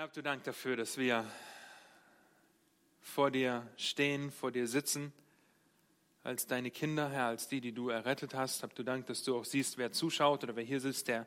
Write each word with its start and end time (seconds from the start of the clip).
Herr, 0.00 0.08
du 0.08 0.22
Dank 0.22 0.44
dafür, 0.44 0.78
dass 0.78 0.96
wir 0.96 1.30
vor 3.02 3.30
dir 3.30 3.68
stehen, 3.76 4.30
vor 4.30 4.50
dir 4.50 4.66
sitzen, 4.66 5.12
als 6.22 6.46
deine 6.46 6.70
Kinder, 6.70 7.10
Herr, 7.10 7.26
als 7.26 7.48
die, 7.48 7.60
die 7.60 7.72
du 7.72 7.90
errettet 7.90 8.32
hast. 8.32 8.62
Hab 8.62 8.74
du 8.74 8.82
Dank, 8.82 9.04
dass 9.08 9.24
du 9.24 9.36
auch 9.36 9.44
siehst, 9.44 9.76
wer 9.76 9.92
zuschaut 9.92 10.42
oder 10.42 10.56
wer 10.56 10.64
hier 10.64 10.80
sitzt, 10.80 11.08
der 11.08 11.26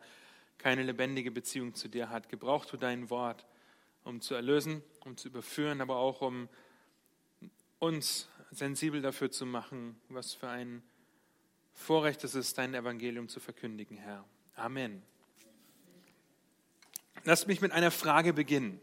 keine 0.58 0.82
lebendige 0.82 1.30
Beziehung 1.30 1.76
zu 1.76 1.88
dir 1.88 2.10
hat. 2.10 2.30
Gebrauch 2.30 2.66
du 2.66 2.76
dein 2.76 3.12
Wort, 3.12 3.46
um 4.04 4.22
zu 4.22 4.34
erlösen, 4.34 4.82
um 5.02 5.18
zu 5.18 5.28
überführen, 5.28 5.80
aber 5.80 5.98
auch 5.98 6.22
um 6.22 6.50
uns 7.78 8.28
sensibel 8.50 9.04
dafür 9.04 9.30
zu 9.30 9.46
machen, 9.46 10.02
was 10.10 10.34
für 10.34 10.50
ein 10.50 10.82
Vorrecht 11.74 12.24
es 12.24 12.34
ist, 12.34 12.58
dein 12.58 12.74
Evangelium 12.74 13.30
zu 13.30 13.40
verkündigen, 13.40 13.98
Herr. 13.98 14.26
Amen. 14.56 15.04
Lasst 17.26 17.48
mich 17.48 17.62
mit 17.62 17.72
einer 17.72 17.92
Frage 17.92 18.34
beginnen. 18.34 18.82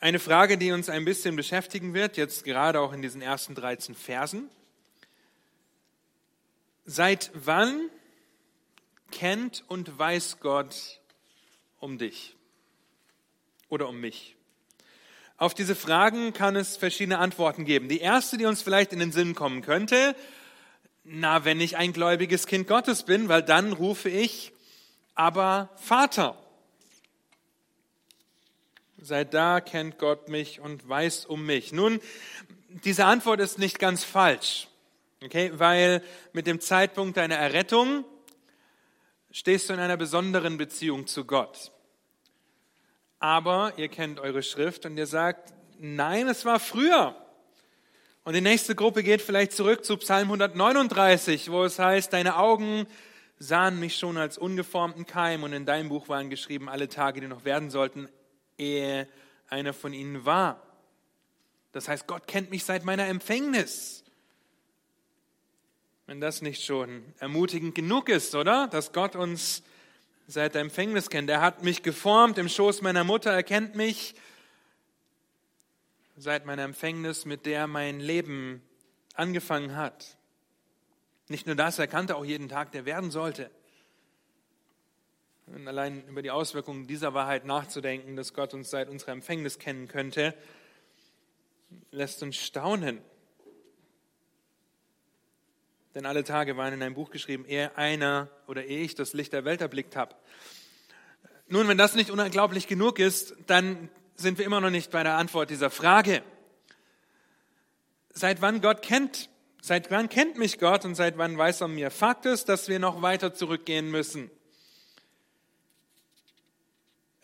Eine 0.00 0.18
Frage, 0.18 0.58
die 0.58 0.72
uns 0.72 0.88
ein 0.88 1.04
bisschen 1.04 1.36
beschäftigen 1.36 1.94
wird, 1.94 2.16
jetzt 2.16 2.44
gerade 2.44 2.80
auch 2.80 2.92
in 2.92 3.02
diesen 3.02 3.22
ersten 3.22 3.54
13 3.54 3.94
Versen. 3.94 4.50
Seit 6.84 7.30
wann 7.34 7.88
kennt 9.12 9.64
und 9.68 9.96
weiß 9.96 10.38
Gott 10.40 11.00
um 11.78 11.98
dich 11.98 12.34
oder 13.68 13.88
um 13.88 14.00
mich? 14.00 14.34
Auf 15.36 15.54
diese 15.54 15.76
Fragen 15.76 16.32
kann 16.32 16.56
es 16.56 16.76
verschiedene 16.76 17.18
Antworten 17.18 17.64
geben. 17.64 17.88
Die 17.88 18.00
erste, 18.00 18.38
die 18.38 18.46
uns 18.46 18.62
vielleicht 18.62 18.92
in 18.92 18.98
den 18.98 19.12
Sinn 19.12 19.36
kommen 19.36 19.62
könnte, 19.62 20.16
na, 21.04 21.44
wenn 21.44 21.60
ich 21.60 21.76
ein 21.76 21.92
gläubiges 21.92 22.46
Kind 22.46 22.66
Gottes 22.66 23.04
bin, 23.04 23.28
weil 23.28 23.42
dann 23.44 23.72
rufe 23.72 24.08
ich 24.08 24.52
aber 25.14 25.70
Vater. 25.76 26.36
Seit 29.06 29.34
da 29.34 29.60
kennt 29.60 29.98
Gott 29.98 30.28
mich 30.28 30.58
und 30.58 30.88
weiß 30.88 31.26
um 31.26 31.46
mich. 31.46 31.70
Nun, 31.70 32.00
diese 32.84 33.04
Antwort 33.04 33.38
ist 33.38 33.56
nicht 33.56 33.78
ganz 33.78 34.02
falsch, 34.02 34.66
okay? 35.22 35.52
Weil 35.54 36.02
mit 36.32 36.48
dem 36.48 36.58
Zeitpunkt 36.58 37.16
deiner 37.16 37.36
Errettung 37.36 38.04
stehst 39.30 39.68
du 39.68 39.74
in 39.74 39.78
einer 39.78 39.96
besonderen 39.96 40.58
Beziehung 40.58 41.06
zu 41.06 41.24
Gott. 41.24 41.70
Aber 43.20 43.74
ihr 43.76 43.86
kennt 43.86 44.18
eure 44.18 44.42
Schrift 44.42 44.86
und 44.86 44.98
ihr 44.98 45.06
sagt, 45.06 45.54
nein, 45.78 46.26
es 46.26 46.44
war 46.44 46.58
früher. 46.58 47.14
Und 48.24 48.34
die 48.34 48.40
nächste 48.40 48.74
Gruppe 48.74 49.04
geht 49.04 49.22
vielleicht 49.22 49.52
zurück 49.52 49.84
zu 49.84 49.98
Psalm 49.98 50.32
139, 50.32 51.52
wo 51.52 51.62
es 51.62 51.78
heißt, 51.78 52.12
deine 52.12 52.38
Augen 52.38 52.88
sahen 53.38 53.78
mich 53.78 53.98
schon 53.98 54.16
als 54.16 54.36
ungeformten 54.36 55.06
Keim 55.06 55.44
und 55.44 55.52
in 55.52 55.64
deinem 55.64 55.90
Buch 55.90 56.08
waren 56.08 56.28
geschrieben 56.28 56.68
alle 56.68 56.88
Tage, 56.88 57.20
die 57.20 57.28
noch 57.28 57.44
werden 57.44 57.70
sollten, 57.70 58.08
ehe 58.58 59.08
einer 59.48 59.72
von 59.72 59.92
ihnen 59.92 60.24
war. 60.24 60.62
Das 61.72 61.88
heißt, 61.88 62.06
Gott 62.06 62.26
kennt 62.26 62.50
mich 62.50 62.64
seit 62.64 62.84
meiner 62.84 63.06
Empfängnis. 63.06 64.04
Wenn 66.06 66.20
das 66.20 66.40
nicht 66.40 66.64
schon 66.64 67.04
ermutigend 67.18 67.74
genug 67.74 68.08
ist, 68.08 68.34
oder? 68.34 68.68
Dass 68.68 68.92
Gott 68.92 69.16
uns 69.16 69.62
seit 70.26 70.54
der 70.54 70.62
Empfängnis 70.62 71.10
kennt. 71.10 71.30
Er 71.30 71.40
hat 71.40 71.62
mich 71.62 71.82
geformt 71.82 72.38
im 72.38 72.48
Schoß 72.48 72.82
meiner 72.82 73.04
Mutter, 73.04 73.32
er 73.32 73.42
kennt 73.42 73.74
mich 73.74 74.14
seit 76.16 76.46
meiner 76.46 76.62
Empfängnis, 76.62 77.24
mit 77.24 77.46
der 77.46 77.66
mein 77.66 78.00
Leben 78.00 78.62
angefangen 79.14 79.76
hat. 79.76 80.16
Nicht 81.28 81.46
nur 81.46 81.56
das, 81.56 81.78
er 81.78 81.86
kannte 81.86 82.16
auch 82.16 82.24
jeden 82.24 82.48
Tag, 82.48 82.72
der 82.72 82.84
werden 82.84 83.10
sollte. 83.10 83.50
Und 85.46 85.68
allein 85.68 86.06
über 86.08 86.22
die 86.22 86.30
Auswirkungen 86.30 86.86
dieser 86.86 87.14
Wahrheit 87.14 87.44
nachzudenken, 87.44 88.16
dass 88.16 88.34
Gott 88.34 88.52
uns 88.52 88.70
seit 88.70 88.88
unserer 88.88 89.12
Empfängnis 89.12 89.58
kennen 89.58 89.86
könnte, 89.86 90.34
lässt 91.92 92.22
uns 92.22 92.36
staunen. 92.36 93.00
Denn 95.94 96.04
alle 96.04 96.24
Tage 96.24 96.56
waren 96.56 96.74
in 96.74 96.82
einem 96.82 96.94
Buch 96.94 97.10
geschrieben, 97.10 97.44
ehe 97.46 97.76
einer 97.76 98.28
oder 98.46 98.64
ehe 98.64 98.82
ich 98.82 98.94
das 98.94 99.12
Licht 99.12 99.32
der 99.32 99.44
Welt 99.44 99.60
erblickt 99.60 99.96
habe. 99.96 100.14
Nun, 101.48 101.68
wenn 101.68 101.78
das 101.78 101.94
nicht 101.94 102.10
unglaublich 102.10 102.66
genug 102.66 102.98
ist, 102.98 103.34
dann 103.46 103.88
sind 104.16 104.38
wir 104.38 104.44
immer 104.44 104.60
noch 104.60 104.70
nicht 104.70 104.90
bei 104.90 105.04
der 105.04 105.16
Antwort 105.16 105.48
dieser 105.48 105.70
Frage. 105.70 106.22
Seit 108.10 108.42
wann 108.42 108.60
Gott 108.60 108.82
kennt, 108.82 109.30
seit 109.62 109.90
wann 109.90 110.08
kennt 110.08 110.36
mich 110.36 110.58
Gott 110.58 110.84
und 110.84 110.96
seit 110.96 111.18
wann 111.18 111.38
weiß 111.38 111.60
er 111.60 111.68
mir? 111.68 111.90
Fakt 111.90 112.26
ist, 112.26 112.48
dass 112.48 112.68
wir 112.68 112.80
noch 112.80 113.00
weiter 113.00 113.32
zurückgehen 113.32 113.90
müssen. 113.90 114.30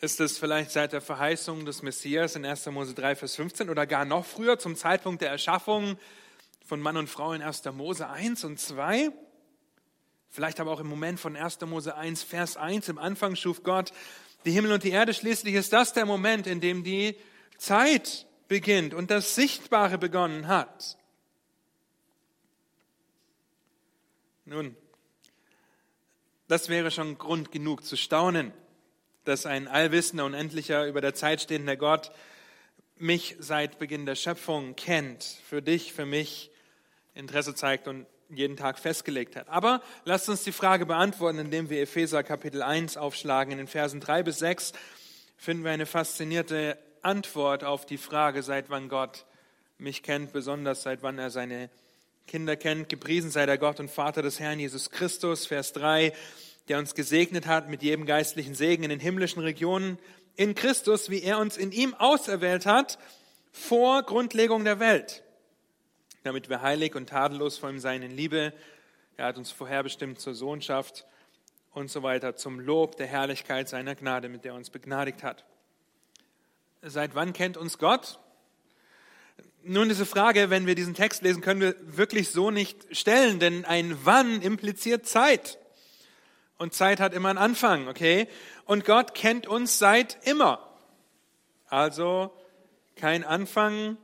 Ist 0.03 0.19
es 0.19 0.37
vielleicht 0.37 0.71
seit 0.71 0.91
der 0.91 0.99
Verheißung 0.99 1.63
des 1.63 1.81
Messias 1.81 2.35
in 2.35 2.45
1. 2.45 2.65
Mose 2.65 2.93
3, 2.93 3.15
Vers 3.15 3.37
15 3.37 3.69
oder 3.69 3.87
gar 3.87 4.03
noch 4.03 4.25
früher 4.25 4.59
zum 4.59 4.75
Zeitpunkt 4.75 5.21
der 5.21 5.29
Erschaffung 5.29 5.97
von 6.65 6.81
Mann 6.81 6.97
und 6.97 7.07
Frau 7.07 7.31
in 7.31 7.41
1. 7.41 7.63
Mose 7.71 8.09
1 8.09 8.43
und 8.43 8.59
2? 8.59 9.11
Vielleicht 10.29 10.59
aber 10.59 10.71
auch 10.71 10.81
im 10.81 10.87
Moment 10.87 11.21
von 11.21 11.37
1. 11.37 11.61
Mose 11.61 11.95
1, 11.95 12.21
Vers 12.21 12.57
1. 12.57 12.89
Im 12.89 12.97
Anfang 12.97 13.37
schuf 13.37 13.63
Gott 13.63 13.93
die 14.43 14.51
Himmel 14.51 14.73
und 14.73 14.83
die 14.83 14.89
Erde. 14.89 15.13
Schließlich 15.13 15.53
ist 15.53 15.71
das 15.71 15.93
der 15.93 16.05
Moment, 16.05 16.47
in 16.47 16.59
dem 16.59 16.83
die 16.83 17.15
Zeit 17.57 18.27
beginnt 18.49 18.93
und 18.93 19.09
das 19.09 19.35
Sichtbare 19.35 19.97
begonnen 19.97 20.49
hat. 20.49 20.97
Nun, 24.43 24.75
das 26.49 26.67
wäre 26.67 26.91
schon 26.91 27.17
Grund 27.17 27.53
genug 27.53 27.85
zu 27.85 27.95
staunen, 27.95 28.51
dass 29.25 29.45
ein 29.45 29.67
allwissender, 29.67 30.25
unendlicher, 30.25 30.87
über 30.87 31.01
der 31.01 31.13
Zeit 31.13 31.41
stehender 31.41 31.77
Gott 31.77 32.11
mich 32.97 33.35
seit 33.39 33.79
Beginn 33.79 34.05
der 34.05 34.15
Schöpfung 34.15 34.75
kennt, 34.75 35.23
für 35.47 35.61
dich, 35.61 35.93
für 35.93 36.05
mich 36.05 36.51
Interesse 37.15 37.55
zeigt 37.55 37.87
und 37.87 38.05
jeden 38.29 38.57
Tag 38.57 38.79
festgelegt 38.79 39.35
hat. 39.35 39.49
Aber 39.49 39.81
lasst 40.05 40.29
uns 40.29 40.43
die 40.43 40.51
Frage 40.51 40.85
beantworten, 40.85 41.39
indem 41.39 41.69
wir 41.69 41.81
Epheser 41.81 42.23
Kapitel 42.23 42.61
1 42.61 42.97
aufschlagen. 42.97 43.51
In 43.51 43.57
den 43.57 43.67
Versen 43.67 43.99
3 43.99 44.23
bis 44.23 44.39
6 44.39 44.73
finden 45.37 45.63
wir 45.63 45.71
eine 45.71 45.85
faszinierte 45.85 46.77
Antwort 47.01 47.63
auf 47.63 47.85
die 47.85 47.97
Frage, 47.97 48.43
seit 48.43 48.69
wann 48.69 48.89
Gott 48.89 49.25
mich 49.77 50.03
kennt, 50.03 50.31
besonders 50.31 50.83
seit 50.83 51.03
wann 51.03 51.19
er 51.19 51.29
seine 51.29 51.69
Kinder 52.27 52.55
kennt. 52.55 52.89
Gepriesen 52.89 53.29
sei 53.29 53.45
der 53.45 53.57
Gott 53.57 53.79
und 53.79 53.91
Vater 53.91 54.21
des 54.21 54.39
Herrn 54.39 54.59
Jesus 54.59 54.89
Christus, 54.89 55.45
Vers 55.45 55.73
3, 55.73 56.13
der 56.69 56.79
uns 56.79 56.95
gesegnet 56.95 57.47
hat 57.47 57.69
mit 57.69 57.83
jedem 57.83 58.05
geistlichen 58.05 58.55
Segen 58.55 58.83
in 58.83 58.89
den 58.89 58.99
himmlischen 58.99 59.41
Regionen 59.41 59.97
in 60.35 60.55
Christus, 60.55 61.09
wie 61.09 61.21
er 61.21 61.39
uns 61.39 61.57
in 61.57 61.71
ihm 61.71 61.93
auserwählt 61.93 62.65
hat 62.65 62.97
vor 63.51 64.03
Grundlegung 64.03 64.63
der 64.63 64.79
Welt 64.79 65.23
damit 66.23 66.49
wir 66.49 66.61
heilig 66.61 66.95
und 66.95 67.09
tadellos 67.09 67.57
vor 67.57 67.69
ihm 67.69 67.79
sein 67.79 68.01
in 68.01 68.11
Liebe. 68.11 68.53
Er 69.17 69.25
hat 69.25 69.37
uns 69.37 69.51
vorherbestimmt 69.51 70.19
zur 70.19 70.33
Sohnschaft 70.33 71.05
und 71.71 71.91
so 71.91 72.01
weiter, 72.01 72.35
zum 72.35 72.59
Lob 72.59 72.95
der 72.95 73.07
Herrlichkeit 73.07 73.69
seiner 73.69 73.95
Gnade, 73.95 74.29
mit 74.29 74.43
der 74.43 74.53
er 74.53 74.57
uns 74.57 74.69
begnadigt 74.69 75.23
hat. 75.23 75.45
Seit 76.81 77.15
wann 77.15 77.33
kennt 77.33 77.57
uns 77.57 77.77
Gott? 77.77 78.19
Nun, 79.63 79.87
diese 79.87 80.05
Frage, 80.05 80.49
wenn 80.49 80.65
wir 80.65 80.75
diesen 80.75 80.93
Text 80.93 81.21
lesen, 81.21 81.41
können 81.41 81.61
wir 81.61 81.75
wirklich 81.79 82.31
so 82.31 82.51
nicht 82.51 82.95
stellen, 82.95 83.39
denn 83.39 83.63
ein 83.63 83.97
Wann 84.03 84.41
impliziert 84.41 85.05
Zeit. 85.05 85.57
Und 86.57 86.73
Zeit 86.73 86.99
hat 86.99 87.13
immer 87.13 87.29
einen 87.29 87.37
Anfang, 87.37 87.87
okay? 87.87 88.27
Und 88.65 88.85
Gott 88.85 89.13
kennt 89.15 89.47
uns 89.47 89.79
seit 89.79 90.25
immer. 90.27 90.69
Also 91.67 92.31
kein 92.95 93.23
Anfang, 93.23 93.97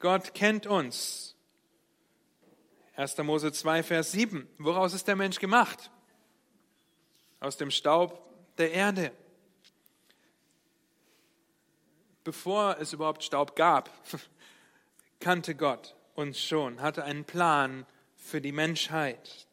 Gott 0.00 0.34
kennt 0.34 0.66
uns. 0.66 1.36
1. 2.96 3.18
Mose 3.18 3.52
2, 3.52 3.82
Vers 3.82 4.12
7. 4.12 4.48
Woraus 4.58 4.94
ist 4.94 5.06
der 5.06 5.16
Mensch 5.16 5.38
gemacht? 5.38 5.90
Aus 7.40 7.56
dem 7.56 7.70
Staub 7.70 8.22
der 8.56 8.72
Erde. 8.72 9.12
Bevor 12.24 12.78
es 12.80 12.92
überhaupt 12.92 13.22
Staub 13.22 13.54
gab, 13.54 13.90
kannte 15.20 15.54
Gott 15.54 15.94
uns 16.14 16.40
schon, 16.40 16.80
hatte 16.80 17.04
einen 17.04 17.24
Plan 17.24 17.86
für 18.16 18.40
die 18.40 18.52
Menschheit. 18.52 19.45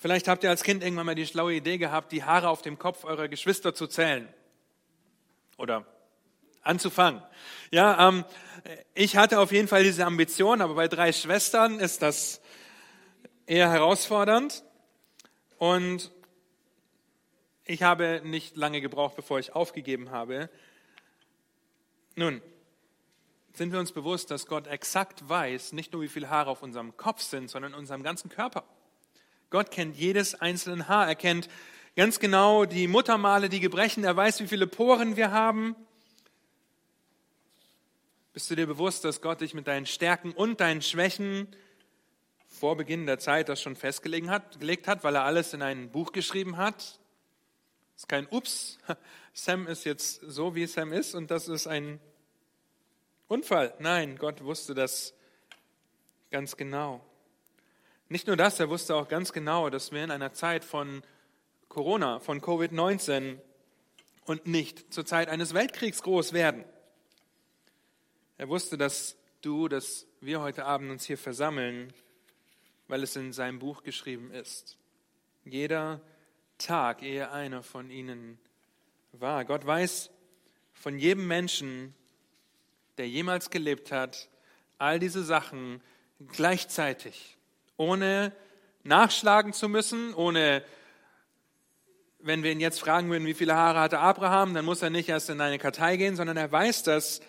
Vielleicht 0.00 0.28
habt 0.28 0.42
ihr 0.44 0.48
als 0.48 0.62
Kind 0.62 0.82
irgendwann 0.82 1.04
mal 1.04 1.14
die 1.14 1.26
schlaue 1.26 1.52
Idee 1.52 1.76
gehabt, 1.76 2.10
die 2.10 2.24
Haare 2.24 2.48
auf 2.48 2.62
dem 2.62 2.78
Kopf 2.78 3.04
eurer 3.04 3.28
Geschwister 3.28 3.74
zu 3.74 3.86
zählen. 3.86 4.26
Oder 5.58 5.84
anzufangen. 6.62 7.22
Ja, 7.70 8.08
ähm, 8.08 8.24
ich 8.94 9.18
hatte 9.18 9.38
auf 9.38 9.52
jeden 9.52 9.68
Fall 9.68 9.82
diese 9.82 10.06
Ambition, 10.06 10.62
aber 10.62 10.74
bei 10.74 10.88
drei 10.88 11.12
Schwestern 11.12 11.80
ist 11.80 12.00
das 12.00 12.40
eher 13.44 13.70
herausfordernd. 13.70 14.64
Und 15.58 16.10
ich 17.66 17.82
habe 17.82 18.22
nicht 18.24 18.56
lange 18.56 18.80
gebraucht, 18.80 19.16
bevor 19.16 19.38
ich 19.38 19.54
aufgegeben 19.54 20.10
habe. 20.12 20.48
Nun, 22.16 22.40
sind 23.52 23.70
wir 23.70 23.78
uns 23.78 23.92
bewusst, 23.92 24.30
dass 24.30 24.46
Gott 24.46 24.66
exakt 24.66 25.28
weiß, 25.28 25.72
nicht 25.72 25.92
nur 25.92 26.00
wie 26.00 26.08
viele 26.08 26.30
Haare 26.30 26.48
auf 26.48 26.62
unserem 26.62 26.96
Kopf 26.96 27.20
sind, 27.20 27.50
sondern 27.50 27.72
in 27.74 27.78
unserem 27.78 28.02
ganzen 28.02 28.30
Körper. 28.30 28.64
Gott 29.50 29.72
kennt 29.72 29.96
jedes 29.96 30.36
einzelne 30.36 30.86
Haar, 30.86 31.08
er 31.08 31.16
kennt 31.16 31.48
ganz 31.96 32.20
genau 32.20 32.66
die 32.66 32.86
Muttermale, 32.86 33.48
die 33.48 33.58
Gebrechen. 33.58 34.04
Er 34.04 34.16
weiß, 34.16 34.40
wie 34.40 34.46
viele 34.46 34.68
Poren 34.68 35.16
wir 35.16 35.32
haben. 35.32 35.74
Bist 38.32 38.48
du 38.48 38.54
dir 38.54 38.68
bewusst, 38.68 39.04
dass 39.04 39.20
Gott 39.20 39.40
dich 39.40 39.52
mit 39.52 39.66
deinen 39.66 39.86
Stärken 39.86 40.30
und 40.30 40.60
deinen 40.60 40.82
Schwächen 40.82 41.48
vor 42.46 42.76
Beginn 42.76 43.06
der 43.06 43.18
Zeit 43.18 43.48
das 43.48 43.60
schon 43.60 43.74
festgelegt 43.74 44.28
hat, 44.28 45.02
weil 45.02 45.16
er 45.16 45.24
alles 45.24 45.52
in 45.52 45.62
ein 45.62 45.90
Buch 45.90 46.12
geschrieben 46.12 46.56
hat? 46.56 46.76
Das 46.76 48.04
ist 48.04 48.08
kein 48.08 48.28
Ups, 48.28 48.78
Sam 49.32 49.66
ist 49.66 49.84
jetzt 49.84 50.20
so, 50.22 50.54
wie 50.54 50.66
Sam 50.66 50.92
ist 50.92 51.16
und 51.16 51.30
das 51.30 51.48
ist 51.48 51.66
ein 51.66 51.98
Unfall. 53.26 53.74
Nein, 53.80 54.16
Gott 54.16 54.44
wusste 54.44 54.74
das 54.74 55.12
ganz 56.30 56.56
genau. 56.56 57.04
Nicht 58.12 58.26
nur 58.26 58.36
das, 58.36 58.58
er 58.58 58.68
wusste 58.68 58.96
auch 58.96 59.06
ganz 59.06 59.32
genau, 59.32 59.70
dass 59.70 59.92
wir 59.92 60.02
in 60.02 60.10
einer 60.10 60.32
Zeit 60.32 60.64
von 60.64 61.04
Corona, 61.68 62.18
von 62.18 62.40
Covid-19 62.40 63.38
und 64.24 64.48
nicht 64.48 64.92
zur 64.92 65.06
Zeit 65.06 65.28
eines 65.28 65.54
Weltkriegs 65.54 66.02
groß 66.02 66.32
werden. 66.32 66.64
Er 68.36 68.48
wusste, 68.48 68.76
dass 68.76 69.16
du, 69.42 69.68
dass 69.68 70.08
wir 70.20 70.40
heute 70.40 70.64
Abend 70.64 70.90
uns 70.90 71.04
hier 71.04 71.18
versammeln, 71.18 71.92
weil 72.88 73.04
es 73.04 73.14
in 73.14 73.32
seinem 73.32 73.60
Buch 73.60 73.84
geschrieben 73.84 74.32
ist. 74.32 74.76
Jeder 75.44 76.00
Tag, 76.58 77.04
ehe 77.04 77.30
einer 77.30 77.62
von 77.62 77.92
ihnen 77.92 78.40
war. 79.12 79.44
Gott 79.44 79.64
weiß 79.64 80.10
von 80.72 80.98
jedem 80.98 81.28
Menschen, 81.28 81.94
der 82.98 83.08
jemals 83.08 83.50
gelebt 83.50 83.92
hat, 83.92 84.28
all 84.78 84.98
diese 84.98 85.22
Sachen 85.22 85.80
gleichzeitig, 86.32 87.36
ohne 87.80 88.32
nachschlagen 88.82 89.54
zu 89.54 89.66
müssen, 89.66 90.12
ohne, 90.12 90.62
wenn 92.18 92.42
wir 92.42 92.52
ihn 92.52 92.60
jetzt 92.60 92.78
fragen 92.78 93.10
würden, 93.10 93.26
wie 93.26 93.32
viele 93.32 93.54
Haare 93.54 93.80
hatte 93.80 94.00
Abraham, 94.00 94.52
dann 94.52 94.66
muss 94.66 94.82
er 94.82 94.90
nicht 94.90 95.08
erst 95.08 95.30
in 95.30 95.40
eine 95.40 95.58
Kartei 95.58 95.96
gehen, 95.96 96.14
sondern 96.14 96.36
er 96.36 96.52
weiß 96.52 96.82
das 96.82 97.22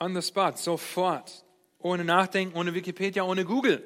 on 0.00 0.14
the 0.14 0.26
spot, 0.26 0.52
sofort, 0.56 1.44
ohne 1.78 2.06
Nachdenken, 2.06 2.56
ohne 2.56 2.72
Wikipedia, 2.72 3.22
ohne 3.24 3.44
Google. 3.44 3.82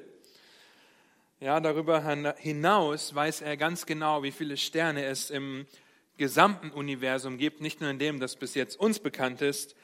Ja, 1.40 1.58
darüber 1.58 2.02
hinaus 2.36 3.12
weiß 3.12 3.40
er 3.40 3.56
ganz 3.56 3.84
genau, 3.84 4.22
wie 4.22 4.32
viele 4.32 4.56
Sterne 4.56 5.06
es 5.06 5.28
im 5.28 5.66
gesamten 6.18 6.70
Universum 6.70 7.36
gibt, 7.36 7.60
nicht 7.60 7.80
nur 7.80 7.90
in 7.90 7.98
dem, 7.98 8.20
das 8.20 8.36
bis 8.36 8.54
jetzt 8.54 8.78
uns 8.78 9.00
bekannt 9.00 9.42
ist, 9.42 9.74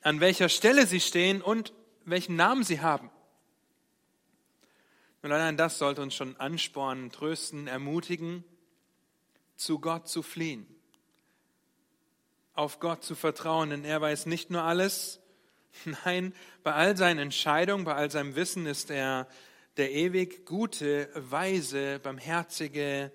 an 0.00 0.20
welcher 0.20 0.48
Stelle 0.48 0.86
sie 0.86 1.00
stehen 1.00 1.42
und 1.42 1.74
welchen 2.06 2.36
Namen 2.36 2.62
sie 2.62 2.80
haben. 2.80 3.10
Und 5.22 5.32
allein 5.32 5.56
das 5.56 5.78
sollte 5.78 6.02
uns 6.02 6.14
schon 6.14 6.36
anspornen, 6.36 7.10
trösten, 7.10 7.66
ermutigen, 7.66 8.44
zu 9.56 9.80
Gott 9.80 10.08
zu 10.08 10.22
fliehen, 10.22 10.66
auf 12.54 12.78
Gott 12.78 13.02
zu 13.02 13.14
vertrauen, 13.14 13.70
denn 13.70 13.84
er 13.84 14.00
weiß 14.00 14.26
nicht 14.26 14.50
nur 14.50 14.62
alles, 14.62 15.20
nein, 16.04 16.32
bei 16.62 16.72
all 16.72 16.96
seinen 16.96 17.18
Entscheidungen, 17.18 17.84
bei 17.84 17.94
all 17.94 18.10
seinem 18.10 18.36
Wissen 18.36 18.66
ist 18.66 18.90
er 18.90 19.26
der 19.76 19.92
ewig 19.92 20.44
gute, 20.44 21.08
weise, 21.14 22.00
barmherzige 22.00 23.12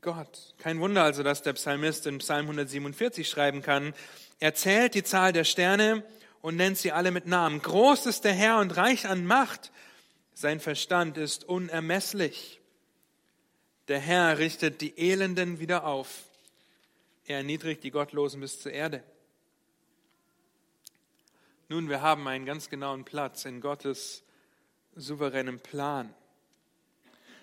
Gott. 0.00 0.54
Kein 0.58 0.80
Wunder 0.80 1.02
also, 1.02 1.22
dass 1.22 1.42
der 1.42 1.52
Psalmist 1.54 2.06
in 2.06 2.18
Psalm 2.18 2.46
147 2.46 3.28
schreiben 3.28 3.62
kann, 3.62 3.92
er 4.38 4.54
zählt 4.54 4.94
die 4.94 5.02
Zahl 5.02 5.32
der 5.32 5.44
Sterne 5.44 6.04
und 6.40 6.56
nennt 6.56 6.78
sie 6.78 6.92
alle 6.92 7.10
mit 7.10 7.26
Namen. 7.26 7.60
Groß 7.62 8.06
ist 8.06 8.24
der 8.24 8.32
Herr 8.32 8.58
und 8.58 8.76
reich 8.76 9.06
an 9.06 9.26
Macht. 9.26 9.70
Sein 10.34 10.60
Verstand 10.60 11.18
ist 11.18 11.44
unermesslich. 11.44 12.60
Der 13.88 13.98
Herr 13.98 14.38
richtet 14.38 14.80
die 14.80 14.96
Elenden 14.98 15.58
wieder 15.58 15.84
auf. 15.84 16.24
Er 17.26 17.38
erniedrigt 17.38 17.84
die 17.84 17.90
Gottlosen 17.90 18.40
bis 18.40 18.60
zur 18.60 18.72
Erde. 18.72 19.02
Nun, 21.68 21.88
wir 21.88 22.00
haben 22.00 22.26
einen 22.28 22.46
ganz 22.46 22.70
genauen 22.70 23.04
Platz 23.04 23.44
in 23.44 23.60
Gottes 23.60 24.24
souveränem 24.94 25.60
Plan. 25.60 26.14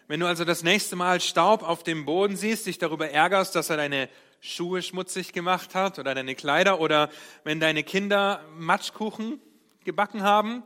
Wenn 0.08 0.20
du 0.20 0.26
also 0.26 0.44
das 0.44 0.64
nächste 0.64 0.96
Mal 0.96 1.22
Staub 1.22 1.62
auf 1.62 1.84
dem 1.84 2.06
Boden 2.06 2.36
siehst, 2.36 2.66
dich 2.66 2.80
darüber 2.80 3.10
ärgerst, 3.10 3.56
dass 3.56 3.70
er 3.70 3.78
deine 3.78 4.10
Schuhe 4.42 4.82
schmutzig 4.82 5.34
gemacht 5.34 5.76
hat 5.76 6.00
oder 6.00 6.16
deine 6.16 6.36
Kleider 6.36 6.80
oder 6.80 7.10
wenn 7.44 7.60
deine 7.60 7.84
Kinder 7.84 8.44
Matschkuchen 8.58 9.40
gebacken 9.84 10.24
haben 10.24 10.64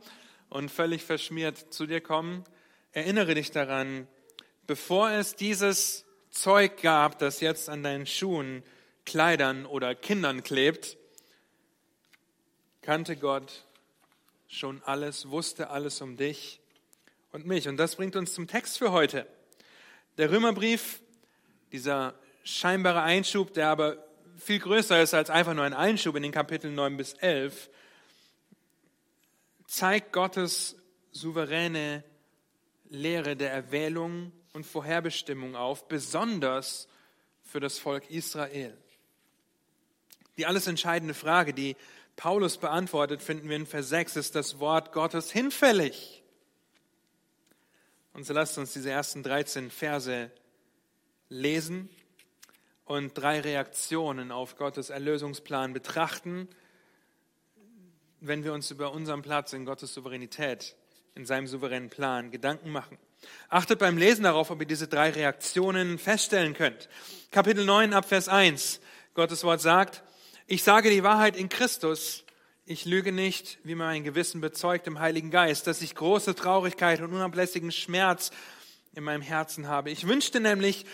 und 0.54 0.70
völlig 0.70 1.02
verschmiert 1.02 1.74
zu 1.74 1.84
dir 1.84 2.00
kommen, 2.00 2.44
erinnere 2.92 3.34
dich 3.34 3.50
daran, 3.50 4.06
bevor 4.68 5.10
es 5.10 5.34
dieses 5.34 6.04
Zeug 6.30 6.80
gab, 6.80 7.18
das 7.18 7.40
jetzt 7.40 7.68
an 7.68 7.82
deinen 7.82 8.06
Schuhen, 8.06 8.62
Kleidern 9.04 9.66
oder 9.66 9.96
Kindern 9.96 10.44
klebt, 10.44 10.96
kannte 12.82 13.16
Gott 13.16 13.64
schon 14.46 14.80
alles, 14.84 15.28
wusste 15.28 15.70
alles 15.70 16.00
um 16.00 16.16
dich 16.16 16.60
und 17.32 17.46
mich. 17.46 17.66
Und 17.66 17.76
das 17.76 17.96
bringt 17.96 18.14
uns 18.14 18.32
zum 18.32 18.46
Text 18.46 18.78
für 18.78 18.92
heute. 18.92 19.26
Der 20.18 20.30
Römerbrief, 20.30 21.00
dieser 21.72 22.14
scheinbare 22.44 23.02
Einschub, 23.02 23.54
der 23.54 23.70
aber 23.70 24.06
viel 24.36 24.60
größer 24.60 25.02
ist 25.02 25.14
als 25.14 25.30
einfach 25.30 25.54
nur 25.54 25.64
ein 25.64 25.74
Einschub 25.74 26.14
in 26.14 26.22
den 26.22 26.30
Kapiteln 26.30 26.76
9 26.76 26.96
bis 26.96 27.14
11, 27.14 27.70
zeigt 29.74 30.12
Gottes 30.12 30.76
souveräne 31.10 32.04
Lehre 32.90 33.34
der 33.34 33.50
Erwählung 33.50 34.30
und 34.52 34.64
Vorherbestimmung 34.64 35.56
auf, 35.56 35.88
besonders 35.88 36.86
für 37.42 37.58
das 37.58 37.80
Volk 37.80 38.08
Israel. 38.08 38.78
Die 40.36 40.46
alles 40.46 40.68
entscheidende 40.68 41.14
Frage, 41.14 41.52
die 41.52 41.74
Paulus 42.14 42.58
beantwortet, 42.58 43.20
finden 43.20 43.48
wir 43.48 43.56
in 43.56 43.66
Vers 43.66 43.88
6, 43.88 44.14
ist 44.14 44.36
das 44.36 44.60
Wort 44.60 44.92
Gottes 44.92 45.32
hinfällig? 45.32 46.22
Und 48.12 48.24
so 48.24 48.32
lasst 48.32 48.56
uns 48.58 48.74
diese 48.74 48.90
ersten 48.90 49.24
13 49.24 49.72
Verse 49.72 50.30
lesen 51.28 51.88
und 52.84 53.18
drei 53.18 53.40
Reaktionen 53.40 54.30
auf 54.30 54.56
Gottes 54.56 54.90
Erlösungsplan 54.90 55.72
betrachten, 55.72 56.48
wenn 58.26 58.42
wir 58.42 58.52
uns 58.52 58.70
über 58.70 58.92
unseren 58.92 59.22
Platz 59.22 59.52
in 59.52 59.64
Gottes 59.64 59.92
Souveränität, 59.92 60.74
in 61.14 61.26
seinem 61.26 61.46
souveränen 61.46 61.90
Plan 61.90 62.30
Gedanken 62.30 62.70
machen. 62.70 62.98
Achtet 63.48 63.78
beim 63.78 63.98
Lesen 63.98 64.24
darauf, 64.24 64.50
ob 64.50 64.60
ihr 64.60 64.66
diese 64.66 64.88
drei 64.88 65.10
Reaktionen 65.10 65.98
feststellen 65.98 66.54
könnt. 66.54 66.88
Kapitel 67.30 67.64
9 67.64 67.92
ab 67.92 68.06
Vers 68.06 68.28
1. 68.28 68.80
Gottes 69.14 69.44
Wort 69.44 69.60
sagt, 69.60 70.02
ich 70.46 70.62
sage 70.62 70.90
die 70.90 71.02
Wahrheit 71.02 71.36
in 71.36 71.48
Christus, 71.48 72.24
ich 72.66 72.86
lüge 72.86 73.12
nicht, 73.12 73.58
wie 73.62 73.74
mein 73.74 74.04
Gewissen 74.04 74.40
bezeugt 74.40 74.86
im 74.86 74.98
Heiligen 74.98 75.30
Geist, 75.30 75.66
dass 75.66 75.82
ich 75.82 75.94
große 75.94 76.34
Traurigkeit 76.34 77.00
und 77.00 77.12
unablässigen 77.12 77.72
Schmerz 77.72 78.30
in 78.94 79.04
meinem 79.04 79.22
Herzen 79.22 79.68
habe. 79.68 79.90
Ich 79.90 80.06
wünschte 80.06 80.40
nämlich, 80.40 80.86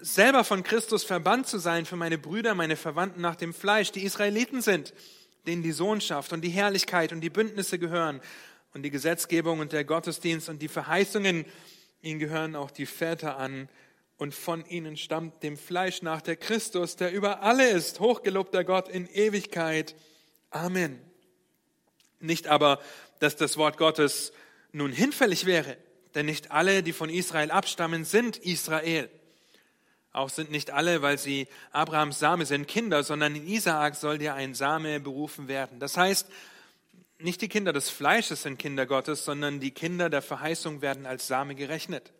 selber 0.00 0.42
von 0.42 0.64
Christus 0.64 1.04
verbannt 1.04 1.46
zu 1.46 1.58
sein 1.58 1.86
für 1.86 1.94
meine 1.94 2.18
Brüder, 2.18 2.54
meine 2.54 2.76
Verwandten 2.76 3.20
nach 3.20 3.36
dem 3.36 3.54
Fleisch, 3.54 3.92
die 3.92 4.02
Israeliten 4.02 4.62
sind, 4.62 4.92
denen 5.46 5.62
die 5.62 5.72
Sohnschaft 5.72 6.32
und 6.32 6.42
die 6.42 6.50
Herrlichkeit 6.50 7.12
und 7.12 7.20
die 7.20 7.30
Bündnisse 7.30 7.78
gehören 7.78 8.20
und 8.74 8.82
die 8.82 8.90
Gesetzgebung 8.90 9.58
und 9.58 9.72
der 9.72 9.84
Gottesdienst 9.84 10.48
und 10.48 10.62
die 10.62 10.68
Verheißungen, 10.68 11.44
ihnen 12.00 12.18
gehören 12.18 12.56
auch 12.56 12.70
die 12.70 12.86
Väter 12.86 13.36
an 13.36 13.68
und 14.16 14.34
von 14.34 14.64
ihnen 14.66 14.96
stammt 14.96 15.42
dem 15.42 15.56
Fleisch 15.56 16.02
nach 16.02 16.22
der 16.22 16.36
Christus, 16.36 16.96
der 16.96 17.12
über 17.12 17.42
alle 17.42 17.68
ist, 17.70 18.00
hochgelobter 18.00 18.64
Gott 18.64 18.88
in 18.88 19.08
Ewigkeit. 19.08 19.96
Amen. 20.50 21.00
Nicht 22.20 22.46
aber, 22.46 22.80
dass 23.18 23.36
das 23.36 23.56
Wort 23.56 23.78
Gottes 23.78 24.32
nun 24.70 24.92
hinfällig 24.92 25.44
wäre, 25.44 25.76
denn 26.14 26.26
nicht 26.26 26.50
alle, 26.52 26.82
die 26.82 26.92
von 26.92 27.10
Israel 27.10 27.50
abstammen, 27.50 28.04
sind 28.04 28.36
Israel. 28.38 29.10
Auch 30.12 30.28
sind 30.28 30.50
nicht 30.50 30.70
alle, 30.70 31.00
weil 31.00 31.16
sie 31.16 31.48
Abrahams 31.70 32.18
Same 32.18 32.44
sind, 32.44 32.68
Kinder, 32.68 33.02
sondern 33.02 33.34
in 33.34 33.46
Isaak 33.46 33.96
soll 33.96 34.18
dir 34.18 34.34
ein 34.34 34.54
Same 34.54 35.00
berufen 35.00 35.48
werden. 35.48 35.78
Das 35.80 35.96
heißt, 35.96 36.28
nicht 37.18 37.40
die 37.40 37.48
Kinder 37.48 37.72
des 37.72 37.88
Fleisches 37.88 38.42
sind 38.42 38.58
Kinder 38.58 38.84
Gottes, 38.84 39.24
sondern 39.24 39.60
die 39.60 39.70
Kinder 39.70 40.10
der 40.10 40.22
Verheißung 40.22 40.82
werden 40.82 41.06
als 41.06 41.28
Same 41.28 41.54
gerechnet. 41.54 42.12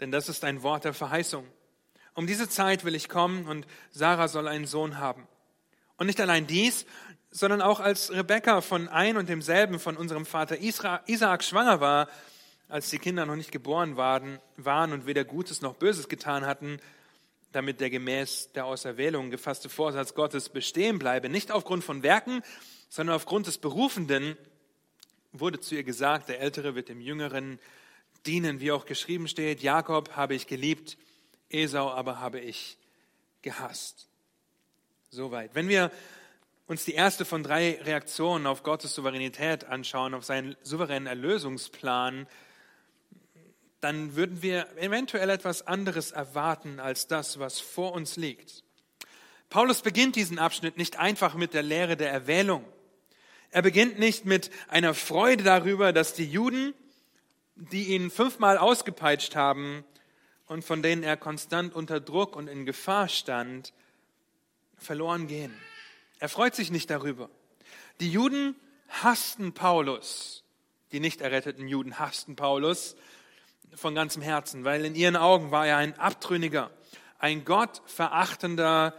Denn 0.00 0.10
das 0.10 0.28
ist 0.28 0.44
ein 0.44 0.62
Wort 0.62 0.84
der 0.84 0.94
Verheißung. 0.94 1.46
Um 2.14 2.26
diese 2.26 2.48
Zeit 2.48 2.84
will 2.84 2.94
ich 2.94 3.08
kommen 3.08 3.46
und 3.46 3.66
Sarah 3.90 4.28
soll 4.28 4.48
einen 4.48 4.66
Sohn 4.66 4.98
haben. 4.98 5.26
Und 5.98 6.06
nicht 6.06 6.20
allein 6.20 6.46
dies, 6.46 6.86
sondern 7.30 7.60
auch 7.60 7.80
als 7.80 8.10
Rebekka 8.10 8.62
von 8.62 8.88
ein 8.88 9.16
und 9.16 9.28
demselben 9.28 9.78
von 9.78 9.96
unserem 9.96 10.24
Vater 10.24 10.58
Isaak 10.58 11.44
schwanger 11.44 11.80
war, 11.80 12.08
als 12.70 12.90
die 12.90 12.98
Kinder 12.98 13.26
noch 13.26 13.36
nicht 13.36 13.52
geboren 13.52 13.96
waren, 13.96 14.38
waren 14.56 14.92
und 14.92 15.06
weder 15.06 15.24
Gutes 15.24 15.60
noch 15.60 15.74
Böses 15.74 16.08
getan 16.08 16.46
hatten, 16.46 16.78
damit 17.52 17.80
der 17.80 17.90
gemäß 17.90 18.52
der 18.52 18.64
Auserwählung 18.64 19.30
gefasste 19.30 19.68
Vorsatz 19.68 20.14
Gottes 20.14 20.48
bestehen 20.48 20.98
bleibe, 20.98 21.28
nicht 21.28 21.50
aufgrund 21.50 21.82
von 21.82 22.02
Werken, 22.02 22.42
sondern 22.88 23.16
aufgrund 23.16 23.46
des 23.46 23.58
Berufenden, 23.58 24.36
wurde 25.32 25.60
zu 25.60 25.74
ihr 25.74 25.84
gesagt, 25.84 26.28
der 26.28 26.40
Ältere 26.40 26.74
wird 26.74 26.88
dem 26.88 27.00
Jüngeren 27.00 27.58
dienen, 28.26 28.60
wie 28.60 28.72
auch 28.72 28.84
geschrieben 28.84 29.28
steht, 29.28 29.62
Jakob 29.62 30.16
habe 30.16 30.34
ich 30.34 30.46
geliebt, 30.46 30.96
Esau 31.48 31.90
aber 31.90 32.20
habe 32.20 32.40
ich 32.40 32.78
gehasst. 33.42 34.08
Soweit. 35.10 35.54
Wenn 35.54 35.68
wir 35.68 35.90
uns 36.66 36.84
die 36.84 36.94
erste 36.94 37.24
von 37.24 37.42
drei 37.42 37.80
Reaktionen 37.82 38.46
auf 38.46 38.62
Gottes 38.62 38.94
Souveränität 38.94 39.64
anschauen, 39.64 40.14
auf 40.14 40.24
seinen 40.24 40.56
souveränen 40.62 41.08
Erlösungsplan, 41.08 42.28
dann 43.80 44.14
würden 44.16 44.42
wir 44.42 44.66
eventuell 44.76 45.30
etwas 45.30 45.66
anderes 45.66 46.10
erwarten 46.10 46.80
als 46.80 47.06
das, 47.06 47.38
was 47.38 47.60
vor 47.60 47.92
uns 47.92 48.16
liegt. 48.16 48.62
Paulus 49.48 49.82
beginnt 49.82 50.16
diesen 50.16 50.38
Abschnitt 50.38 50.76
nicht 50.76 50.98
einfach 50.98 51.34
mit 51.34 51.54
der 51.54 51.62
Lehre 51.62 51.96
der 51.96 52.12
Erwählung. 52.12 52.64
Er 53.50 53.62
beginnt 53.62 53.98
nicht 53.98 54.26
mit 54.26 54.50
einer 54.68 54.94
Freude 54.94 55.42
darüber, 55.42 55.92
dass 55.92 56.14
die 56.14 56.30
Juden, 56.30 56.72
die 57.56 57.88
ihn 57.94 58.10
fünfmal 58.10 58.58
ausgepeitscht 58.58 59.34
haben 59.34 59.84
und 60.46 60.64
von 60.64 60.82
denen 60.82 61.02
er 61.02 61.16
konstant 61.16 61.74
unter 61.74 62.00
Druck 62.00 62.36
und 62.36 62.48
in 62.48 62.64
Gefahr 62.64 63.08
stand, 63.08 63.72
verloren 64.76 65.26
gehen. 65.26 65.54
Er 66.20 66.28
freut 66.28 66.54
sich 66.54 66.70
nicht 66.70 66.90
darüber. 66.90 67.28
Die 67.98 68.10
Juden 68.10 68.54
hassten 68.88 69.52
Paulus. 69.52 70.44
Die 70.92 71.00
nicht 71.00 71.20
erretteten 71.20 71.68
Juden 71.68 71.98
hassten 71.98 72.36
Paulus 72.36 72.96
von 73.74 73.94
ganzem 73.94 74.22
Herzen, 74.22 74.64
weil 74.64 74.84
in 74.84 74.94
ihren 74.94 75.16
Augen 75.16 75.50
war 75.50 75.66
er 75.66 75.76
ein 75.76 75.98
Abtrünniger, 75.98 76.70
ein 77.18 77.44
gottverachtender 77.44 78.94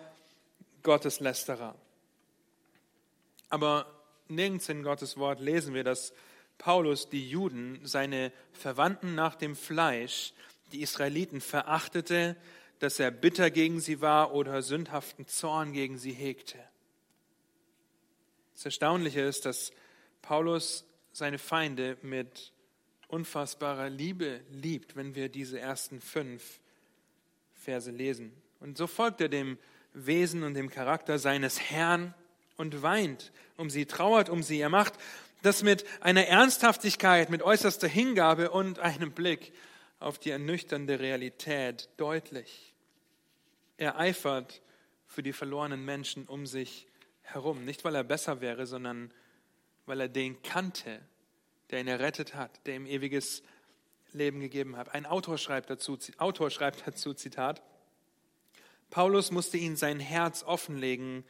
Gotteslästerer. 0.83 1.75
Aber 3.49 3.85
nirgends 4.27 4.69
in 4.69 4.83
Gottes 4.83 5.17
Wort 5.17 5.39
lesen 5.39 5.73
wir, 5.73 5.83
dass 5.83 6.13
Paulus 6.57 7.09
die 7.09 7.27
Juden, 7.29 7.79
seine 7.83 8.31
Verwandten 8.53 9.15
nach 9.15 9.35
dem 9.35 9.55
Fleisch, 9.55 10.33
die 10.71 10.81
Israeliten 10.81 11.41
verachtete, 11.41 12.37
dass 12.79 12.99
er 12.99 13.11
bitter 13.11 13.51
gegen 13.51 13.79
sie 13.79 14.01
war 14.01 14.33
oder 14.33 14.61
sündhaften 14.61 15.27
Zorn 15.27 15.73
gegen 15.73 15.97
sie 15.97 16.13
hegte. 16.13 16.57
Das 18.53 18.65
Erstaunliche 18.65 19.21
ist, 19.21 19.45
dass 19.45 19.71
Paulus 20.21 20.85
seine 21.11 21.39
Feinde 21.39 21.97
mit 22.01 22.50
unfassbarer 23.11 23.89
Liebe 23.89 24.41
liebt, 24.51 24.95
wenn 24.95 25.15
wir 25.15 25.29
diese 25.29 25.59
ersten 25.59 26.01
fünf 26.01 26.59
Verse 27.53 27.91
lesen. 27.91 28.31
Und 28.59 28.77
so 28.77 28.87
folgt 28.87 29.21
er 29.21 29.29
dem 29.29 29.57
Wesen 29.93 30.43
und 30.43 30.53
dem 30.53 30.69
Charakter 30.69 31.19
seines 31.19 31.59
Herrn 31.59 32.13
und 32.57 32.81
weint 32.81 33.31
um 33.57 33.69
sie, 33.69 33.85
trauert 33.85 34.29
um 34.29 34.43
sie. 34.43 34.59
Er 34.59 34.69
macht 34.69 34.93
das 35.41 35.63
mit 35.63 35.85
einer 36.01 36.25
Ernsthaftigkeit, 36.27 37.29
mit 37.29 37.41
äußerster 37.41 37.87
Hingabe 37.87 38.51
und 38.51 38.79
einem 38.79 39.11
Blick 39.11 39.53
auf 39.99 40.17
die 40.17 40.29
ernüchternde 40.31 40.99
Realität 40.99 41.89
deutlich. 41.97 42.73
Er 43.77 43.99
eifert 43.99 44.61
für 45.07 45.23
die 45.23 45.33
verlorenen 45.33 45.83
Menschen 45.83 46.25
um 46.25 46.45
sich 46.45 46.87
herum. 47.21 47.65
Nicht, 47.65 47.83
weil 47.83 47.95
er 47.95 48.03
besser 48.03 48.41
wäre, 48.41 48.65
sondern 48.65 49.11
weil 49.85 50.01
er 50.01 50.09
den 50.09 50.41
kannte, 50.41 51.01
der 51.71 51.79
ihn 51.79 51.87
errettet 51.87 52.35
hat, 52.35 52.65
der 52.65 52.75
ihm 52.75 52.85
ewiges 52.85 53.43
Leben 54.13 54.39
gegeben 54.39 54.77
hat. 54.77 54.93
Ein 54.93 55.05
Autor 55.05 55.37
schreibt 55.37 55.69
dazu, 55.69 55.97
Autor 56.17 56.49
schreibt 56.49 56.85
dazu 56.85 57.13
Zitat, 57.13 57.61
Paulus 58.89 59.31
musste 59.31 59.57
ihnen 59.57 59.77
sein 59.77 59.99
Herz 59.99 60.43
offenlegen, 60.43 61.23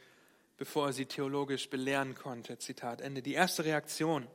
bevor 0.56 0.88
er 0.88 0.92
sie 0.92 1.06
theologisch 1.06 1.70
belehren 1.70 2.14
konnte. 2.14 2.58
Zitat 2.58 3.00
Ende. 3.00 3.22
Die 3.22 3.34
erste 3.34 3.64
Reaktion 3.64 4.26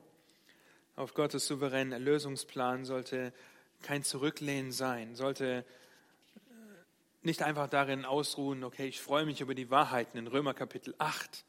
auf 0.96 1.14
Gottes 1.14 1.46
souveränen 1.46 1.92
Erlösungsplan 1.92 2.84
sollte 2.84 3.32
kein 3.82 4.02
Zurücklehnen 4.02 4.72
sein, 4.72 5.14
sollte 5.14 5.64
nicht 7.22 7.42
einfach 7.42 7.68
darin 7.68 8.04
ausruhen, 8.04 8.64
okay, 8.64 8.86
ich 8.86 9.00
freue 9.00 9.26
mich 9.26 9.40
über 9.40 9.54
die 9.54 9.70
Wahrheiten 9.70 10.18
in 10.18 10.26
Römer 10.26 10.54
Kapitel 10.54 10.94
8, 10.98 11.44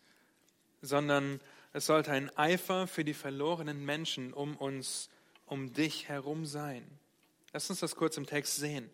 sondern 0.81 1.39
es 1.73 1.85
sollte 1.85 2.11
ein 2.11 2.35
Eifer 2.37 2.87
für 2.87 3.03
die 3.03 3.13
verlorenen 3.13 3.85
Menschen 3.85 4.33
um 4.33 4.55
uns, 4.55 5.09
um 5.45 5.73
dich 5.73 6.07
herum 6.09 6.45
sein. 6.45 6.85
Lass 7.53 7.69
uns 7.69 7.79
das 7.79 7.95
kurz 7.95 8.17
im 8.17 8.25
Text 8.25 8.55
sehen. 8.55 8.89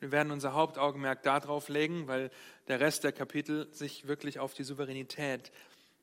Wir 0.00 0.12
werden 0.12 0.32
unser 0.32 0.54
Hauptaugenmerk 0.54 1.22
darauf 1.22 1.68
legen, 1.68 2.08
weil 2.08 2.30
der 2.68 2.80
Rest 2.80 3.04
der 3.04 3.12
Kapitel 3.12 3.68
sich 3.72 4.06
wirklich 4.06 4.38
auf 4.38 4.54
die 4.54 4.64
Souveränität 4.64 5.52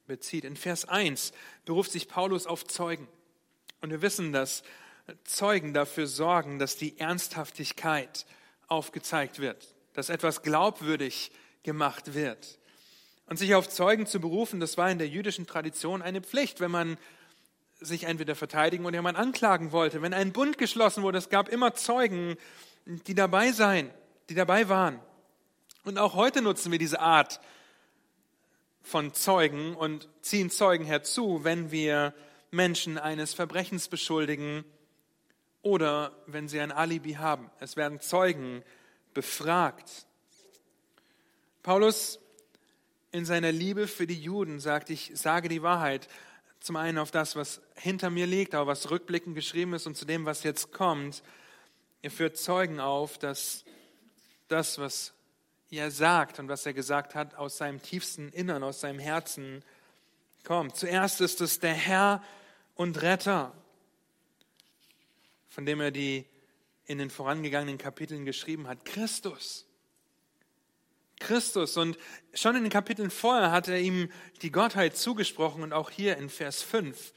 bezieht. 0.06 0.46
In 0.46 0.56
Vers 0.56 0.86
1 0.86 1.34
beruft 1.66 1.92
sich 1.92 2.08
Paulus 2.08 2.46
auf 2.46 2.66
Zeugen. 2.66 3.08
Und 3.82 3.90
wir 3.90 4.02
wissen, 4.02 4.34
dass 4.34 4.64
Zeugen 5.24 5.74
dafür 5.74 6.08
sorgen, 6.08 6.60
dass 6.60 6.78
die 6.78 7.00
Ernsthaftigkeit 7.00 8.26
aufgezeigt 8.68 9.40
wird, 9.40 9.74
dass 9.94 10.10
etwas 10.10 10.42
glaubwürdig 10.42 11.32
gemacht 11.64 12.14
wird. 12.14 12.60
Und 13.28 13.38
sich 13.38 13.56
auf 13.56 13.68
Zeugen 13.68 14.06
zu 14.06 14.20
berufen, 14.20 14.60
das 14.60 14.78
war 14.78 14.90
in 14.90 14.98
der 14.98 15.08
jüdischen 15.08 15.48
Tradition 15.48 16.02
eine 16.02 16.22
Pflicht, 16.22 16.60
wenn 16.60 16.72
man 16.72 16.98
sich 17.80 18.06
entweder 18.06 18.36
verteidigen 18.36 18.86
oder 18.86 18.96
jemand 18.96 19.18
anklagen 19.18 19.72
wollte. 19.72 20.02
Wenn 20.02 20.14
ein 20.14 20.34
Bund 20.34 20.58
geschlossen 20.58 21.04
wurde, 21.04 21.18
es 21.18 21.30
gab 21.30 21.50
immer 21.50 21.74
Zeugen, 21.76 22.38
die 22.86 23.14
dabei 23.14 23.52
sein, 23.52 23.92
die 24.30 24.36
dabei 24.36 24.70
waren. 24.70 25.00
Und 25.84 25.98
auch 25.98 26.16
heute 26.16 26.42
nutzen 26.42 26.72
wir 26.72 26.80
diese 26.80 27.00
Art 27.00 27.40
von 28.82 29.14
Zeugen 29.14 29.76
und 29.76 30.08
ziehen 30.22 30.50
Zeugen 30.50 30.86
herzu, 30.86 31.44
wenn 31.44 31.72
wir 31.72 32.14
Menschen 32.52 32.98
eines 32.98 33.34
Verbrechens 33.34 33.90
beschuldigen 33.90 34.64
oder 35.62 36.14
wenn 36.26 36.48
sie 36.48 36.62
ein 36.62 36.72
Alibi 36.72 37.14
haben. 37.14 37.52
Es 37.60 37.76
werden 37.76 38.00
Zeugen 38.00 38.64
befragt. 39.14 40.06
Paulus 41.64 42.20
in 43.12 43.26
seiner 43.26 43.52
Liebe 43.52 43.88
für 43.88 44.08
die 44.08 44.22
Juden 44.22 44.60
sagt, 44.60 44.90
ich 44.90 45.12
sage 45.14 45.50
die 45.50 45.62
Wahrheit. 45.62 46.08
Zum 46.60 46.76
einen 46.76 46.98
auf 46.98 47.12
das, 47.12 47.36
was 47.36 47.62
hinter 47.76 48.10
mir 48.10 48.28
liegt, 48.28 48.56
aber 48.56 48.68
was 48.68 48.90
rückblickend 48.90 49.36
geschrieben 49.36 49.74
ist 49.74 49.88
und 49.88 49.96
zu 49.96 50.06
dem, 50.06 50.26
was 50.26 50.44
jetzt 50.44 50.72
kommt. 50.72 51.24
Er 52.02 52.12
führt 52.12 52.38
Zeugen 52.38 52.80
auf, 52.80 53.18
dass 53.18 53.64
das, 54.48 54.78
was 54.78 55.14
er 55.70 55.92
sagt 55.92 56.40
und 56.40 56.48
was 56.48 56.66
er 56.66 56.74
gesagt 56.74 57.16
hat, 57.16 57.36
aus 57.36 57.58
seinem 57.58 57.82
tiefsten 57.82 58.30
Innern, 58.30 58.64
aus 58.64 58.80
seinem 58.80 59.00
Herzen 59.00 59.64
kommt. 60.44 60.76
Zuerst 60.76 61.22
ist 61.22 61.42
es 61.42 61.60
der 61.60 61.74
Herr 61.74 62.24
und 62.76 63.02
Retter, 63.02 63.54
von 65.50 65.66
dem 65.66 65.82
er 65.82 65.92
die 65.92 66.26
in 66.86 66.98
den 66.98 67.10
vorangegangenen 67.10 67.78
Kapiteln 67.78 68.26
geschrieben 68.26 68.68
hat. 68.68 68.86
Christus. 68.86 69.67
Christus. 71.20 71.78
Und 71.78 71.98
schon 72.34 72.56
in 72.56 72.64
den 72.64 72.72
Kapiteln 72.72 73.12
vorher 73.12 73.52
hat 73.52 73.68
er 73.68 73.80
ihm 73.80 74.12
die 74.42 74.52
Gottheit 74.52 74.96
zugesprochen 74.98 75.64
und 75.64 75.74
auch 75.74 75.90
hier 75.90 76.18
in 76.18 76.30
Vers 76.30 76.62
5 76.62 77.14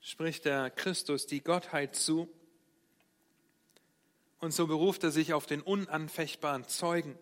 spricht 0.00 0.46
er 0.46 0.70
Christus 0.70 1.26
die 1.26 1.42
Gottheit 1.42 1.94
zu. 1.94 2.28
Und 4.40 4.52
so 4.52 4.66
beruft 4.66 5.04
er 5.04 5.10
sich 5.10 5.32
auf 5.32 5.46
den 5.46 5.60
unanfechtbaren 5.60 6.66
Zeugen. 6.66 7.18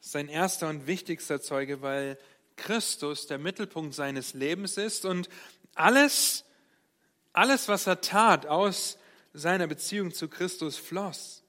Sein 0.00 0.28
erster 0.28 0.68
und 0.68 0.86
wichtigster 0.86 1.40
Zeuge, 1.40 1.82
weil 1.82 2.18
Christus 2.56 3.26
der 3.26 3.38
Mittelpunkt 3.38 3.94
seines 3.94 4.34
Lebens 4.34 4.76
ist 4.76 5.04
und 5.04 5.28
alles, 5.74 6.44
alles, 7.32 7.68
was 7.68 7.86
er 7.86 8.00
tat, 8.00 8.46
aus 8.46 8.98
seiner 9.34 9.66
Beziehung 9.66 10.12
zu 10.12 10.28
Christus 10.28 10.76
floss. 10.76 11.42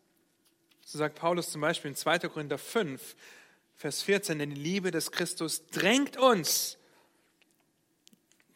So 0.90 1.00
sagt 1.00 1.16
Paulus 1.16 1.52
zum 1.52 1.60
Beispiel 1.60 1.90
in 1.90 1.96
2. 1.96 2.20
Korinther 2.20 2.58
5, 2.58 3.18
Vers 3.76 4.04
14, 4.04 4.40
denn 4.40 4.52
die 4.52 4.62
Liebe 4.62 4.90
des 4.90 5.12
Christus 5.12 5.68
drängt 5.68 6.16
uns, 6.16 6.78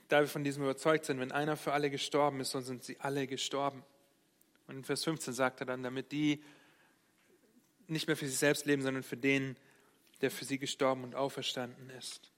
da 0.08 0.22
wir 0.22 0.30
von 0.30 0.46
diesem 0.46 0.64
überzeugt 0.64 1.04
sind, 1.04 1.20
wenn 1.20 1.34
einer 1.34 1.58
für 1.58 1.74
alle 1.74 1.90
gestorben 1.90 2.40
ist, 2.40 2.56
dann 2.56 2.64
sind 2.64 2.86
sie 2.86 2.98
alle 3.02 3.28
gestorben. 3.28 3.84
Und 4.68 4.78
in 4.78 4.84
Vers 4.86 5.04
15 5.04 5.34
sagt 5.34 5.60
er 5.60 5.66
dann, 5.66 5.84
damit 5.84 6.14
die 6.14 6.42
nicht 7.88 8.08
mehr 8.08 8.16
für 8.16 8.28
sich 8.28 8.38
selbst 8.38 8.66
leben, 8.66 8.82
sondern 8.82 9.04
für 9.04 9.18
den, 9.18 9.58
der 10.22 10.32
für 10.32 10.46
sie 10.46 10.58
gestorben 10.58 11.04
und 11.04 11.16
auferstanden 11.16 11.90
ist. 11.90 12.32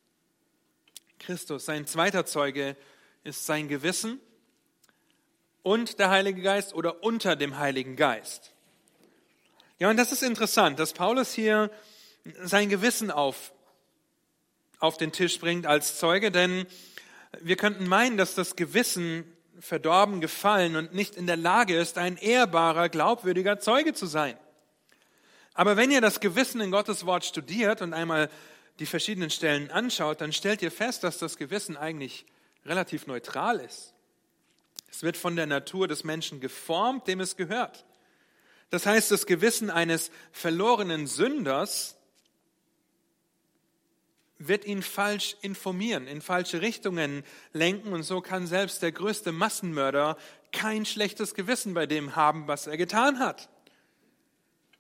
Christus, 1.20 1.66
sein 1.66 1.86
zweiter 1.86 2.26
Zeuge, 2.26 2.76
ist 3.24 3.46
sein 3.46 3.68
Gewissen 3.68 4.20
und 5.62 6.00
der 6.00 6.10
Heilige 6.10 6.42
Geist 6.42 6.74
oder 6.74 7.04
unter 7.04 7.36
dem 7.36 7.60
Heiligen 7.60 7.96
Geist. 7.96 8.53
Ja, 9.84 9.90
und 9.90 9.98
das 9.98 10.14
ist 10.14 10.24
interessant, 10.24 10.80
dass 10.80 10.94
Paulus 10.94 11.34
hier 11.34 11.70
sein 12.42 12.70
Gewissen 12.70 13.12
auf, 13.12 13.52
auf 14.80 14.96
den 14.96 15.12
Tisch 15.12 15.38
bringt 15.40 15.66
als 15.66 16.00
Zeuge, 16.00 16.32
denn 16.32 16.66
wir 17.42 17.58
könnten 17.58 17.90
meinen, 17.90 18.16
dass 18.16 18.34
das 18.34 18.56
Gewissen 18.56 19.26
verdorben, 19.60 20.22
gefallen 20.22 20.78
und 20.78 20.94
nicht 20.94 21.18
in 21.18 21.28
der 21.28 21.36
Lage 21.36 21.76
ist, 21.76 21.98
ein 21.98 22.16
ehrbarer, 22.16 22.88
glaubwürdiger 22.88 23.60
Zeuge 23.60 23.94
zu 23.94 24.06
sein. 24.06 24.38
Aber 25.54 25.76
wenn 25.76 25.92
ihr 25.92 26.00
das 26.00 26.22
Gewissen 26.22 26.62
in 26.62 26.72
Gottes 26.72 27.06
Wort 27.06 27.26
studiert 27.26 27.82
und 27.82 27.94
einmal 27.94 28.30
die 28.80 28.86
verschiedenen 28.86 29.32
Stellen 29.32 29.70
anschaut, 29.70 30.22
dann 30.22 30.32
stellt 30.32 30.62
ihr 30.62 30.72
fest, 30.72 31.04
dass 31.04 31.18
das 31.18 31.36
Gewissen 31.36 31.76
eigentlich 31.76 32.26
relativ 32.66 33.06
neutral 33.06 33.60
ist. 33.60 33.94
Es 34.90 35.04
wird 35.04 35.18
von 35.18 35.36
der 35.36 35.48
Natur 35.48 35.90
des 35.90 36.06
Menschen 36.06 36.40
geformt, 36.40 37.10
dem 37.10 37.20
es 37.20 37.36
gehört. 37.36 37.84
Das 38.70 38.86
heißt, 38.86 39.12
das 39.12 39.26
Gewissen 39.26 39.70
eines 39.70 40.12
verlorenen 40.32 41.08
Sünders 41.08 41.96
wird 44.48 44.66
ihn 44.66 44.82
falsch 44.82 45.38
informieren, 45.42 46.08
in 46.08 46.22
falsche 46.22 46.62
Richtungen 46.62 47.24
lenken 47.54 47.94
und 47.94 48.04
so 48.04 48.22
kann 48.22 48.48
selbst 48.48 48.82
der 48.82 48.92
größte 48.92 49.32
Massenmörder 49.32 50.18
kein 50.52 50.86
schlechtes 50.86 51.34
Gewissen 51.34 51.74
bei 51.74 51.86
dem 51.86 52.16
haben, 52.16 52.48
was 52.48 52.68
er 52.68 52.78
getan 52.78 53.20
hat. 53.20 53.50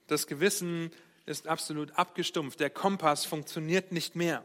Das 0.08 0.28
Gewissen 0.28 0.92
ist 1.25 1.48
absolut 1.48 1.98
abgestumpft, 1.98 2.60
der 2.60 2.70
Kompass 2.70 3.25
funktioniert 3.25 3.92
nicht 3.92 4.16
mehr. 4.16 4.44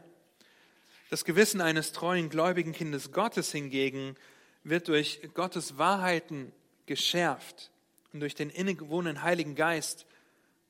Das 1.09 1.25
Gewissen 1.25 1.59
eines 1.59 1.91
treuen, 1.91 2.29
gläubigen 2.29 2.71
Kindes 2.71 3.11
Gottes 3.11 3.51
hingegen 3.51 4.15
wird 4.63 4.87
durch 4.87 5.21
Gottes 5.33 5.77
Wahrheiten 5.77 6.53
geschärft 6.85 7.71
und 8.13 8.19
durch 8.21 8.35
den 8.35 8.49
innegewohnten 8.49 9.23
Heiligen 9.23 9.55
Geist 9.55 10.05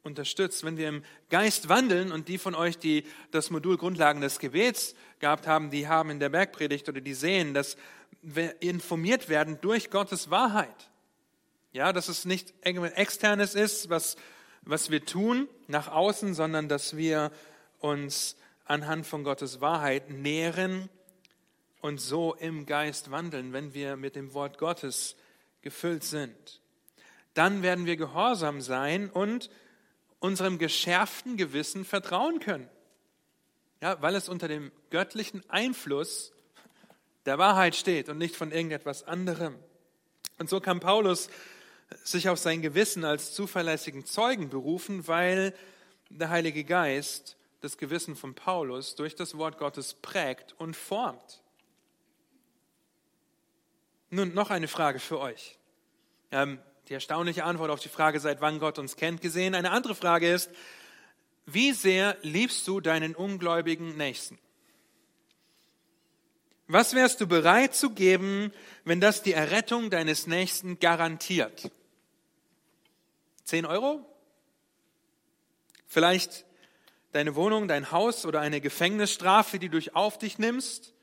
unterstützt. 0.03 0.63
Wenn 0.63 0.77
wir 0.77 0.89
im 0.89 1.03
Geist 1.29 1.69
wandeln 1.69 2.12
und 2.12 2.27
die 2.27 2.38
von 2.38 2.55
euch, 2.55 2.77
die 2.77 3.03
das 3.31 3.50
Modul 3.50 3.77
Grundlagen 3.77 4.22
des 4.22 4.39
Gebets 4.39 4.96
gehabt 5.19 5.48
haben, 5.48 5.72
die 5.72 5.88
haben 5.88 6.10
in 6.10 6.19
der 6.19 6.29
Bergpredigt 6.29 6.88
oder 6.89 7.01
die 7.01 7.13
sehen, 7.13 7.53
dass 7.53 7.77
wir 8.22 8.62
informiert 8.62 9.29
werden 9.29 9.60
durch 9.62 9.89
Gottes 9.89 10.29
Wahrheit. 10.29 10.89
Ja, 11.72 11.93
dass 11.93 12.08
es 12.10 12.25
nicht 12.25 12.53
externes 12.63 13.53
ist, 13.55 13.89
was, 13.89 14.17
was 14.63 14.89
wir 14.89 15.05
tun 15.05 15.48
nach 15.67 15.88
außen, 15.88 16.34
sondern 16.34 16.67
dass 16.67 16.98
wir 16.98 17.31
uns 17.79 18.36
anhand 18.65 19.05
von 19.05 19.24
Gottes 19.24 19.62
Wahrheit 19.62 20.10
nähren 20.10 20.89
und 21.81 22.01
so 22.01 22.34
im 22.36 22.65
Geist 22.65 23.12
wandeln, 23.12 23.53
wenn 23.53 23.74
wir 23.74 23.96
mit 23.96 24.15
dem 24.15 24.34
Wort 24.34 24.58
Gottes 24.58 25.15
gefüllt 25.62 26.03
sind. 26.03 26.62
Dann 27.34 27.62
werden 27.62 27.86
wir 27.86 27.96
gehorsam 27.96 28.62
sein 28.62 29.10
und 29.10 29.50
unserem 30.20 30.58
geschärften 30.58 31.38
Gewissen 31.38 31.86
vertrauen 31.86 32.40
können. 32.40 32.70
Ja, 33.82 34.02
weil 34.02 34.16
es 34.16 34.28
unter 34.28 34.48
dem 34.48 34.72
göttlichen 34.90 35.48
Einfluss 35.50 36.34
der 37.26 37.38
Wahrheit 37.38 37.76
steht 37.76 38.10
und 38.10 38.18
nicht 38.18 38.36
von 38.36 38.52
irgendetwas 38.52 39.04
anderem. 39.04 39.56
Und 40.38 40.50
so 40.50 40.60
kann 40.60 40.80
Paulus 40.80 41.30
sich 42.04 42.30
auf 42.30 42.40
sein 42.40 42.62
Gewissen 42.62 43.06
als 43.06 43.34
zuverlässigen 43.34 44.06
Zeugen 44.06 44.50
berufen, 44.50 45.08
weil 45.08 45.54
der 46.10 46.30
Heilige 46.30 46.64
Geist 46.64 47.38
das 47.62 47.78
Gewissen 47.78 48.16
von 48.16 48.36
Paulus 48.36 48.96
durch 48.96 49.16
das 49.16 49.38
Wort 49.38 49.58
Gottes 49.58 49.94
prägt 49.94 50.56
und 50.58 50.76
formt. 50.76 51.42
Nun 54.10 54.34
noch 54.34 54.50
eine 54.50 54.68
Frage 54.68 55.00
für 55.00 55.20
euch. 55.20 55.58
Ähm, 56.32 56.60
die 56.89 56.96
erstaunliche 56.96 57.43
Antwort 57.43 57.69
auf 57.69 57.79
die 57.79 57.89
Frage, 57.89 58.19
seit 58.19 58.41
wann 58.41 58.60
Gott 58.60 58.79
uns 58.79 58.96
kennt, 58.96 59.22
gesehen. 59.22 59.53
Eine 59.53 59.72
andere 59.72 59.93
Frage 59.93 60.31
ist, 60.31 60.50
wie 61.46 61.72
sehr 61.72 62.17
liebst 62.24 62.67
du 62.67 62.81
deinen 62.81 63.15
ungläubigen 63.15 63.96
Nächsten? 63.96 64.39
Was 66.67 66.96
wärst 66.96 67.22
du 67.22 67.27
bereit 67.27 67.75
zu 67.75 67.91
geben, 67.91 68.51
wenn 68.86 69.00
das 69.00 69.22
die 69.22 69.34
Errettung 69.34 69.91
deines 69.91 70.25
Nächsten 70.25 70.79
garantiert? 70.79 71.72
Zehn 73.43 73.65
Euro? 73.65 74.03
Vielleicht 75.86 76.46
deine 77.12 77.36
Wohnung, 77.36 77.67
dein 77.67 77.91
Haus 77.91 78.25
oder 78.25 78.41
eine 78.41 78.62
Gefängnisstrafe, 78.62 79.60
die 79.60 79.69
du 79.69 79.79
auf 79.93 80.17
dich 80.17 80.39
nimmst? 80.39 80.93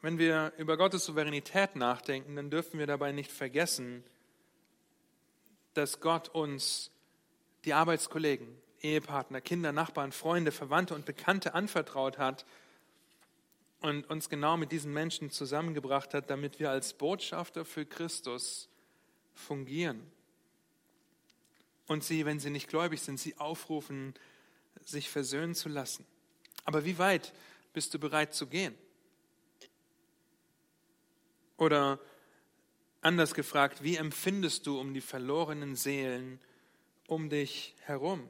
Wenn 0.00 0.18
wir 0.18 0.52
über 0.58 0.76
Gottes 0.76 1.04
Souveränität 1.04 1.74
nachdenken, 1.74 2.36
dann 2.36 2.50
dürfen 2.50 2.78
wir 2.78 2.86
dabei 2.86 3.10
nicht 3.10 3.32
vergessen, 3.32 4.04
dass 5.74 6.00
Gott 6.00 6.28
uns 6.28 6.90
die 7.64 7.72
Arbeitskollegen, 7.72 8.46
Ehepartner, 8.80 9.40
Kinder, 9.40 9.72
Nachbarn, 9.72 10.12
Freunde, 10.12 10.52
Verwandte 10.52 10.94
und 10.94 11.04
Bekannte 11.04 11.54
anvertraut 11.54 12.18
hat 12.18 12.46
und 13.80 14.08
uns 14.08 14.28
genau 14.28 14.56
mit 14.56 14.70
diesen 14.70 14.92
Menschen 14.92 15.30
zusammengebracht 15.30 16.14
hat, 16.14 16.30
damit 16.30 16.60
wir 16.60 16.70
als 16.70 16.94
Botschafter 16.94 17.64
für 17.64 17.84
Christus 17.84 18.68
fungieren. 19.34 20.00
Und 21.88 22.04
sie, 22.04 22.24
wenn 22.24 22.38
sie 22.38 22.50
nicht 22.50 22.68
gläubig 22.68 23.00
sind, 23.00 23.18
sie 23.18 23.36
aufrufen, 23.36 24.14
sich 24.84 25.10
versöhnen 25.10 25.54
zu 25.54 25.68
lassen. 25.68 26.06
Aber 26.64 26.84
wie 26.84 26.98
weit 26.98 27.32
bist 27.72 27.94
du 27.94 27.98
bereit 27.98 28.34
zu 28.34 28.46
gehen? 28.46 28.76
Oder 31.58 31.98
anders 33.02 33.34
gefragt, 33.34 33.82
wie 33.82 33.96
empfindest 33.96 34.66
du 34.66 34.80
um 34.80 34.94
die 34.94 35.02
verlorenen 35.02 35.76
Seelen 35.76 36.40
um 37.06 37.28
dich 37.28 37.74
herum? 37.80 38.26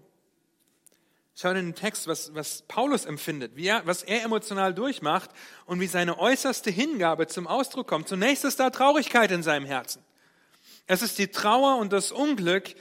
Schau 1.37 1.51
in 1.51 1.57
den 1.57 1.75
Text, 1.77 2.09
was, 2.09 2.35
was 2.35 2.63
Paulus 2.63 3.05
empfindet, 3.05 3.55
wie 3.55 3.69
er, 3.69 3.87
was 3.87 4.03
er 4.03 4.25
emotional 4.25 4.75
durchmacht 4.75 5.31
und 5.67 5.79
wie 5.79 5.87
seine 5.87 6.19
äußerste 6.19 6.71
Hingabe 6.71 7.29
zum 7.29 7.47
Ausdruck 7.47 7.87
kommt. 7.87 8.09
Zunächst 8.09 8.45
ist 8.45 8.59
da 8.59 8.71
Traurigkeit 8.71 9.31
in 9.31 9.45
seinem 9.45 9.65
Herzen. 9.65 10.03
Es 10.89 11.01
ist 11.01 11.17
die 11.19 11.29
Trauer 11.29 11.77
und 11.77 11.93
das 11.93 12.11
Unglück, 12.11 12.75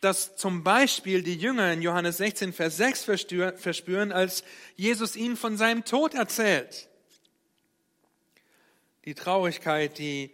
das 0.00 0.36
zum 0.36 0.62
Beispiel 0.62 1.22
die 1.22 1.36
Jünger 1.36 1.72
in 1.72 1.82
Johannes 1.82 2.18
16, 2.18 2.52
Vers 2.52 2.76
6 2.76 3.04
verspüren, 3.56 4.12
als 4.12 4.44
Jesus 4.76 5.16
ihnen 5.16 5.36
von 5.36 5.56
seinem 5.56 5.84
Tod 5.84 6.14
erzählt. 6.14 6.88
Die 9.04 9.14
Traurigkeit, 9.14 9.98
die 9.98 10.30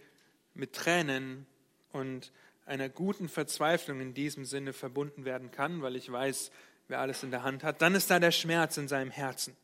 mit 0.54 0.74
Tränen 0.74 1.46
und 1.92 2.32
einer 2.66 2.88
guten 2.88 3.28
Verzweiflung 3.28 4.00
in 4.00 4.12
diesem 4.14 4.44
Sinne 4.44 4.72
verbunden 4.72 5.24
werden 5.24 5.50
kann, 5.50 5.80
weil 5.80 5.96
ich 5.96 6.10
weiß, 6.10 6.50
wer 6.88 7.00
alles 7.00 7.22
in 7.22 7.30
der 7.30 7.42
Hand 7.42 7.64
hat. 7.64 7.80
Dann 7.80 7.94
ist 7.94 8.10
da 8.10 8.18
der 8.18 8.30
Schmerz 8.30 8.76
in 8.76 8.88
seinem 8.88 9.10
Herzen. 9.10 9.56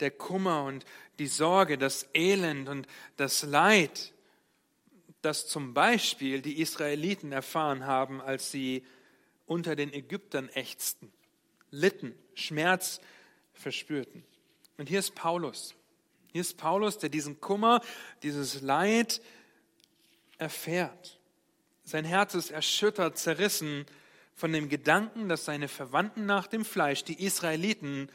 Der 0.00 0.10
Kummer 0.10 0.64
und 0.64 0.84
die 1.18 1.26
Sorge, 1.26 1.78
das 1.78 2.08
Elend 2.14 2.68
und 2.68 2.86
das 3.16 3.42
Leid, 3.42 4.12
das 5.20 5.46
zum 5.46 5.74
Beispiel 5.74 6.42
die 6.42 6.60
Israeliten 6.60 7.32
erfahren 7.32 7.86
haben, 7.86 8.20
als 8.20 8.50
sie 8.50 8.84
unter 9.46 9.76
den 9.76 9.92
Ägyptern 9.92 10.48
ächzten, 10.50 11.12
litten, 11.70 12.14
Schmerz 12.34 13.00
verspürten. 13.52 14.24
Und 14.78 14.88
hier 14.88 14.98
ist 14.98 15.14
Paulus. 15.14 15.74
Hier 16.34 16.40
ist 16.40 16.56
Paulus, 16.56 16.98
der 16.98 17.10
diesen 17.10 17.40
Kummer, 17.40 17.80
dieses 18.24 18.60
Leid 18.60 19.22
erfährt. 20.36 21.20
Sein 21.84 22.04
Herz 22.04 22.34
ist 22.34 22.50
erschüttert, 22.50 23.16
zerrissen 23.16 23.86
von 24.34 24.52
dem 24.52 24.68
Gedanken, 24.68 25.28
dass 25.28 25.44
seine 25.44 25.68
Verwandten 25.68 26.26
nach 26.26 26.48
dem 26.48 26.64
Fleisch, 26.64 27.04
die 27.04 27.24
Israeliten, 27.24 28.10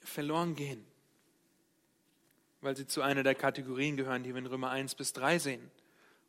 verloren 0.00 0.54
gehen, 0.54 0.86
weil 2.62 2.78
sie 2.78 2.86
zu 2.86 3.02
einer 3.02 3.22
der 3.22 3.34
Kategorien 3.34 3.98
gehören, 3.98 4.22
die 4.22 4.30
wir 4.30 4.38
in 4.38 4.46
Römer 4.46 4.70
1 4.70 4.94
bis 4.94 5.12
3 5.12 5.38
sehen. 5.38 5.70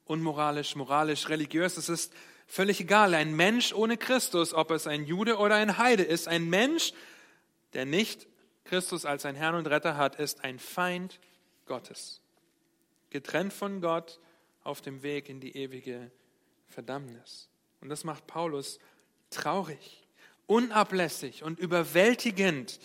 Unmoralisch, 0.03 0.75
moralisch, 0.75 1.29
religiös, 1.29 1.77
es 1.77 1.87
ist 1.87 2.11
völlig 2.45 2.81
egal. 2.81 3.13
Ein 3.13 3.37
Mensch 3.37 3.71
ohne 3.71 3.95
Christus, 3.95 4.53
ob 4.53 4.69
es 4.71 4.85
ein 4.85 5.05
Jude 5.05 5.37
oder 5.37 5.55
ein 5.55 5.77
Heide 5.77 6.03
ist, 6.03 6.27
ein 6.27 6.49
Mensch, 6.49 6.91
der 7.71 7.85
nicht 7.85 8.27
Christus 8.73 9.05
als 9.05 9.21
sein 9.21 9.35
Herrn 9.35 9.53
und 9.53 9.67
Retter 9.67 9.97
hat, 9.97 10.15
ist 10.15 10.43
ein 10.43 10.57
Feind 10.57 11.19
Gottes. 11.67 12.21
Getrennt 13.11 13.53
von 13.53 13.81
Gott 13.81 14.19
auf 14.63 14.81
dem 14.81 15.03
Weg 15.03 15.29
in 15.29 15.39
die 15.39 15.55
ewige 15.55 16.09
Verdammnis. 16.69 17.49
Und 17.81 17.89
das 17.89 18.03
macht 18.03 18.25
Paulus 18.25 18.79
traurig, 19.29 20.07
unablässig 20.47 21.43
und 21.43 21.59
überwältigend, 21.59 22.79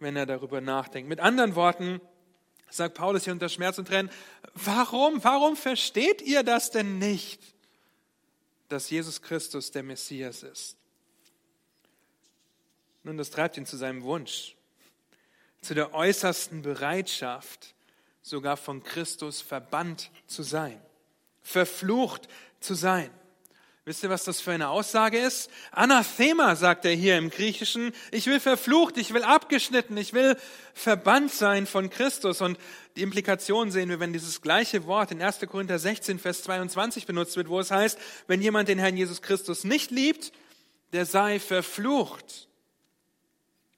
wenn 0.00 0.16
er 0.16 0.26
darüber 0.26 0.60
nachdenkt. 0.60 1.08
Mit 1.08 1.20
anderen 1.20 1.54
Worten, 1.54 2.02
sagt 2.68 2.94
Paulus 2.94 3.24
hier 3.24 3.32
unter 3.32 3.48
Schmerz 3.48 3.78
und 3.78 3.88
Tränen, 3.88 4.10
warum, 4.52 5.24
warum 5.24 5.56
versteht 5.56 6.20
ihr 6.20 6.42
das 6.42 6.70
denn 6.70 6.98
nicht, 6.98 7.40
dass 8.68 8.90
Jesus 8.90 9.22
Christus 9.22 9.70
der 9.70 9.82
Messias 9.82 10.42
ist? 10.42 10.76
Nun, 13.02 13.16
das 13.16 13.30
treibt 13.30 13.56
ihn 13.56 13.64
zu 13.64 13.78
seinem 13.78 14.02
Wunsch, 14.02 14.56
zu 15.62 15.74
der 15.74 15.94
äußersten 15.94 16.62
Bereitschaft, 16.62 17.74
sogar 18.20 18.56
von 18.56 18.82
Christus 18.82 19.40
verbannt 19.40 20.10
zu 20.26 20.42
sein, 20.42 20.80
verflucht 21.40 22.28
zu 22.60 22.74
sein. 22.74 23.10
Wisst 23.84 24.04
ihr, 24.04 24.10
was 24.10 24.22
das 24.22 24.40
für 24.40 24.52
eine 24.52 24.68
Aussage 24.68 25.18
ist? 25.18 25.50
Anathema, 25.72 26.54
sagt 26.54 26.84
er 26.84 26.92
hier 26.92 27.18
im 27.18 27.30
Griechischen. 27.30 27.92
Ich 28.12 28.26
will 28.28 28.38
verflucht, 28.38 28.96
ich 28.96 29.12
will 29.12 29.24
abgeschnitten, 29.24 29.96
ich 29.96 30.12
will 30.12 30.36
verbannt 30.72 31.32
sein 31.32 31.66
von 31.66 31.90
Christus. 31.90 32.40
Und 32.40 32.58
die 32.94 33.02
Implikation 33.02 33.72
sehen 33.72 33.88
wir, 33.88 33.98
wenn 33.98 34.12
dieses 34.12 34.40
gleiche 34.40 34.86
Wort 34.86 35.10
in 35.10 35.20
1. 35.20 35.40
Korinther 35.48 35.80
16, 35.80 36.20
Vers 36.20 36.44
22 36.44 37.06
benutzt 37.06 37.36
wird, 37.36 37.48
wo 37.48 37.58
es 37.58 37.72
heißt, 37.72 37.98
wenn 38.28 38.40
jemand 38.40 38.68
den 38.68 38.78
Herrn 38.78 38.96
Jesus 38.96 39.20
Christus 39.20 39.64
nicht 39.64 39.90
liebt, 39.90 40.30
der 40.92 41.04
sei 41.04 41.40
verflucht. 41.40 42.46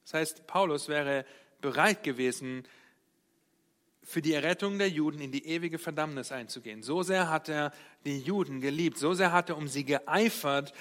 Das 0.05 0.12
heißt, 0.12 0.47
Paulus 0.47 0.88
wäre 0.88 1.25
bereit 1.64 2.03
gewesen, 2.03 2.68
für 4.03 4.20
die 4.20 4.35
Errettung 4.35 4.79
der 4.79 4.90
Juden 4.90 5.22
in 5.22 5.33
die 5.33 5.46
ewige 5.46 5.79
Verdammnis 5.79 6.31
einzugehen. 6.31 6.83
So 6.83 7.03
sehr 7.03 7.31
hat 7.31 7.48
er 7.48 7.72
die 8.05 8.20
Juden 8.20 8.61
geliebt, 8.61 8.98
so 8.98 9.14
sehr 9.14 9.33
hat 9.33 9.48
er 9.48 9.57
um 9.57 9.66
sie 9.66 9.85
geeifert, 9.85 10.74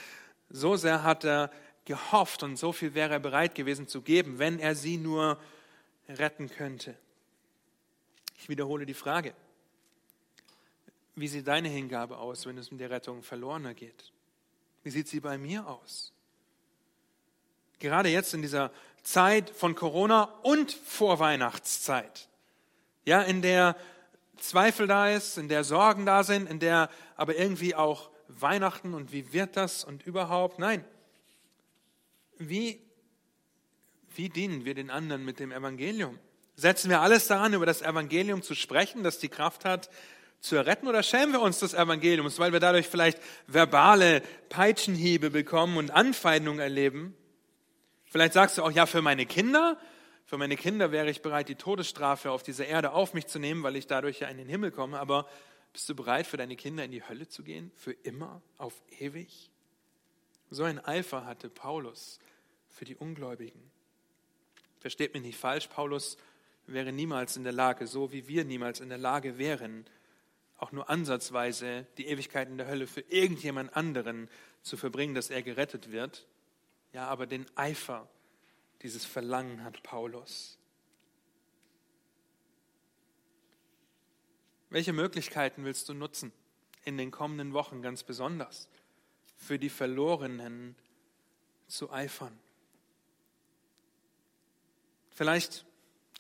so 0.50 0.76
sehr 0.76 1.04
hat 1.04 1.24
er 1.24 1.50
gehofft 1.86 2.44
und 2.44 2.58
so 2.58 2.74
viel 2.74 2.94
wäre 2.96 3.14
er 3.14 3.22
bereit 3.22 3.56
gewesen 3.56 3.88
zu 3.88 4.02
geben, 4.02 4.40
wenn 4.40 4.60
er 4.60 4.76
sie 4.76 4.98
nur 4.98 5.40
retten 6.10 6.50
könnte. 6.50 6.98
Ich 8.38 8.50
wiederhole 8.50 8.86
die 8.86 8.94
Frage. 8.94 9.34
Wie 11.16 11.30
sieht 11.30 11.48
deine 11.48 11.70
Hingabe 11.70 12.18
aus, 12.18 12.46
wenn 12.46 12.58
es 12.58 12.70
um 12.70 12.78
die 12.78 12.84
Rettung 12.84 13.24
verlorener 13.24 13.74
geht? 13.74 14.12
Wie 14.84 14.90
sieht 14.90 15.08
sie 15.08 15.22
bei 15.22 15.38
mir 15.38 15.66
aus? 15.66 16.12
Gerade 17.80 18.10
jetzt 18.10 18.34
in 18.34 18.42
dieser 18.42 18.70
Zeit 19.04 19.50
von 19.50 19.76
Corona 19.76 20.24
und 20.44 20.72
Vorweihnachtszeit 20.72 22.30
ja, 23.06 23.22
in 23.22 23.42
der 23.42 23.76
Zweifel 24.38 24.88
da 24.88 25.10
ist, 25.10 25.38
in 25.38 25.48
der 25.48 25.64
Sorgen 25.64 26.06
da 26.06 26.24
sind, 26.24 26.50
in 26.50 26.60
der 26.60 26.90
aber 27.16 27.36
irgendwie 27.36 27.76
auch 27.76 28.10
Weihnachten 28.28 28.94
und 28.94 29.12
wie 29.12 29.34
wird 29.34 29.56
das 29.58 29.84
und 29.84 30.06
überhaupt. 30.06 30.60
Nein, 30.60 30.84
wie, 32.38 32.82
wie 34.16 34.30
dienen 34.30 34.66
wir 34.66 34.74
den 34.74 34.90
anderen 34.90 35.24
mit 35.24 35.40
dem 35.40 35.52
Evangelium? 35.52 36.18
Setzen 36.56 36.90
wir 36.90 37.02
alles 37.02 37.28
daran, 37.28 37.54
über 37.54 37.66
das 37.66 37.82
Evangelium 37.82 38.42
zu 38.42 38.56
sprechen, 38.56 39.04
das 39.04 39.20
die 39.20 39.30
Kraft 39.30 39.66
hat, 39.66 39.90
zu 40.40 40.56
erretten, 40.58 40.88
oder 40.88 41.04
schämen 41.04 41.32
wir 41.32 41.42
uns 41.42 41.60
des 41.60 41.74
Evangeliums, 41.74 42.38
weil 42.38 42.52
wir 42.52 42.60
dadurch 42.60 42.88
vielleicht 42.88 43.18
verbale 43.48 44.22
Peitschenhiebe 44.50 45.30
bekommen 45.30 45.78
und 45.78 45.90
Anfeindungen 45.90 46.60
erleben? 46.60 47.16
Vielleicht 48.14 48.34
sagst 48.34 48.60
du 48.60 48.62
auch, 48.62 48.70
ja, 48.70 48.86
für 48.86 49.02
meine 49.02 49.26
Kinder, 49.26 49.76
für 50.28 50.38
meine 50.38 50.56
Kinder 50.56 50.92
wäre 50.92 51.10
ich 51.10 51.24
bereit, 51.24 51.50
die 51.50 51.56
Todesstrafe 51.56 52.30
auf 52.30 52.44
dieser 52.44 52.68
Erde 52.68 52.92
auf 52.92 53.16
mich 53.16 53.26
zu 53.26 53.40
nehmen, 53.40 53.64
weil 53.64 53.76
ich 53.76 53.88
dadurch 53.88 54.20
ja 54.20 54.28
in 54.28 54.38
den 54.38 54.48
Himmel 54.48 54.70
komme. 54.70 55.00
Aber 55.00 55.28
bist 55.72 55.90
du 55.90 55.96
bereit, 55.96 56.28
für 56.28 56.38
deine 56.38 56.56
Kinder 56.56 56.86
in 56.86 56.92
die 56.92 57.02
Hölle 57.02 57.28
zu 57.28 57.42
gehen? 57.42 57.72
Für 57.76 57.92
immer? 57.92 58.44
Auf 58.60 58.80
ewig? 59.00 59.50
So 60.52 60.64
ein 60.64 60.78
Eifer 60.78 61.26
hatte 61.26 61.50
Paulus 61.50 62.20
für 62.70 62.86
die 62.86 62.96
Ungläubigen. 62.96 63.72
Versteht 64.80 65.16
mich 65.16 65.24
nicht 65.24 65.40
falsch, 65.40 65.66
Paulus 65.66 66.18
wäre 66.68 66.92
niemals 66.92 67.36
in 67.36 67.44
der 67.44 67.52
Lage, 67.52 67.88
so 67.88 68.12
wie 68.12 68.28
wir 68.28 68.46
niemals 68.46 68.80
in 68.80 68.90
der 68.90 69.00
Lage 69.00 69.40
wären, 69.40 69.88
auch 70.60 70.72
nur 70.72 70.88
ansatzweise 70.88 71.88
die 71.98 72.06
Ewigkeit 72.06 72.48
in 72.48 72.60
der 72.60 72.68
Hölle 72.68 72.86
für 72.86 73.02
irgendjemand 73.02 73.76
anderen 73.76 74.30
zu 74.62 74.78
verbringen, 74.78 75.16
dass 75.16 75.32
er 75.32 75.42
gerettet 75.42 75.92
wird. 75.92 76.28
Ja, 76.94 77.08
aber 77.08 77.26
den 77.26 77.46
Eifer 77.58 78.08
dieses 78.84 79.04
Verlangen 79.04 79.64
hat 79.64 79.82
Paulus. 79.82 80.60
Welche 84.70 84.94
Möglichkeiten 84.94 85.66
willst 85.66 85.90
du 85.90 85.96
nutzen 85.96 86.32
in 86.84 86.98
den 86.98 87.10
kommenden 87.10 87.54
Wochen 87.54 87.82
ganz 87.82 88.04
besonders 88.04 88.70
für 89.36 89.58
die 89.58 89.70
Verlorenen 89.70 90.76
zu 91.68 91.92
eifern? 91.92 92.38
Vielleicht 95.10 95.66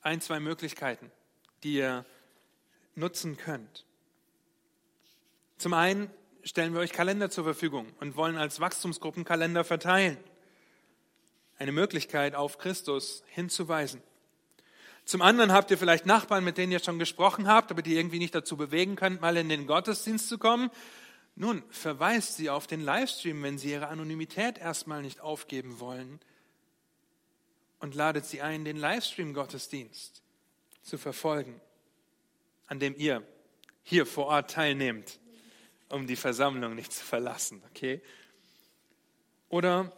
ein, 0.01 0.21
zwei 0.21 0.39
Möglichkeiten, 0.39 1.11
die 1.61 1.75
ihr 1.75 2.05
nutzen 2.95 3.37
könnt. 3.37 3.85
Zum 5.57 5.73
einen 5.73 6.09
stellen 6.43 6.73
wir 6.73 6.81
euch 6.81 6.91
Kalender 6.91 7.29
zur 7.29 7.43
Verfügung 7.43 7.93
und 7.99 8.15
wollen 8.15 8.37
als 8.37 8.59
Wachstumsgruppenkalender 8.59 9.63
verteilen 9.63 10.17
eine 11.57 11.71
Möglichkeit, 11.71 12.35
auf 12.35 12.57
Christus 12.57 13.23
hinzuweisen. 13.27 14.01
Zum 15.05 15.21
anderen 15.21 15.51
habt 15.51 15.69
ihr 15.69 15.77
vielleicht 15.77 16.05
Nachbarn, 16.05 16.43
mit 16.43 16.57
denen 16.57 16.71
ihr 16.71 16.79
schon 16.79 16.99
gesprochen 16.99 17.47
habt, 17.47 17.71
aber 17.71 17.81
die 17.81 17.95
irgendwie 17.95 18.19
nicht 18.19 18.33
dazu 18.33 18.55
bewegen 18.55 18.95
könnt, 18.95 19.21
mal 19.21 19.35
in 19.35 19.49
den 19.49 19.67
Gottesdienst 19.67 20.29
zu 20.29 20.37
kommen. 20.37 20.69
Nun, 21.35 21.63
verweist 21.69 22.35
sie 22.35 22.49
auf 22.49 22.67
den 22.67 22.81
Livestream, 22.81 23.41
wenn 23.43 23.57
sie 23.57 23.71
ihre 23.71 23.87
Anonymität 23.87 24.57
erstmal 24.57 25.01
nicht 25.01 25.19
aufgeben 25.19 25.79
wollen. 25.79 26.19
Und 27.79 27.95
ladet 27.95 28.25
sie 28.25 28.41
ein, 28.41 28.63
den 28.63 28.77
Livestream-Gottesdienst 28.77 30.21
zu 30.83 30.97
verfolgen, 30.97 31.59
an 32.67 32.79
dem 32.79 32.95
ihr 32.97 33.27
hier 33.83 34.05
vor 34.05 34.27
Ort 34.27 34.51
teilnehmt, 34.51 35.19
um 35.89 36.07
die 36.07 36.15
Versammlung 36.15 36.75
nicht 36.75 36.93
zu 36.93 37.03
verlassen. 37.03 37.61
Okay? 37.69 38.01
Oder 39.49 39.91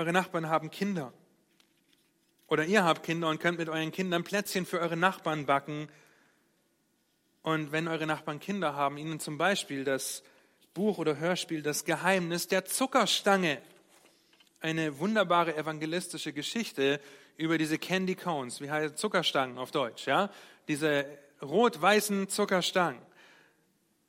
eure 0.00 0.12
Nachbarn 0.14 0.48
haben 0.48 0.70
Kinder. 0.70 1.12
Oder 2.48 2.64
ihr 2.64 2.84
habt 2.84 3.02
Kinder 3.02 3.28
und 3.28 3.38
könnt 3.38 3.58
mit 3.58 3.68
euren 3.68 3.92
Kindern 3.92 4.24
Plätzchen 4.24 4.64
für 4.64 4.80
eure 4.80 4.96
Nachbarn 4.96 5.44
backen. 5.44 5.88
Und 7.42 7.70
wenn 7.70 7.86
eure 7.86 8.06
Nachbarn 8.06 8.40
Kinder 8.40 8.74
haben, 8.74 8.96
ihnen 8.96 9.20
zum 9.20 9.36
Beispiel 9.36 9.84
das 9.84 10.22
Buch 10.72 10.96
oder 10.96 11.18
Hörspiel 11.18 11.62
Das 11.62 11.84
Geheimnis 11.84 12.48
der 12.48 12.64
Zuckerstange. 12.64 13.60
Eine 14.60 14.98
wunderbare 14.98 15.54
evangelistische 15.54 16.32
Geschichte 16.32 16.98
über 17.36 17.58
diese 17.58 17.76
Candy 17.76 18.14
Cones, 18.14 18.62
wie 18.62 18.70
heißt 18.70 18.96
Zuckerstangen 18.96 19.58
auf 19.58 19.70
Deutsch, 19.70 20.06
ja? 20.06 20.30
Diese 20.66 21.04
rot-weißen 21.42 22.28
Zuckerstangen 22.28 23.02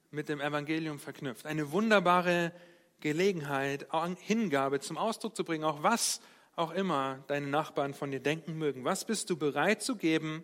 mit 0.10 0.30
dem 0.30 0.40
Evangelium 0.40 1.00
verknüpft. 1.00 1.46
Eine 1.46 1.72
wunderbare 1.72 2.46
Geschichte 2.46 2.71
Gelegenheit, 3.02 3.88
Hingabe 4.20 4.80
zum 4.80 4.98
Ausdruck 4.98 5.36
zu 5.36 5.44
bringen, 5.44 5.64
auch 5.64 5.84
was 5.84 6.22
auch 6.56 6.72
immer 6.72 7.24
deine 7.28 7.48
Nachbarn 7.48 7.94
von 7.94 8.12
dir 8.12 8.20
denken 8.20 8.58
mögen. 8.58 8.86
Was 8.86 9.06
bist 9.06 9.30
du 9.30 9.38
bereit 9.38 9.82
zu 9.82 9.96
geben, 9.96 10.44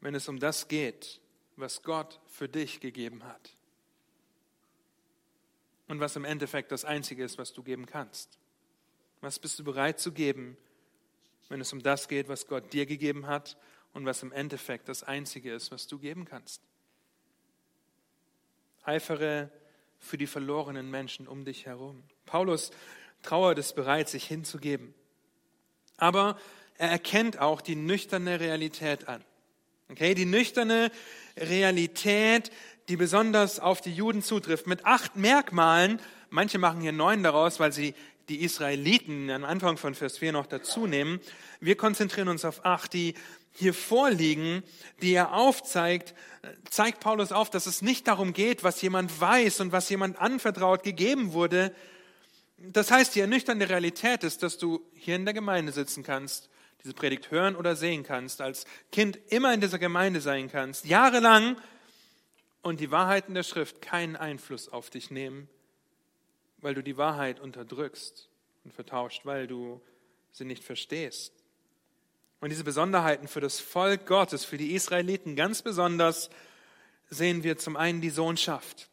wenn 0.00 0.14
es 0.14 0.28
um 0.28 0.38
das 0.38 0.68
geht, 0.68 1.20
was 1.56 1.82
Gott 1.82 2.20
für 2.26 2.48
dich 2.48 2.80
gegeben 2.80 3.24
hat? 3.24 3.56
Und 5.88 6.00
was 6.00 6.16
im 6.16 6.24
Endeffekt 6.24 6.70
das 6.70 6.84
Einzige 6.84 7.24
ist, 7.24 7.38
was 7.38 7.52
du 7.52 7.62
geben 7.62 7.86
kannst. 7.86 8.38
Was 9.20 9.38
bist 9.38 9.58
du 9.58 9.64
bereit 9.64 9.98
zu 9.98 10.12
geben, 10.12 10.56
wenn 11.48 11.60
es 11.60 11.72
um 11.72 11.82
das 11.82 12.08
geht, 12.08 12.28
was 12.28 12.46
Gott 12.46 12.72
dir 12.72 12.84
gegeben 12.84 13.26
hat 13.26 13.56
und 13.94 14.04
was 14.04 14.22
im 14.22 14.32
Endeffekt 14.32 14.88
das 14.88 15.02
Einzige 15.02 15.54
ist, 15.54 15.70
was 15.70 15.86
du 15.86 15.98
geben 15.98 16.26
kannst? 16.26 16.62
Eifere 18.82 19.50
für 19.98 20.18
die 20.18 20.26
verlorenen 20.26 20.90
Menschen 20.90 21.26
um 21.26 21.44
dich 21.44 21.66
herum. 21.66 22.02
Paulus 22.26 22.70
trauert 23.22 23.58
es 23.58 23.72
bereit, 23.72 24.08
sich 24.08 24.24
hinzugeben. 24.24 24.94
Aber 25.96 26.38
er 26.76 26.90
erkennt 26.90 27.38
auch 27.38 27.60
die 27.60 27.74
nüchterne 27.74 28.40
Realität 28.40 29.08
an. 29.08 29.24
Okay, 29.90 30.14
die 30.14 30.26
nüchterne 30.26 30.92
Realität, 31.36 32.50
die 32.88 32.96
besonders 32.96 33.58
auf 33.58 33.80
die 33.80 33.92
Juden 33.92 34.22
zutrifft, 34.22 34.66
mit 34.66 34.84
acht 34.84 35.16
Merkmalen. 35.16 36.00
Manche 36.30 36.58
machen 36.58 36.80
hier 36.80 36.92
neun 36.92 37.22
daraus, 37.22 37.58
weil 37.58 37.72
sie 37.72 37.94
die 38.28 38.42
Israeliten 38.42 39.30
am 39.30 39.44
Anfang 39.44 39.78
von 39.78 39.94
Vers 39.94 40.18
4 40.18 40.32
noch 40.32 40.46
dazu 40.46 40.86
nehmen. 40.86 41.20
Wir 41.60 41.76
konzentrieren 41.76 42.28
uns 42.28 42.44
auf 42.44 42.64
acht, 42.66 42.92
die 42.92 43.14
hier 43.58 43.74
vorliegen, 43.74 44.62
die 45.02 45.12
er 45.14 45.34
aufzeigt, 45.34 46.14
zeigt 46.70 47.00
Paulus 47.00 47.32
auf, 47.32 47.50
dass 47.50 47.66
es 47.66 47.82
nicht 47.82 48.06
darum 48.06 48.32
geht, 48.32 48.62
was 48.62 48.80
jemand 48.82 49.20
weiß 49.20 49.60
und 49.60 49.72
was 49.72 49.88
jemand 49.88 50.18
anvertraut 50.20 50.84
gegeben 50.84 51.32
wurde. 51.32 51.74
Das 52.58 52.90
heißt, 52.90 53.14
die 53.16 53.20
ernüchternde 53.20 53.68
Realität 53.68 54.22
ist, 54.22 54.44
dass 54.44 54.58
du 54.58 54.80
hier 54.94 55.16
in 55.16 55.24
der 55.24 55.34
Gemeinde 55.34 55.72
sitzen 55.72 56.04
kannst, 56.04 56.50
diese 56.84 56.94
Predigt 56.94 57.32
hören 57.32 57.56
oder 57.56 57.74
sehen 57.74 58.04
kannst, 58.04 58.40
als 58.40 58.64
Kind 58.92 59.18
immer 59.28 59.52
in 59.52 59.60
dieser 59.60 59.80
Gemeinde 59.80 60.20
sein 60.20 60.48
kannst, 60.48 60.84
jahrelang 60.84 61.56
und 62.62 62.78
die 62.78 62.92
Wahrheiten 62.92 63.34
der 63.34 63.42
Schrift 63.42 63.82
keinen 63.82 64.14
Einfluss 64.14 64.68
auf 64.68 64.88
dich 64.88 65.10
nehmen, 65.10 65.48
weil 66.58 66.74
du 66.74 66.82
die 66.82 66.96
Wahrheit 66.96 67.40
unterdrückst 67.40 68.28
und 68.64 68.72
vertauscht, 68.72 69.26
weil 69.26 69.48
du 69.48 69.80
sie 70.30 70.44
nicht 70.44 70.62
verstehst. 70.62 71.32
Und 72.40 72.50
diese 72.50 72.64
Besonderheiten 72.64 73.26
für 73.26 73.40
das 73.40 73.58
Volk 73.58 74.06
Gottes, 74.06 74.44
für 74.44 74.58
die 74.58 74.74
Israeliten 74.74 75.34
ganz 75.34 75.62
besonders, 75.62 76.30
sehen 77.10 77.42
wir 77.42 77.58
zum 77.58 77.76
einen 77.76 78.00
die 78.00 78.10
Sohnschaft. 78.10 78.88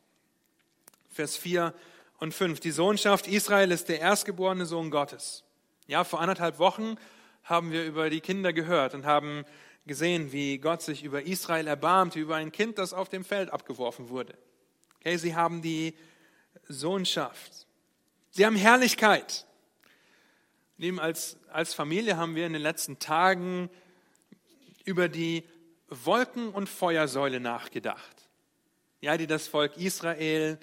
Vers 1.12 1.38
4 1.38 1.74
und 2.20 2.34
5. 2.34 2.60
Die 2.60 2.72
Sohnschaft 2.72 3.28
Israel 3.28 3.72
ist 3.72 3.90
der 3.90 4.00
erstgeborene 4.00 4.66
Sohn 4.66 4.90
Gottes. 4.90 5.44
Ja, 5.88 6.04
vor 6.04 6.22
anderthalb 6.22 6.60
Wochen 6.60 6.96
haben 7.44 7.72
wir 7.72 7.86
über 7.86 8.10
die 8.10 8.22
Kinder 8.22 8.54
gehört 8.54 8.96
und 8.96 9.06
haben 9.06 9.46
gesehen, 9.86 10.32
wie 10.32 10.58
Gott 10.58 10.82
sich 10.82 11.04
über 11.04 11.24
Israel 11.24 11.68
erbarmt, 11.68 12.16
wie 12.16 12.20
über 12.20 12.36
ein 12.36 12.52
Kind, 12.52 12.80
das 12.80 12.94
auf 12.94 13.10
dem 13.10 13.24
Feld 13.24 13.52
abgeworfen 13.52 14.10
wurde. 14.10 14.36
Okay, 15.00 15.18
sie 15.18 15.36
haben 15.36 15.62
die 15.62 15.96
Sohnschaft. 16.68 17.68
Sie 18.32 18.46
haben 18.46 18.56
Herrlichkeit. 18.56 19.46
Neben 20.78 21.00
als, 21.00 21.38
als 21.52 21.74
Familie 21.74 22.18
haben 22.18 22.36
wir 22.36 22.46
in 22.46 22.54
den 22.54 22.62
letzten 22.62 23.00
Tagen 23.00 23.70
über 24.84 25.08
die 25.08 25.44
Wolken- 25.88 26.50
und 26.50 26.68
Feuersäule 26.68 27.40
nachgedacht, 27.40 28.30
ja, 29.00 29.18
die 29.18 29.28
das 29.28 29.48
Volk 29.48 29.78
Israel 29.78 30.60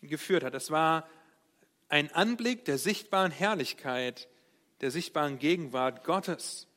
geführt 0.00 0.44
hat. 0.44 0.54
Es 0.54 0.70
war 0.70 1.08
ein 1.88 2.12
Anblick 2.12 2.64
der 2.66 2.78
sichtbaren 2.78 3.32
Herrlichkeit, 3.32 4.28
der 4.80 4.90
sichtbaren 4.90 5.38
Gegenwart 5.38 6.04
Gottes. 6.04 6.68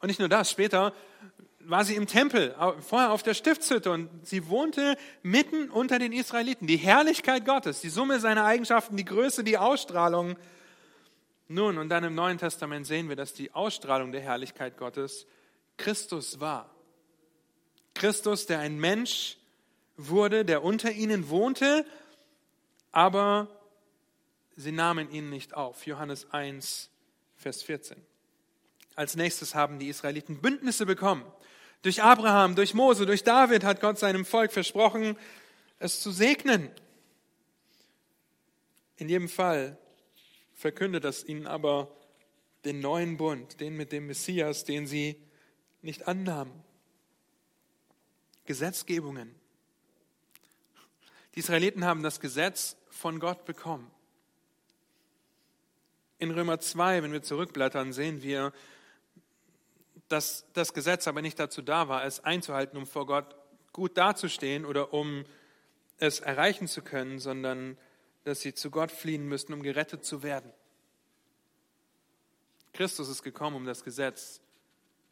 Und 0.00 0.08
nicht 0.08 0.18
nur 0.18 0.28
das, 0.28 0.50
später 0.50 0.92
war 1.60 1.84
sie 1.84 1.94
im 1.94 2.06
Tempel, 2.06 2.54
vorher 2.80 3.12
auf 3.12 3.22
der 3.22 3.34
Stiftshütte 3.34 3.90
und 3.90 4.26
sie 4.26 4.48
wohnte 4.48 4.96
mitten 5.22 5.70
unter 5.70 5.98
den 5.98 6.12
Israeliten. 6.12 6.66
Die 6.66 6.78
Herrlichkeit 6.78 7.44
Gottes, 7.44 7.80
die 7.80 7.90
Summe 7.90 8.20
seiner 8.20 8.44
Eigenschaften, 8.44 8.96
die 8.96 9.04
Größe, 9.04 9.44
die 9.44 9.58
Ausstrahlung. 9.58 10.36
Nun, 11.48 11.78
und 11.78 11.88
dann 11.88 12.04
im 12.04 12.14
Neuen 12.14 12.36
Testament 12.36 12.86
sehen 12.86 13.08
wir, 13.08 13.16
dass 13.16 13.32
die 13.32 13.52
Ausstrahlung 13.52 14.12
der 14.12 14.20
Herrlichkeit 14.20 14.76
Gottes 14.76 15.26
Christus 15.78 16.40
war. 16.40 16.70
Christus, 17.94 18.44
der 18.44 18.60
ein 18.60 18.78
Mensch 18.78 19.38
wurde, 19.96 20.44
der 20.44 20.62
unter 20.62 20.92
ihnen 20.92 21.30
wohnte, 21.30 21.86
aber 22.92 23.48
sie 24.56 24.72
nahmen 24.72 25.10
ihn 25.10 25.30
nicht 25.30 25.54
auf. 25.54 25.86
Johannes 25.86 26.30
1, 26.32 26.90
Vers 27.36 27.62
14. 27.62 27.96
Als 28.94 29.16
nächstes 29.16 29.54
haben 29.54 29.78
die 29.78 29.88
Israeliten 29.88 30.42
Bündnisse 30.42 30.84
bekommen. 30.84 31.24
Durch 31.82 32.02
Abraham, 32.02 32.56
durch 32.56 32.74
Mose, 32.74 33.06
durch 33.06 33.22
David 33.22 33.64
hat 33.64 33.80
Gott 33.80 33.98
seinem 33.98 34.24
Volk 34.24 34.52
versprochen, 34.52 35.16
es 35.78 36.00
zu 36.00 36.10
segnen. 36.10 36.70
In 38.96 39.08
jedem 39.08 39.28
Fall 39.28 39.78
verkündet 40.58 41.04
das 41.04 41.24
ihnen 41.24 41.46
aber 41.46 41.88
den 42.64 42.80
neuen 42.80 43.16
Bund, 43.16 43.60
den 43.60 43.76
mit 43.76 43.92
dem 43.92 44.08
Messias, 44.08 44.64
den 44.64 44.88
sie 44.88 45.16
nicht 45.82 46.08
annahmen. 46.08 46.52
Gesetzgebungen. 48.44 49.32
Die 51.34 51.40
Israeliten 51.40 51.84
haben 51.84 52.02
das 52.02 52.18
Gesetz 52.18 52.76
von 52.90 53.20
Gott 53.20 53.44
bekommen. 53.44 53.88
In 56.18 56.32
Römer 56.32 56.58
2, 56.58 57.04
wenn 57.04 57.12
wir 57.12 57.22
zurückblättern, 57.22 57.92
sehen 57.92 58.22
wir, 58.24 58.52
dass 60.08 60.44
das 60.54 60.74
Gesetz 60.74 61.06
aber 61.06 61.22
nicht 61.22 61.38
dazu 61.38 61.62
da 61.62 61.88
war, 61.88 62.04
es 62.04 62.24
einzuhalten, 62.24 62.76
um 62.76 62.86
vor 62.86 63.06
Gott 63.06 63.36
gut 63.72 63.96
dazustehen 63.96 64.64
oder 64.64 64.92
um 64.92 65.24
es 65.98 66.18
erreichen 66.18 66.66
zu 66.66 66.82
können, 66.82 67.20
sondern 67.20 67.78
dass 68.28 68.42
sie 68.42 68.52
zu 68.52 68.70
Gott 68.70 68.92
fliehen 68.92 69.26
müssten, 69.26 69.54
um 69.54 69.62
gerettet 69.62 70.04
zu 70.04 70.22
werden. 70.22 70.52
Christus 72.74 73.08
ist 73.08 73.22
gekommen, 73.22 73.56
um 73.56 73.64
das 73.64 73.84
Gesetz 73.84 74.42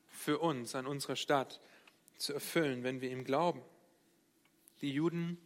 für 0.06 0.38
uns 0.38 0.74
an 0.74 0.86
unserer 0.86 1.16
Stadt 1.16 1.58
zu 2.18 2.34
erfüllen, 2.34 2.84
wenn 2.84 3.00
wir 3.00 3.10
ihm 3.10 3.24
glauben. 3.24 3.62
Die 4.82 4.92
Juden 4.92 5.38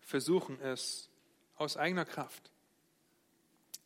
versuchen 0.00 0.60
es 0.60 1.08
aus 1.56 1.76
eigener 1.76 2.04
Kraft. 2.04 2.52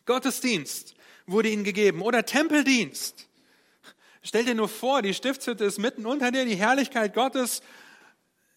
Gottesdienst 0.05 0.94
wurde 1.26 1.48
ihnen 1.48 1.64
gegeben 1.64 2.02
oder 2.02 2.26
Tempeldienst. 2.26 3.29
Stell 4.22 4.44
dir 4.44 4.55
nur 4.55 4.68
vor, 4.68 5.00
die 5.00 5.14
Stiftshütte 5.14 5.64
ist 5.64 5.79
mitten 5.79 6.05
unter 6.05 6.31
dir, 6.31 6.44
die 6.44 6.57
Herrlichkeit 6.57 7.14
Gottes 7.14 7.62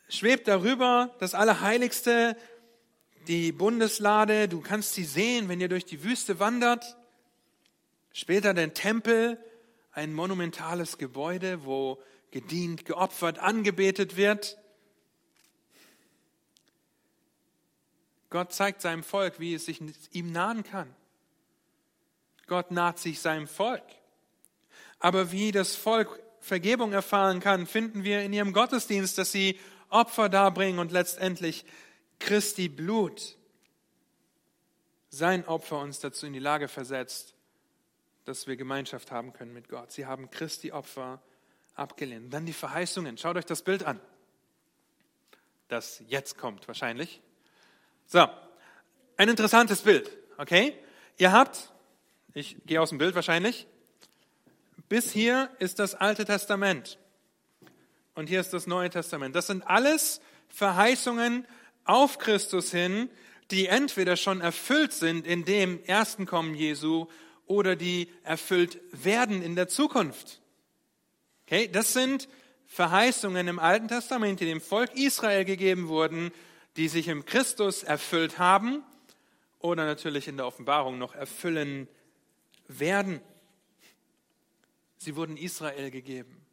schwebt 0.10 0.50
darüber, 0.50 1.16
das 1.20 1.34
Allerheiligste, 1.34 2.36
die 3.30 3.52
Bundeslade, 3.52 4.48
du 4.48 4.60
kannst 4.60 4.96
sie 4.96 5.04
sehen, 5.04 5.50
wenn 5.50 5.62
ihr 5.62 5.70
durch 5.70 5.86
die 5.86 6.04
Wüste 6.04 6.40
wandert. 6.40 6.98
Später 8.12 8.56
der 8.56 8.74
Tempel, 8.74 9.38
ein 9.92 10.14
monumentales 10.14 10.98
Gebäude, 10.98 11.64
wo 11.64 12.02
gedient, 12.32 12.86
geopfert, 12.86 13.38
angebetet 13.38 14.18
wird. 14.18 14.58
Gott 18.32 18.52
zeigt 18.52 18.82
seinem 18.82 19.04
Volk, 19.04 19.40
wie 19.40 19.54
es 19.54 19.66
sich 19.66 19.80
ihm 20.12 20.32
nahen 20.32 20.64
kann. 20.64 20.94
Gott 22.48 22.72
naht 22.72 22.98
sich 22.98 23.20
seinem 23.20 23.48
Volk. 23.48 23.84
Aber 24.98 25.32
wie 25.32 25.52
das 25.52 25.76
Volk 25.76 26.20
Vergebung 26.40 26.94
erfahren 26.94 27.42
kann, 27.42 27.68
finden 27.68 28.04
wir 28.04 28.24
in 28.24 28.34
ihrem 28.34 28.54
Gottesdienst, 28.54 29.20
dass 29.20 29.32
sie 29.32 29.60
Opfer 29.90 30.30
darbringen 30.30 30.80
und 30.80 30.92
letztendlich 30.92 31.64
Christi 32.20 32.70
Blut, 32.70 33.38
sein 35.10 35.46
Opfer 35.48 35.80
uns 35.80 36.00
dazu 36.00 36.28
in 36.28 36.34
die 36.34 36.40
Lage 36.40 36.68
versetzt, 36.68 37.34
dass 38.26 38.46
wir 38.46 38.58
Gemeinschaft 38.58 39.12
haben 39.12 39.34
können 39.34 39.54
mit 39.54 39.70
Gott. 39.70 39.92
Sie 39.92 40.06
haben 40.06 40.30
Christi 40.30 40.72
Opfer 40.72 41.22
abgelehnt. 41.74 42.32
Dann 42.34 42.46
die 42.46 42.54
Verheißungen. 42.54 43.18
Schaut 43.18 43.38
euch 43.38 43.46
das 43.46 43.64
Bild 43.64 43.84
an. 43.84 44.00
Das 45.68 46.04
jetzt 46.08 46.38
kommt 46.38 46.68
wahrscheinlich. 46.68 47.22
So, 48.06 48.28
ein 49.18 49.30
interessantes 49.30 49.82
Bild, 49.82 50.12
okay? 50.38 50.74
Ihr 51.18 51.32
habt, 51.32 51.72
ich 52.34 52.58
gehe 52.66 52.82
aus 52.82 52.90
dem 52.90 52.98
Bild 52.98 53.16
wahrscheinlich, 53.16 53.68
bis 54.88 55.12
hier 55.12 55.50
ist 55.60 55.80
das 55.80 55.94
Alte 55.94 56.26
Testament 56.26 56.98
und 58.16 58.28
hier 58.28 58.40
ist 58.40 58.54
das 58.54 58.66
Neue 58.66 58.90
Testament. 58.90 59.36
Das 59.36 59.48
sind 59.48 59.68
alles 59.68 60.22
Verheißungen 60.50 61.48
auf 61.90 62.20
Christus 62.20 62.72
hin, 62.72 63.10
die 63.52 63.68
entweder 63.68 64.16
schon 64.16 64.42
erfüllt 64.42 64.94
sind 64.94 65.26
in 65.26 65.44
dem 65.44 65.84
ersten 65.86 66.26
Kommen 66.26 66.54
Jesu 66.54 67.08
oder 67.46 67.76
die 67.76 68.10
erfüllt 68.24 68.80
werden 68.92 69.42
in 69.42 69.56
der 69.56 69.68
Zukunft. 69.68 70.40
Okay, 71.46 71.68
das 71.68 71.94
sind 71.94 72.30
Verheißungen 72.68 73.48
im 73.48 73.58
Alten 73.58 73.88
Testament, 73.88 74.40
die 74.40 74.46
dem 74.46 74.62
Volk 74.62 74.96
Israel 74.96 75.46
gegeben 75.46 75.88
wurden, 75.88 76.32
die 76.78 76.88
sich 76.88 77.08
im 77.08 77.26
Christus 77.26 77.82
erfüllt 77.82 78.38
haben 78.38 78.84
oder 79.58 79.86
natürlich 79.86 80.28
in 80.28 80.38
der 80.38 80.46
Offenbarung 80.46 81.00
noch 81.00 81.16
erfüllen 81.16 81.88
werden. 82.68 83.20
Sie 84.98 85.16
wurden 85.16 85.38
Israel 85.38 85.90
gegeben, 85.90 86.46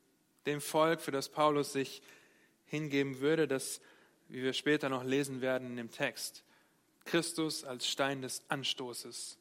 dem 0.47 0.63
Volk, 0.63 1.03
für 1.03 1.11
das 1.11 1.29
Paulus 1.29 1.75
sich 1.75 2.01
hingeben 2.65 3.21
würde, 3.21 3.47
das, 3.47 3.83
wie 4.29 4.43
wir 4.43 4.53
später 4.53 4.89
noch 4.89 5.05
lesen 5.05 5.41
werden 5.41 5.77
dem 5.77 5.91
Text, 5.91 6.43
Christus 7.05 7.65
als 7.65 7.89
Stein 7.89 8.23
des 8.23 8.43
Anstoßes 8.49 9.39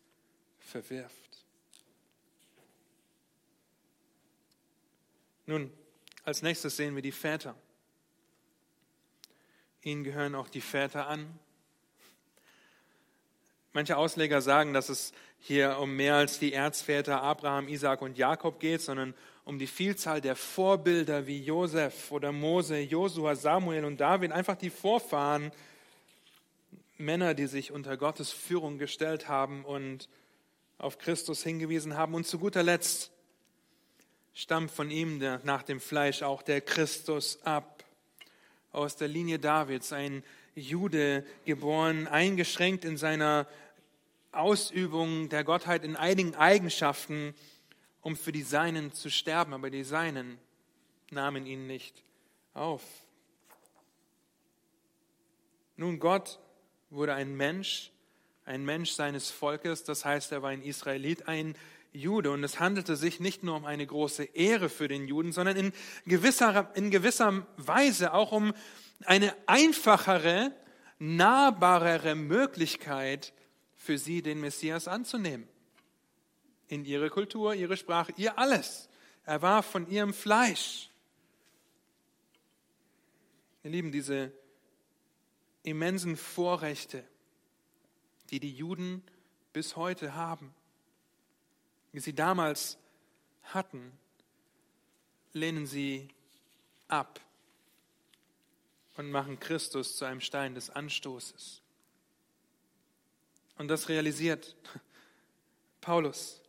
verwirft. 0.59 1.45
Nun, 5.47 5.71
als 6.23 6.41
nächstes 6.41 6.75
sehen 6.75 6.95
wir 6.95 7.01
die 7.01 7.11
Väter. 7.11 7.55
Ihnen 9.83 10.03
gehören 10.03 10.33
auch 10.33 10.49
die 10.49 10.61
Väter 10.61 11.07
an. 11.07 11.39
Manche 13.73 13.97
Ausleger 13.97 14.41
sagen, 14.41 14.73
dass 14.73 14.89
es 14.89 15.11
hier 15.39 15.77
um 15.79 15.95
mehr 15.95 16.15
als 16.15 16.39
die 16.39 16.53
Erzväter 16.53 17.21
Abraham, 17.21 17.67
Isaac 17.67 18.01
und 18.01 18.17
Jakob 18.17 18.59
geht, 18.59 18.81
sondern 18.81 19.13
um 19.45 19.59
die 19.59 19.67
Vielzahl 19.67 20.21
der 20.21 20.35
Vorbilder 20.35 21.27
wie 21.27 21.39
Josef 21.39 22.11
oder 22.11 22.31
Mose, 22.31 22.79
Josua, 22.79 23.35
Samuel 23.35 23.85
und 23.85 24.01
David, 24.01 24.31
einfach 24.31 24.55
die 24.55 24.71
Vorfahren, 24.71 25.51
Männer, 26.97 27.35
die 27.35 27.45
sich 27.45 27.71
unter 27.71 27.95
Gottes 27.95 28.31
Führung 28.31 28.79
gestellt 28.79 29.27
haben 29.27 29.63
und 29.63 30.09
auf 30.79 30.97
Christus 30.97 31.43
hingewiesen 31.43 31.95
haben. 31.95 32.15
Und 32.15 32.25
zu 32.25 32.39
guter 32.39 32.63
Letzt 32.63 33.11
stammt 34.33 34.71
von 34.71 34.89
ihm 34.89 35.19
nach 35.43 35.61
dem 35.61 35.79
Fleisch 35.79 36.23
auch 36.23 36.41
der 36.41 36.61
Christus 36.61 37.39
ab, 37.43 37.83
aus 38.71 38.95
der 38.95 39.07
Linie 39.07 39.39
Davids, 39.39 39.93
ein 39.93 40.23
Jude 40.55 41.23
geboren, 41.45 42.07
eingeschränkt 42.07 42.83
in 42.83 42.97
seiner 42.97 43.47
Ausübung 44.31 45.29
der 45.29 45.43
Gottheit 45.43 45.83
in 45.83 45.95
einigen 45.95 46.35
Eigenschaften, 46.35 47.35
um 48.05 48.15
für 48.15 48.31
die 48.31 48.43
Seinen 48.43 48.93
zu 48.93 49.09
sterben, 49.09 49.51
aber 49.55 49.71
die 49.71 49.83
Seinen 49.83 50.37
nahmen 51.09 51.47
ihn 51.47 51.65
nicht 51.65 52.03
auf. 52.53 52.83
Nun, 55.75 55.97
Gott 55.97 56.39
wurde 56.91 57.15
ein 57.15 57.35
Mensch, 57.35 57.91
ein 58.45 58.63
Mensch 58.63 58.91
seines 58.91 59.31
Volkes, 59.31 59.85
das 59.85 60.05
heißt, 60.05 60.31
er 60.33 60.43
war 60.43 60.51
ein 60.51 60.61
Israelit, 60.61 61.27
ein 61.27 61.55
Jude. 61.93 62.29
Und 62.29 62.43
es 62.43 62.59
handelte 62.59 62.95
sich 62.95 63.19
nicht 63.19 63.41
nur 63.41 63.55
um 63.55 63.65
eine 63.65 63.87
große 63.87 64.25
Ehre 64.35 64.69
für 64.69 64.87
den 64.87 65.07
Juden, 65.07 65.31
sondern 65.31 65.57
in 65.57 65.73
gewisser, 66.05 66.71
in 66.75 66.91
gewisser 66.91 67.47
Weise 67.57 68.13
auch 68.13 68.31
um 68.31 68.53
eine 69.05 69.35
einfachere, 69.47 70.51
nahbarere 70.99 72.13
Möglichkeit 72.13 73.33
für 73.75 73.97
sie, 73.97 74.21
den 74.21 74.41
Messias 74.41 74.87
anzunehmen. 74.87 75.47
In 76.67 76.85
ihre 76.85 77.09
Kultur, 77.09 77.53
ihre 77.53 77.77
Sprache, 77.77 78.13
ihr 78.17 78.37
alles. 78.37 78.89
Er 79.25 79.41
war 79.41 79.63
von 79.63 79.89
ihrem 79.89 80.13
Fleisch. 80.13 80.89
Ihr 83.63 83.71
Lieben, 83.71 83.91
diese 83.91 84.31
immensen 85.63 86.17
Vorrechte, 86.17 87.03
die 88.29 88.39
die 88.39 88.53
Juden 88.53 89.03
bis 89.53 89.75
heute 89.75 90.15
haben, 90.15 90.53
wie 91.91 91.99
sie 91.99 92.13
damals 92.13 92.77
hatten, 93.43 93.91
lehnen 95.33 95.65
sie 95.65 96.07
ab 96.87 97.19
und 98.97 99.11
machen 99.11 99.39
Christus 99.39 99.97
zu 99.97 100.05
einem 100.05 100.21
Stein 100.21 100.55
des 100.55 100.69
Anstoßes. 100.69 101.61
Und 103.57 103.67
das 103.67 103.89
realisiert 103.89 104.55
Paulus. 105.81 106.41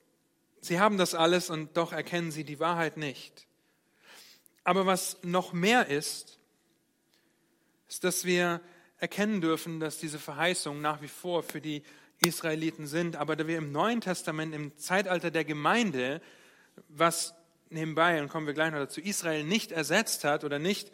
Sie 0.66 0.81
haben 0.81 0.98
das 0.98 1.14
alles 1.14 1.48
und 1.48 1.76
doch 1.76 1.92
erkennen 1.92 2.33
sie 2.33 2.42
die 2.42 2.59
Wahrheit 2.59 2.96
nicht. 2.96 3.46
Aber 4.64 4.85
was 4.85 5.18
noch 5.22 5.52
mehr 5.52 5.87
ist, 5.87 6.40
ist, 7.88 8.02
dass 8.02 8.24
wir 8.24 8.61
erkennen 8.98 9.40
dürfen, 9.40 9.79
dass 9.79 9.98
diese 9.98 10.18
Verheißungen 10.18 10.83
nach 10.83 11.02
wie 11.02 11.09
vor 11.09 11.44
für 11.44 11.61
die 11.61 11.85
Israeliten 12.18 12.88
sind, 12.88 13.14
aber 13.14 13.37
da 13.37 13.46
wir 13.46 13.59
im 13.59 13.70
Neuen 13.70 14.00
Testament, 14.00 14.55
im 14.55 14.76
Zeitalter 14.76 15.31
der 15.31 15.44
Gemeinde, 15.44 16.20
was 16.88 17.35
nebenbei, 17.70 18.20
und 18.20 18.29
kommen 18.29 18.48
wir 18.48 18.55
gleich 18.55 18.72
noch 18.72 18.81
dazu, 18.81 19.00
Israel 19.00 19.44
nicht 19.44 19.70
ersetzt 19.70 20.24
hat 20.24 20.42
oder 20.42 20.59
nicht, 20.59 20.90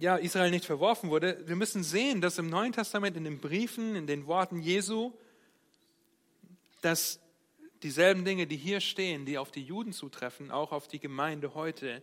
ja, 0.00 0.16
Israel 0.16 0.50
nicht 0.50 0.64
verworfen 0.64 1.10
wurde, 1.10 1.44
wir 1.46 1.54
müssen 1.56 1.84
sehen, 1.84 2.20
dass 2.20 2.38
im 2.38 2.48
Neuen 2.48 2.72
Testament, 2.72 3.16
in 3.16 3.24
den 3.24 3.38
Briefen, 3.38 3.94
in 3.94 4.08
den 4.08 4.26
Worten 4.26 4.60
Jesu, 4.60 5.12
dass 6.80 7.20
dieselben 7.82 8.24
Dinge, 8.24 8.46
die 8.46 8.56
hier 8.56 8.80
stehen, 8.80 9.24
die 9.24 9.38
auf 9.38 9.50
die 9.50 9.62
Juden 9.62 9.92
zutreffen, 9.92 10.50
auch 10.50 10.72
auf 10.72 10.88
die 10.88 11.00
Gemeinde 11.00 11.54
heute 11.54 12.02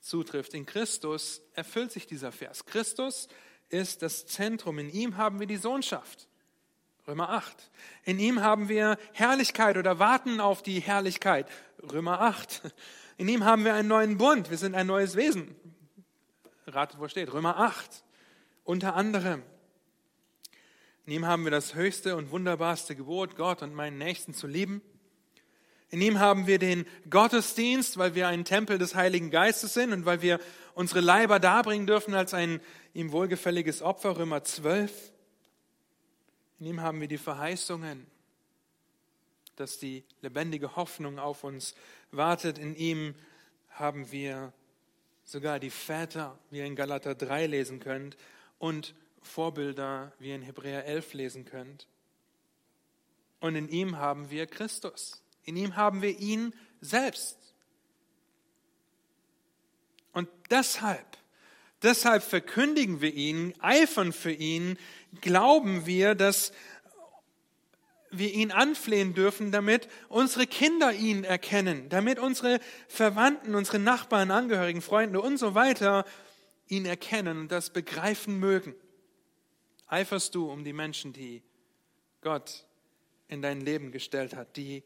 zutrifft. 0.00 0.54
In 0.54 0.66
Christus 0.66 1.42
erfüllt 1.54 1.92
sich 1.92 2.06
dieser 2.06 2.32
Vers. 2.32 2.66
Christus 2.66 3.28
ist 3.68 4.02
das 4.02 4.26
Zentrum. 4.26 4.78
In 4.78 4.90
ihm 4.90 5.16
haben 5.16 5.40
wir 5.40 5.46
die 5.46 5.56
Sohnschaft. 5.56 6.28
Römer 7.06 7.30
8. 7.30 7.70
In 8.04 8.18
ihm 8.18 8.40
haben 8.42 8.68
wir 8.68 8.96
Herrlichkeit 9.12 9.76
oder 9.76 9.98
warten 9.98 10.40
auf 10.40 10.62
die 10.62 10.80
Herrlichkeit. 10.80 11.48
Römer 11.92 12.20
8. 12.20 12.62
In 13.16 13.28
ihm 13.28 13.44
haben 13.44 13.64
wir 13.64 13.74
einen 13.74 13.88
neuen 13.88 14.18
Bund. 14.18 14.50
Wir 14.50 14.58
sind 14.58 14.74
ein 14.74 14.86
neues 14.86 15.16
Wesen. 15.16 15.54
Ratet, 16.66 17.00
wo 17.00 17.08
steht. 17.08 17.32
Römer 17.32 17.58
8. 17.58 18.04
Unter 18.64 18.94
anderem. 18.94 19.42
In 21.06 21.14
ihm 21.14 21.26
haben 21.26 21.42
wir 21.42 21.50
das 21.50 21.74
höchste 21.74 22.16
und 22.16 22.30
wunderbarste 22.30 22.94
Gebot, 22.94 23.34
Gott 23.34 23.62
und 23.62 23.74
meinen 23.74 23.98
Nächsten 23.98 24.34
zu 24.34 24.46
lieben. 24.46 24.80
In 25.92 26.00
ihm 26.00 26.18
haben 26.18 26.46
wir 26.46 26.58
den 26.58 26.86
Gottesdienst, 27.10 27.98
weil 27.98 28.14
wir 28.14 28.26
ein 28.26 28.46
Tempel 28.46 28.78
des 28.78 28.94
Heiligen 28.94 29.30
Geistes 29.30 29.74
sind 29.74 29.92
und 29.92 30.06
weil 30.06 30.22
wir 30.22 30.40
unsere 30.74 31.00
Leiber 31.00 31.38
darbringen 31.38 31.86
dürfen 31.86 32.14
als 32.14 32.32
ein 32.32 32.62
ihm 32.94 33.12
wohlgefälliges 33.12 33.82
Opfer, 33.82 34.16
Römer 34.16 34.42
12. 34.42 35.12
In 36.60 36.66
ihm 36.66 36.80
haben 36.80 36.98
wir 37.02 37.08
die 37.08 37.18
Verheißungen, 37.18 38.06
dass 39.56 39.78
die 39.78 40.02
lebendige 40.22 40.76
Hoffnung 40.76 41.18
auf 41.18 41.44
uns 41.44 41.74
wartet. 42.10 42.56
In 42.56 42.74
ihm 42.74 43.14
haben 43.72 44.10
wir 44.10 44.54
sogar 45.24 45.60
die 45.60 45.68
Väter, 45.68 46.38
wie 46.48 46.60
ihr 46.60 46.64
in 46.64 46.74
Galater 46.74 47.14
3 47.14 47.46
lesen 47.48 47.80
könnt, 47.80 48.16
und 48.58 48.94
Vorbilder, 49.20 50.14
wie 50.18 50.30
ihr 50.30 50.36
in 50.36 50.42
Hebräer 50.42 50.86
11 50.86 51.12
lesen 51.12 51.44
könnt. 51.44 51.86
Und 53.40 53.56
in 53.56 53.68
ihm 53.68 53.98
haben 53.98 54.30
wir 54.30 54.46
Christus. 54.46 55.21
In 55.44 55.56
ihm 55.56 55.76
haben 55.76 56.02
wir 56.02 56.18
ihn 56.18 56.54
selbst. 56.80 57.38
Und 60.12 60.28
deshalb 60.50 61.12
Deshalb 61.82 62.22
verkündigen 62.22 63.00
wir 63.00 63.12
ihn, 63.12 63.54
eifern 63.58 64.12
für 64.12 64.30
ihn, 64.30 64.78
glauben 65.20 65.84
wir, 65.84 66.14
dass 66.14 66.52
wir 68.10 68.32
ihn 68.32 68.52
anflehen 68.52 69.14
dürfen, 69.14 69.50
damit 69.50 69.88
unsere 70.08 70.46
Kinder 70.46 70.92
ihn 70.92 71.24
erkennen, 71.24 71.88
damit 71.88 72.18
unsere 72.18 72.60
Verwandten, 72.86 73.54
unsere 73.54 73.78
Nachbarn, 73.78 74.30
Angehörigen, 74.30 74.82
Freunde 74.82 75.20
und 75.20 75.38
so 75.38 75.54
weiter 75.54 76.04
ihn 76.68 76.86
erkennen 76.86 77.40
und 77.40 77.52
das 77.52 77.70
begreifen 77.70 78.38
mögen. 78.38 78.74
Eiferst 79.88 80.34
du 80.34 80.50
um 80.50 80.62
die 80.62 80.72
Menschen, 80.72 81.12
die 81.12 81.42
Gott 82.20 82.64
in 83.28 83.42
dein 83.42 83.60
Leben 83.60 83.90
gestellt 83.90 84.36
hat, 84.36 84.56
die 84.56 84.84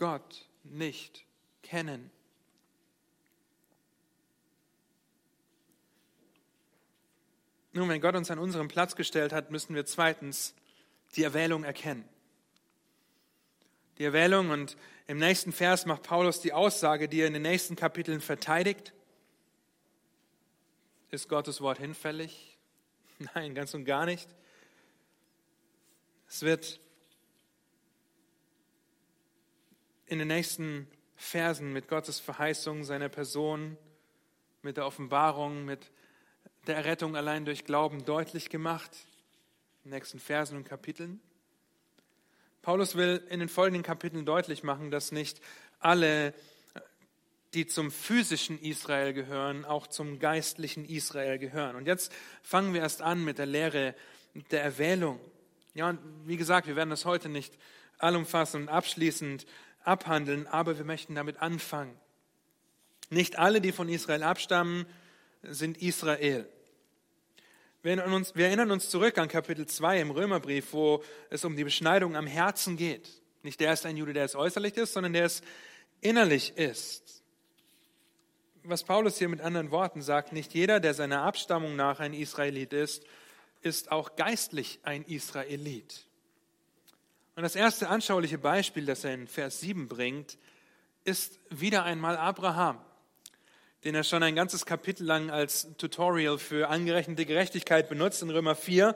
Gott 0.00 0.48
nicht 0.64 1.26
kennen? 1.62 2.10
Nun, 7.72 7.88
wenn 7.90 8.00
Gott 8.00 8.16
uns 8.16 8.30
an 8.30 8.38
unseren 8.38 8.68
Platz 8.68 8.96
gestellt 8.96 9.32
hat, 9.32 9.50
müssen 9.50 9.74
wir 9.74 9.84
zweitens 9.84 10.54
die 11.16 11.22
Erwählung 11.22 11.64
erkennen. 11.64 12.08
Die 13.98 14.04
Erwählung 14.04 14.48
und 14.48 14.78
im 15.06 15.18
nächsten 15.18 15.52
Vers 15.52 15.84
macht 15.84 16.04
Paulus 16.04 16.40
die 16.40 16.54
Aussage, 16.54 17.06
die 17.06 17.20
er 17.20 17.26
in 17.26 17.34
den 17.34 17.42
nächsten 17.42 17.76
Kapiteln 17.76 18.22
verteidigt. 18.22 18.94
Ist 21.10 21.28
Gottes 21.28 21.60
Wort 21.60 21.76
hinfällig? 21.76 22.56
Nein, 23.34 23.54
ganz 23.54 23.74
und 23.74 23.84
gar 23.84 24.06
nicht. 24.06 24.30
Es 26.26 26.40
wird 26.40 26.80
in 30.10 30.18
den 30.18 30.28
nächsten 30.28 30.88
Versen 31.14 31.72
mit 31.72 31.86
Gottes 31.86 32.18
Verheißung 32.18 32.82
seiner 32.82 33.08
Person, 33.08 33.78
mit 34.60 34.76
der 34.76 34.84
Offenbarung, 34.84 35.64
mit 35.64 35.92
der 36.66 36.76
Errettung 36.76 37.14
allein 37.14 37.44
durch 37.44 37.64
Glauben 37.64 38.04
deutlich 38.04 38.50
gemacht. 38.50 38.90
In 39.84 39.90
den 39.90 39.96
nächsten 39.96 40.18
Versen 40.18 40.56
und 40.56 40.64
Kapiteln. 40.64 41.20
Paulus 42.60 42.96
will 42.96 43.24
in 43.30 43.38
den 43.38 43.48
folgenden 43.48 43.84
Kapiteln 43.84 44.26
deutlich 44.26 44.64
machen, 44.64 44.90
dass 44.90 45.12
nicht 45.12 45.40
alle, 45.78 46.34
die 47.54 47.68
zum 47.68 47.92
physischen 47.92 48.60
Israel 48.60 49.12
gehören, 49.12 49.64
auch 49.64 49.86
zum 49.86 50.18
geistlichen 50.18 50.84
Israel 50.84 51.38
gehören. 51.38 51.76
Und 51.76 51.86
jetzt 51.86 52.12
fangen 52.42 52.74
wir 52.74 52.80
erst 52.80 53.00
an 53.00 53.24
mit 53.24 53.38
der 53.38 53.46
Lehre 53.46 53.94
der 54.50 54.64
Erwählung. 54.64 55.20
Ja, 55.74 55.90
und 55.90 56.00
wie 56.26 56.36
gesagt, 56.36 56.66
wir 56.66 56.74
werden 56.74 56.90
das 56.90 57.04
heute 57.04 57.28
nicht 57.28 57.56
allumfassend 57.98 58.64
und 58.64 58.68
abschließend 58.74 59.46
abhandeln, 59.84 60.46
aber 60.46 60.78
wir 60.78 60.84
möchten 60.84 61.14
damit 61.14 61.40
anfangen. 61.40 61.96
Nicht 63.08 63.38
alle, 63.38 63.60
die 63.60 63.72
von 63.72 63.88
Israel 63.88 64.22
abstammen, 64.22 64.86
sind 65.42 65.78
Israel. 65.82 66.48
Wir 67.82 67.92
erinnern, 67.92 68.12
uns, 68.12 68.34
wir 68.34 68.46
erinnern 68.46 68.70
uns 68.70 68.90
zurück 68.90 69.16
an 69.16 69.28
Kapitel 69.28 69.66
2 69.66 70.00
im 70.00 70.10
Römerbrief, 70.10 70.72
wo 70.72 71.02
es 71.30 71.44
um 71.44 71.56
die 71.56 71.64
Beschneidung 71.64 72.14
am 72.14 72.26
Herzen 72.26 72.76
geht. 72.76 73.08
Nicht 73.42 73.58
der 73.60 73.72
ist 73.72 73.86
ein 73.86 73.96
Jude, 73.96 74.12
der 74.12 74.26
es 74.26 74.36
äußerlich 74.36 74.76
ist, 74.76 74.92
sondern 74.92 75.14
der 75.14 75.24
es 75.24 75.40
innerlich 76.02 76.56
ist. 76.56 77.22
Was 78.64 78.84
Paulus 78.84 79.16
hier 79.16 79.30
mit 79.30 79.40
anderen 79.40 79.70
Worten 79.70 80.02
sagt, 80.02 80.32
nicht 80.32 80.52
jeder, 80.52 80.78
der 80.78 80.92
seiner 80.92 81.22
Abstammung 81.22 81.74
nach 81.74 82.00
ein 82.00 82.12
Israelit 82.12 82.74
ist, 82.74 83.04
ist 83.62 83.90
auch 83.90 84.14
geistlich 84.16 84.80
ein 84.82 85.02
Israelit. 85.04 86.06
Und 87.36 87.42
das 87.42 87.56
erste 87.56 87.88
anschauliche 87.88 88.38
Beispiel, 88.38 88.86
das 88.86 89.04
er 89.04 89.14
in 89.14 89.26
Vers 89.26 89.60
7 89.60 89.88
bringt, 89.88 90.38
ist 91.04 91.38
wieder 91.50 91.84
einmal 91.84 92.16
Abraham 92.16 92.78
den 93.84 93.94
er 93.94 94.04
schon 94.04 94.22
ein 94.22 94.34
ganzes 94.34 94.66
Kapitel 94.66 95.04
lang 95.04 95.30
als 95.30 95.68
Tutorial 95.78 96.38
für 96.38 96.68
angerechnete 96.68 97.24
Gerechtigkeit 97.24 97.88
benutzt 97.88 98.22
in 98.22 98.30
Römer 98.30 98.54
4. 98.54 98.94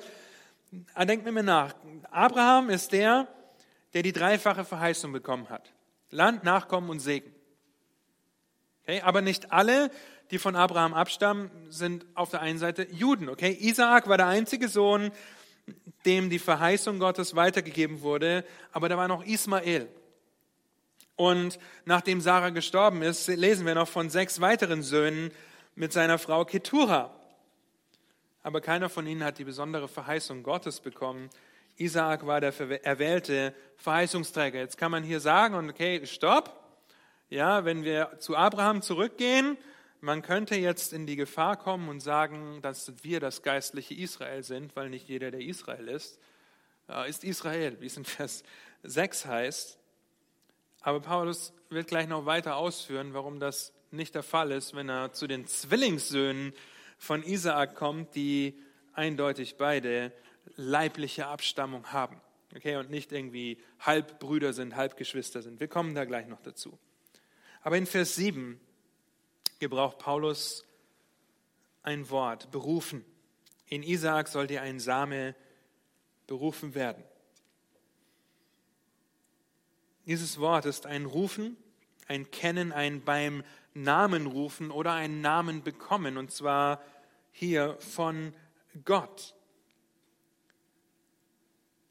Ah, 0.93 1.05
denkt 1.05 1.25
mir 1.25 1.43
nach. 1.43 1.75
Abraham 2.11 2.69
ist 2.69 2.93
der, 2.93 3.29
der 3.95 4.03
die 4.03 4.13
dreifache 4.13 4.65
Verheißung 4.65 5.13
bekommen 5.13 5.49
hat. 5.49 5.73
Land, 6.11 6.45
Nachkommen 6.45 6.91
und 6.91 7.01
Segen. 7.01 7.33
Okay, 8.83 9.01
aber 9.01 9.23
nicht 9.23 9.53
alle, 9.53 9.91
die 10.31 10.39
von 10.39 10.57
Abraham 10.57 10.93
abstammen, 10.93 11.51
sind 11.71 12.05
auf 12.15 12.31
der 12.31 12.43
einen 12.43 12.59
Seite 12.59 12.87
Juden. 12.91 13.31
Okay, 13.31 13.57
Isaak 13.59 14.09
war 14.09 14.19
der 14.19 14.27
einzige 14.27 14.69
Sohn, 14.69 15.13
dem 16.07 16.31
die 16.31 16.39
Verheißung 16.39 16.99
Gottes 16.99 17.35
weitergegeben 17.35 18.03
wurde, 18.03 18.45
aber 18.73 18.89
da 18.89 18.97
war 18.97 19.09
noch 19.09 19.25
Ismael. 19.25 19.89
Und 21.17 21.59
nachdem 21.85 22.21
Sarah 22.21 22.51
gestorben 22.51 23.03
ist, 23.03 23.29
lesen 23.29 23.67
wir 23.67 23.75
noch 23.75 23.89
von 23.89 24.11
sechs 24.11 24.41
weiteren 24.41 24.83
Söhnen 24.83 25.31
mit 25.75 25.93
seiner 25.93 26.19
Frau 26.19 26.45
Ketura. 26.45 27.15
Aber 28.43 28.61
keiner 28.61 28.89
von 28.89 29.07
ihnen 29.07 29.25
hat 29.25 29.39
die 29.39 29.45
besondere 29.45 29.89
Verheißung 29.89 30.43
Gottes 30.43 30.81
bekommen. 30.81 31.31
Isaak 31.77 32.27
war 32.27 32.41
der 32.41 32.53
erwählte 32.85 33.55
Verheißungsträger. 33.77 34.59
Jetzt 34.59 34.77
kann 34.77 34.91
man 34.91 35.03
hier 35.03 35.21
sagen, 35.21 35.71
okay, 35.71 36.05
stopp. 36.07 36.61
Ja, 37.31 37.65
wenn 37.65 37.85
wir 37.85 38.19
zu 38.19 38.37
Abraham 38.37 38.83
zurückgehen, 38.83 39.57
man 40.05 40.21
könnte 40.21 40.55
jetzt 40.55 40.93
in 40.93 41.07
die 41.07 41.17
Gefahr 41.17 41.57
kommen 41.57 41.89
und 41.89 42.01
sagen, 42.01 42.61
dass 42.61 42.93
wir 43.03 43.21
das 43.21 43.43
geistliche 43.43 43.95
Israel 43.95 44.43
sind, 44.43 44.77
weil 44.77 44.91
nicht 44.91 45.09
jeder, 45.09 45.31
der 45.31 45.41
Israel 45.41 45.89
ist, 45.89 46.21
ist 47.09 47.25
Israel, 47.25 47.81
wie 47.81 47.87
es 47.87 47.97
in 47.97 48.05
Vers 48.05 48.43
6 48.83 49.25
heißt. 49.25 49.79
Aber 50.83 51.01
Paulus 51.01 51.55
wird 51.71 51.89
gleich 51.89 52.07
noch 52.07 52.27
weiter 52.27 52.57
ausführen, 52.57 53.15
warum 53.15 53.41
das 53.41 53.73
nicht 53.91 54.15
der 54.15 54.23
Fall 54.23 54.53
ist, 54.53 54.75
wenn 54.75 54.91
er 54.91 55.13
zu 55.13 55.27
den 55.27 55.47
Zwillingssöhnen 55.47 56.53
von 56.99 57.23
Isaak 57.23 57.75
kommt, 57.75 58.15
die 58.15 58.61
eindeutig 58.93 59.57
beide 59.57 60.13
leibliche 60.57 61.29
Abstammung 61.29 61.93
haben. 61.93 62.21
Okay, 62.55 62.77
und 62.77 62.91
nicht 62.91 63.11
irgendwie 63.11 63.59
Halbbrüder 63.81 64.53
sind, 64.53 64.77
Halbgeschwister 64.77 65.41
sind. 65.41 65.61
Wir 65.61 65.69
kommen 65.69 65.95
da 65.95 66.05
gleich 66.05 66.27
noch 66.27 66.43
dazu. 66.43 66.79
Aber 67.63 67.79
in 67.79 67.87
Vers 67.87 68.17
7 68.17 68.61
gebraucht 69.65 69.99
Paulus 69.99 70.67
ein 71.83 72.11
Wort, 72.11 72.51
berufen. 72.51 73.03
In 73.67 73.83
Isaak 73.83 74.29
sollte 74.29 74.61
ein 74.61 74.79
Same 74.79 75.35
berufen 76.27 76.75
werden. 76.75 77.03
Dieses 80.05 80.39
Wort 80.39 80.67
ist 80.67 80.85
ein 80.85 81.07
Rufen, 81.07 81.57
ein 82.09 82.31
Kennen, 82.31 82.73
ein 82.73 83.03
beim 83.03 83.43
Namen 83.73 84.27
rufen 84.27 84.71
oder 84.71 84.93
einen 84.93 85.23
Namen 85.23 85.63
bekommen, 85.63 86.19
und 86.19 86.31
zwar 86.31 86.83
hier 87.33 87.79
von 87.81 88.35
Gott. 88.85 89.35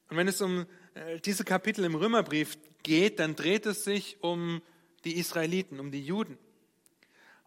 Und 0.09 0.17
wenn 0.17 0.28
es 0.28 0.41
um 0.41 0.67
äh, 0.93 1.19
diese 1.21 1.43
Kapitel 1.43 1.84
im 1.86 1.95
Römerbrief 1.95 2.59
geht, 2.84 3.17
dann 3.17 3.36
dreht 3.36 3.65
es 3.65 3.84
sich 3.84 4.21
um 4.21 4.61
die 5.05 5.17
Israeliten, 5.17 5.80
um 5.80 5.89
die 5.89 6.05
Juden. 6.05 6.38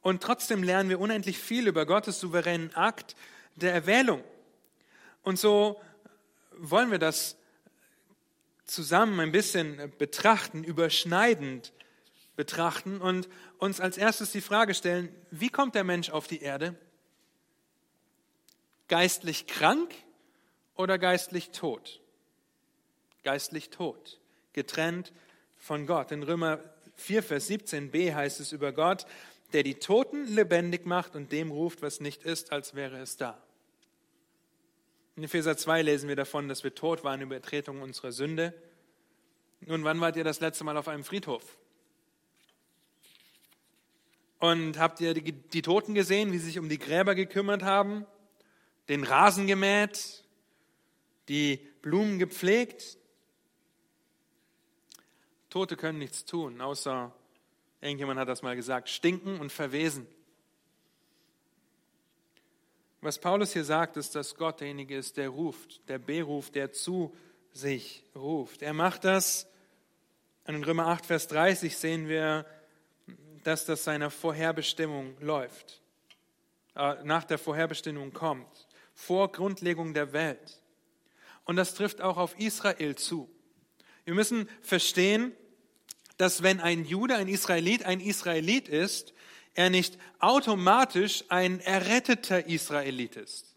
Und 0.06 0.22
trotzdem 0.22 0.62
lernen 0.62 0.88
wir 0.88 1.00
unendlich 1.00 1.36
viel 1.36 1.66
über 1.66 1.84
Gottes 1.84 2.20
souveränen 2.20 2.72
Akt 2.76 3.16
der 3.56 3.72
Erwählung. 3.74 4.22
Und 5.24 5.36
so 5.36 5.82
wollen 6.52 6.92
wir 6.92 7.00
das 7.00 7.36
zusammen 8.66 9.18
ein 9.18 9.32
bisschen 9.32 9.92
betrachten, 9.98 10.62
überschneidend 10.62 11.72
betrachten 12.36 13.00
und 13.00 13.28
uns 13.58 13.80
als 13.80 13.98
erstes 13.98 14.30
die 14.30 14.40
Frage 14.40 14.74
stellen, 14.74 15.12
wie 15.32 15.48
kommt 15.48 15.74
der 15.74 15.82
Mensch 15.82 16.10
auf 16.10 16.28
die 16.28 16.40
Erde? 16.40 16.76
Geistlich 18.86 19.48
krank 19.48 19.92
oder 20.76 21.00
geistlich 21.00 21.50
tot? 21.50 22.00
Geistlich 23.24 23.70
tot, 23.70 24.20
getrennt 24.52 25.12
von 25.56 25.84
Gott. 25.84 26.12
In 26.12 26.22
Römer 26.22 26.60
4, 26.94 27.24
Vers 27.24 27.50
17b 27.50 28.14
heißt 28.14 28.38
es 28.38 28.52
über 28.52 28.70
Gott, 28.70 29.04
der 29.56 29.62
die 29.62 29.76
Toten 29.76 30.26
lebendig 30.26 30.84
macht 30.84 31.16
und 31.16 31.32
dem 31.32 31.50
ruft, 31.50 31.80
was 31.80 32.00
nicht 32.00 32.24
ist, 32.24 32.52
als 32.52 32.74
wäre 32.74 32.98
es 32.98 33.16
da. 33.16 33.42
In 35.16 35.22
Epheser 35.22 35.56
2 35.56 35.80
lesen 35.80 36.10
wir 36.10 36.16
davon, 36.16 36.46
dass 36.46 36.62
wir 36.62 36.74
tot 36.74 37.04
waren 37.04 37.22
über 37.22 37.36
Übertretung 37.36 37.80
unserer 37.80 38.12
Sünde. 38.12 38.52
Nun, 39.60 39.82
wann 39.82 39.98
wart 39.98 40.16
ihr 40.16 40.24
das 40.24 40.40
letzte 40.40 40.62
Mal 40.64 40.76
auf 40.76 40.88
einem 40.88 41.04
Friedhof? 41.04 41.56
Und 44.40 44.78
habt 44.78 45.00
ihr 45.00 45.14
die, 45.14 45.32
die 45.32 45.62
Toten 45.62 45.94
gesehen, 45.94 46.32
wie 46.32 46.38
sie 46.38 46.48
sich 46.48 46.58
um 46.58 46.68
die 46.68 46.78
Gräber 46.78 47.14
gekümmert 47.14 47.62
haben, 47.62 48.04
den 48.90 49.04
Rasen 49.04 49.46
gemäht, 49.46 50.22
die 51.30 51.66
Blumen 51.80 52.18
gepflegt? 52.18 52.98
Tote 55.48 55.78
können 55.78 55.98
nichts 55.98 56.26
tun, 56.26 56.60
außer, 56.60 57.10
irgendjemand 57.80 58.20
hat 58.20 58.28
das 58.28 58.42
mal 58.42 58.56
gesagt, 58.56 58.88
stinken 58.88 59.40
und 59.40 59.52
verwesen. 59.52 60.06
Was 63.00 63.18
Paulus 63.18 63.52
hier 63.52 63.64
sagt, 63.64 63.96
ist, 63.96 64.14
dass 64.14 64.34
Gott 64.34 64.60
derjenige 64.60 64.96
ist, 64.96 65.16
der 65.16 65.28
ruft, 65.28 65.88
der 65.88 65.98
beruft, 65.98 66.54
der 66.54 66.72
zu 66.72 67.14
sich 67.52 68.04
ruft. 68.14 68.62
Er 68.62 68.72
macht 68.72 69.04
das. 69.04 69.46
In 70.46 70.62
Römer 70.64 70.86
8, 70.86 71.06
Vers 71.06 71.28
30 71.28 71.76
sehen 71.76 72.08
wir, 72.08 72.46
dass 73.44 73.64
das 73.64 73.84
seiner 73.84 74.10
Vorherbestimmung 74.10 75.16
läuft, 75.20 75.80
äh, 76.74 76.96
nach 77.04 77.24
der 77.24 77.38
Vorherbestimmung 77.38 78.12
kommt, 78.12 78.66
vor 78.92 79.30
Grundlegung 79.30 79.94
der 79.94 80.12
Welt. 80.12 80.60
Und 81.44 81.56
das 81.56 81.74
trifft 81.74 82.00
auch 82.00 82.16
auf 82.16 82.38
Israel 82.40 82.96
zu. 82.96 83.30
Wir 84.04 84.14
müssen 84.14 84.48
verstehen, 84.62 85.32
dass 86.16 86.42
wenn 86.42 86.60
ein 86.60 86.84
Jude, 86.84 87.16
ein 87.16 87.28
Israelit, 87.28 87.84
ein 87.84 88.00
Israelit 88.00 88.68
ist, 88.68 89.12
er 89.54 89.70
nicht 89.70 89.98
automatisch 90.18 91.24
ein 91.28 91.60
erretteter 91.60 92.46
Israelit 92.46 93.16
ist. 93.16 93.54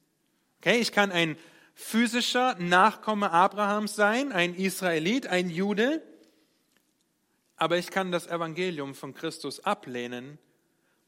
Okay, 0.60 0.80
ich 0.80 0.92
kann 0.92 1.12
ein 1.12 1.38
physischer 1.74 2.56
Nachkomme 2.60 3.32
Abrahams 3.32 3.96
sein, 3.96 4.32
ein 4.32 4.56
Israelit, 4.56 5.28
ein 5.28 5.50
Jude, 5.50 6.02
aber 7.56 7.78
ich 7.78 7.90
kann 7.90 8.12
das 8.12 8.28
Evangelium 8.28 8.96
von 8.96 9.14
Christus 9.14 9.64
ablehnen 9.64 10.38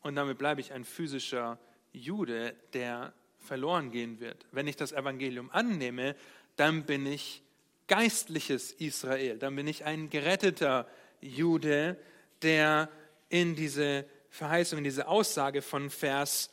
und 0.01 0.15
damit 0.15 0.37
bleibe 0.37 0.61
ich 0.61 0.73
ein 0.73 0.85
physischer 0.85 1.59
Jude, 1.93 2.55
der 2.73 3.13
verloren 3.39 3.91
gehen 3.91 4.19
wird. 4.19 4.45
Wenn 4.51 4.67
ich 4.67 4.75
das 4.75 4.91
Evangelium 4.91 5.49
annehme, 5.51 6.15
dann 6.55 6.85
bin 6.85 7.05
ich 7.05 7.43
geistliches 7.87 8.71
Israel, 8.71 9.37
dann 9.37 9.55
bin 9.55 9.67
ich 9.67 9.85
ein 9.85 10.09
geretteter 10.09 10.87
Jude, 11.21 11.97
der 12.41 12.89
in 13.29 13.55
diese 13.55 14.05
Verheißung, 14.29 14.79
in 14.79 14.83
diese 14.83 15.07
Aussage 15.07 15.61
von 15.61 15.89
Vers 15.89 16.49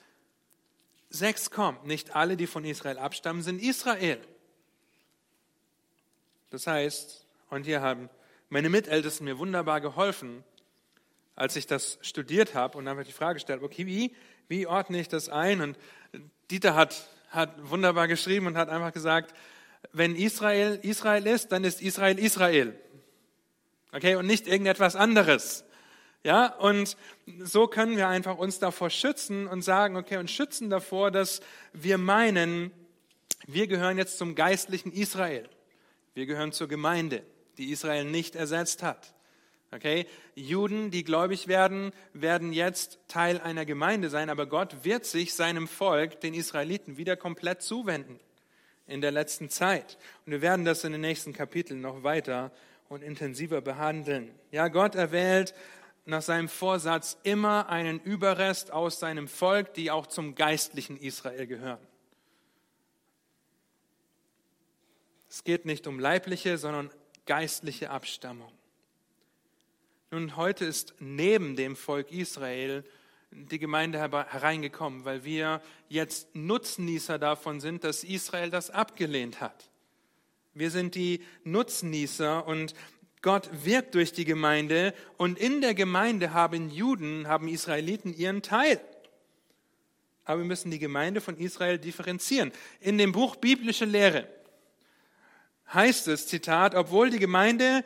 6 1.11 1.51
kommt. 1.51 1.87
Nicht 1.87 2.15
alle, 2.15 2.37
die 2.37 2.47
von 2.47 2.65
Israel 2.65 2.99
abstammen, 2.99 3.43
sind 3.43 3.63
Israel. 3.63 4.21
Das 6.51 6.67
heißt, 6.67 7.27
und 7.51 7.65
hier 7.65 7.81
haben 7.81 8.09
meine 8.49 8.69
Mitältesten 8.69 9.25
mir 9.25 9.39
wunderbar 9.39 9.81
geholfen, 9.81 10.45
als 11.35 11.57
ich 11.57 11.67
das 11.67 11.99
studiert 12.03 12.55
habe 12.55 12.77
und 12.79 12.85
dann 12.85 12.93
habe 12.93 13.03
ich 13.03 13.09
die 13.09 13.15
Frage 13.15 13.35
gestellt, 13.35 13.63
okay, 13.63 13.87
wie, 13.87 14.15
wie 14.49 14.67
ordne 14.67 15.01
ich 15.01 15.09
das 15.09 15.29
ein? 15.29 15.61
Und 15.61 15.79
Dieter 16.51 16.75
hat, 16.75 17.09
hat 17.31 17.71
wunderbar 17.71 18.09
geschrieben 18.09 18.47
und 18.47 18.57
hat 18.57 18.69
einfach 18.69 18.93
gesagt, 18.93 19.35
wenn 19.93 20.17
Israel 20.17 20.81
Israel 20.83 21.27
ist, 21.27 21.53
dann 21.53 21.63
ist 21.65 21.81
Israel 21.81 22.19
Israel. 22.19 22.75
Okay, 23.93 24.17
und 24.17 24.27
nicht 24.27 24.47
irgendetwas 24.47 24.97
anderes. 24.97 25.65
Ja, 26.25 26.47
und 26.57 26.97
so 27.43 27.69
können 27.69 27.97
wir 27.97 28.09
einfach 28.09 28.37
uns 28.37 28.59
davor 28.59 28.91
schützen 28.91 29.47
und 29.47 29.63
sagen, 29.63 29.97
okay, 29.97 30.17
und 30.17 30.31
schützen 30.31 30.69
davor, 30.69 31.11
dass 31.11 31.41
wir 31.73 31.97
meinen, 31.97 32.73
wir 33.47 33.67
gehören 33.67 33.99
jetzt 33.99 34.19
zum 34.19 34.35
geistlichen 34.35 34.93
Israel. 34.93 35.49
Wir 36.15 36.27
gehören 36.27 36.53
zur 36.53 36.69
Gemeinde, 36.69 37.23
die 37.57 37.71
Israel 37.71 38.05
nicht 38.05 38.35
ersetzt 38.35 38.83
hat. 38.83 39.15
Okay? 39.71 40.07
Juden, 40.35 40.91
die 40.91 41.05
gläubig 41.05 41.47
werden, 41.47 41.93
werden 42.13 42.53
jetzt 42.53 42.99
Teil 43.07 43.41
einer 43.41 43.65
Gemeinde 43.65 44.11
sein, 44.11 44.29
aber 44.29 44.47
Gott 44.47 44.85
wird 44.85 45.05
sich 45.05 45.35
seinem 45.35 45.69
Volk, 45.69 46.21
den 46.21 46.35
Israeliten, 46.35 46.97
wieder 46.97 47.17
komplett 47.17 47.63
zuwenden 47.63 48.19
in 48.87 49.01
der 49.01 49.13
letzten 49.13 49.51
Zeit. 49.51 49.99
Und 50.27 50.33
wir 50.33 50.43
werden 50.43 50.65
das 50.65 50.85
in 50.85 50.93
den 50.93 51.03
nächsten 51.03 51.33
Kapiteln 51.33 51.81
noch 51.81 52.03
weiter 52.03 52.51
und 52.89 53.03
intensiver 53.03 53.61
behandeln. 53.61 54.35
Ja, 54.51 54.69
Gott 54.69 54.95
erwählt 54.95 55.55
nach 56.05 56.23
seinem 56.23 56.49
Vorsatz 56.49 57.19
immer 57.23 57.69
einen 57.69 58.01
Überrest 58.01 58.73
aus 58.73 58.99
seinem 58.99 59.29
Volk, 59.29 59.75
die 59.75 59.91
auch 59.91 60.07
zum 60.07 60.35
geistlichen 60.35 60.97
Israel 60.97 61.47
gehören. 61.47 61.87
Es 65.29 65.45
geht 65.45 65.67
nicht 65.67 65.87
um 65.87 66.01
leibliche, 66.01 66.57
sondern 66.57 66.91
geistliche 67.27 67.91
Abstammung. 67.91 68.51
Nun, 70.11 70.37
heute 70.37 70.65
ist 70.65 70.95
neben 70.99 71.55
dem 71.57 71.77
Volk 71.77 72.11
Israel 72.11 72.83
die 73.31 73.59
Gemeinde 73.59 73.99
hereingekommen, 74.01 75.05
weil 75.05 75.25
wir 75.25 75.61
jetzt 75.91 76.35
Nutznießer 76.35 77.19
davon 77.19 77.61
sind, 77.61 77.85
dass 77.85 78.05
Israel 78.05 78.49
das 78.49 78.71
abgelehnt 78.71 79.43
hat. 79.43 79.69
Wir 80.59 80.71
sind 80.71 80.97
die 80.97 81.21
Nutznießer 81.45 82.47
und 82.47 82.75
Gott 83.23 83.49
wirkt 83.65 83.95
durch 83.95 84.13
die 84.13 84.25
Gemeinde 84.25 84.93
und 85.17 85.39
in 85.39 85.61
der 85.61 85.75
Gemeinde 85.75 86.33
haben 86.33 86.71
Juden, 86.71 87.29
haben 87.29 87.47
Israeliten 87.47 88.13
ihren 88.13 88.43
Teil. 88.43 88.81
Aber 90.25 90.41
wir 90.41 90.47
müssen 90.47 90.71
die 90.71 90.79
Gemeinde 90.79 91.21
von 91.21 91.37
Israel 91.37 91.79
differenzieren. 91.79 92.53
In 92.81 92.99
dem 92.99 93.13
Buch 93.13 93.37
Biblische 93.37 93.85
Lehre 93.85 94.29
heißt 95.73 96.09
es, 96.09 96.27
Zitat, 96.27 96.75
obwohl 96.75 97.11
die 97.11 97.19
Gemeinde 97.19 97.85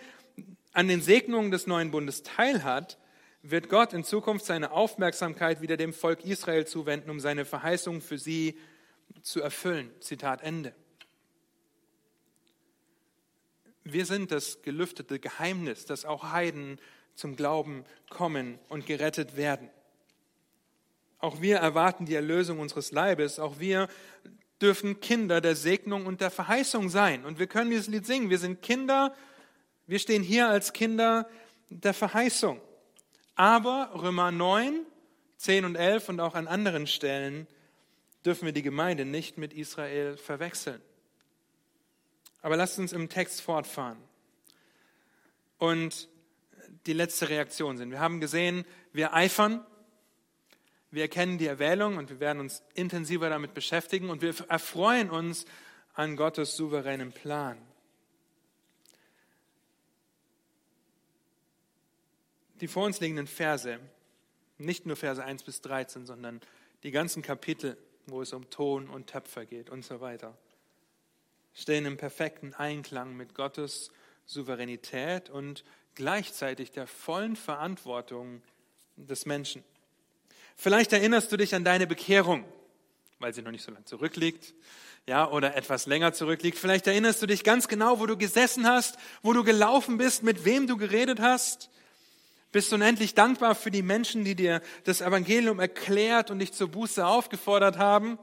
an 0.72 0.88
den 0.88 1.02
Segnungen 1.02 1.50
des 1.50 1.66
neuen 1.66 1.90
Bundes 1.90 2.22
teilhat, 2.22 2.98
wird 3.42 3.68
Gott 3.68 3.92
in 3.92 4.04
Zukunft 4.04 4.46
seine 4.46 4.70
Aufmerksamkeit 4.70 5.60
wieder 5.60 5.76
dem 5.76 5.92
Volk 5.92 6.24
Israel 6.24 6.66
zuwenden, 6.66 7.10
um 7.10 7.20
seine 7.20 7.44
Verheißungen 7.44 8.00
für 8.00 8.18
sie 8.18 8.58
zu 9.22 9.42
erfüllen. 9.42 9.90
Zitat 10.00 10.42
Ende. 10.42 10.74
Wir 13.84 14.06
sind 14.06 14.30
das 14.30 14.62
gelüftete 14.62 15.18
Geheimnis, 15.18 15.86
dass 15.86 16.04
auch 16.04 16.30
Heiden 16.30 16.78
zum 17.14 17.36
Glauben 17.36 17.84
kommen 18.10 18.58
und 18.68 18.86
gerettet 18.86 19.36
werden. 19.36 19.70
Auch 21.18 21.40
wir 21.40 21.56
erwarten 21.56 22.06
die 22.06 22.14
Erlösung 22.14 22.58
unseres 22.58 22.92
Leibes. 22.92 23.38
Auch 23.38 23.58
wir 23.58 23.88
dürfen 24.60 25.00
Kinder 25.00 25.40
der 25.40 25.56
Segnung 25.56 26.06
und 26.06 26.20
der 26.20 26.30
Verheißung 26.30 26.88
sein. 26.88 27.24
Und 27.24 27.38
wir 27.38 27.46
können 27.46 27.70
dieses 27.70 27.88
Lied 27.88 28.06
singen. 28.06 28.30
Wir 28.30 28.38
sind 28.38 28.62
Kinder, 28.62 29.14
wir 29.86 29.98
stehen 29.98 30.22
hier 30.22 30.48
als 30.48 30.72
Kinder 30.72 31.28
der 31.68 31.94
Verheißung. 31.94 32.60
Aber 33.34 33.90
Römer 33.94 34.30
9, 34.30 34.86
10 35.38 35.64
und 35.64 35.76
11 35.76 36.08
und 36.08 36.20
auch 36.20 36.34
an 36.34 36.46
anderen 36.46 36.86
Stellen 36.86 37.46
dürfen 38.24 38.46
wir 38.46 38.52
die 38.52 38.62
Gemeinde 38.62 39.04
nicht 39.04 39.38
mit 39.38 39.52
Israel 39.52 40.16
verwechseln. 40.16 40.80
Aber 42.42 42.56
lasst 42.56 42.78
uns 42.78 42.92
im 42.92 43.08
Text 43.08 43.40
fortfahren. 43.40 43.98
Und 45.58 46.08
die 46.86 46.92
letzte 46.92 47.28
Reaktion 47.28 47.76
sind. 47.76 47.90
Wir 47.90 48.00
haben 48.00 48.20
gesehen, 48.20 48.64
wir 48.92 49.14
eifern, 49.14 49.64
wir 50.90 51.02
erkennen 51.02 51.38
die 51.38 51.46
Erwählung 51.46 51.96
und 51.96 52.10
wir 52.10 52.20
werden 52.20 52.40
uns 52.40 52.62
intensiver 52.74 53.30
damit 53.30 53.54
beschäftigen 53.54 54.10
und 54.10 54.20
wir 54.20 54.34
erfreuen 54.48 55.10
uns 55.10 55.46
an 55.94 56.16
Gottes 56.16 56.56
souveränen 56.56 57.12
Plan. 57.12 57.56
Die 62.60 62.68
vor 62.68 62.84
uns 62.84 63.00
liegenden 63.00 63.26
Verse 63.26 63.80
Nicht 64.58 64.86
nur 64.86 64.96
Verse 64.96 65.22
1 65.22 65.42
bis 65.44 65.60
13, 65.62 66.06
sondern 66.06 66.40
die 66.82 66.90
ganzen 66.90 67.22
Kapitel, 67.22 67.76
wo 68.06 68.22
es 68.22 68.32
um 68.32 68.50
Ton 68.50 68.88
und 68.88 69.08
Töpfer 69.08 69.46
geht 69.46 69.70
und 69.70 69.84
so 69.84 70.00
weiter, 70.00 70.36
stehen 71.54 71.86
im 71.86 71.96
perfekten 71.96 72.54
Einklang 72.54 73.16
mit 73.16 73.34
Gottes 73.34 73.90
Souveränität 74.26 75.30
und 75.30 75.64
gleichzeitig 75.94 76.70
der 76.72 76.86
vollen 76.86 77.36
Verantwortung 77.36 78.42
des 78.96 79.26
Menschen. 79.26 79.62
Vielleicht 80.56 80.92
erinnerst 80.92 81.32
du 81.32 81.36
dich 81.36 81.54
an 81.54 81.64
deine 81.64 81.86
Bekehrung, 81.86 82.44
weil 83.18 83.34
sie 83.34 83.42
noch 83.42 83.50
nicht 83.50 83.64
so 83.64 83.72
lange 83.72 83.84
zurückliegt, 83.84 84.54
ja, 85.06 85.28
oder 85.28 85.56
etwas 85.56 85.86
länger 85.86 86.12
zurückliegt. 86.12 86.58
Vielleicht 86.58 86.86
erinnerst 86.86 87.20
du 87.22 87.26
dich 87.26 87.42
ganz 87.42 87.66
genau, 87.66 87.98
wo 87.98 88.06
du 88.06 88.16
gesessen 88.16 88.66
hast, 88.66 88.96
wo 89.22 89.32
du 89.32 89.42
gelaufen 89.42 89.98
bist, 89.98 90.22
mit 90.22 90.44
wem 90.44 90.66
du 90.66 90.76
geredet 90.76 91.20
hast. 91.20 91.70
Bist 92.52 92.70
du 92.70 92.76
unendlich 92.76 93.14
dankbar 93.14 93.54
für 93.54 93.70
die 93.70 93.82
Menschen, 93.82 94.24
die 94.24 94.34
dir 94.34 94.60
das 94.84 95.00
Evangelium 95.00 95.58
erklärt 95.58 96.30
und 96.30 96.38
dich 96.38 96.52
zur 96.52 96.68
Buße 96.68 97.04
aufgefordert 97.04 97.78
haben? 97.78 98.18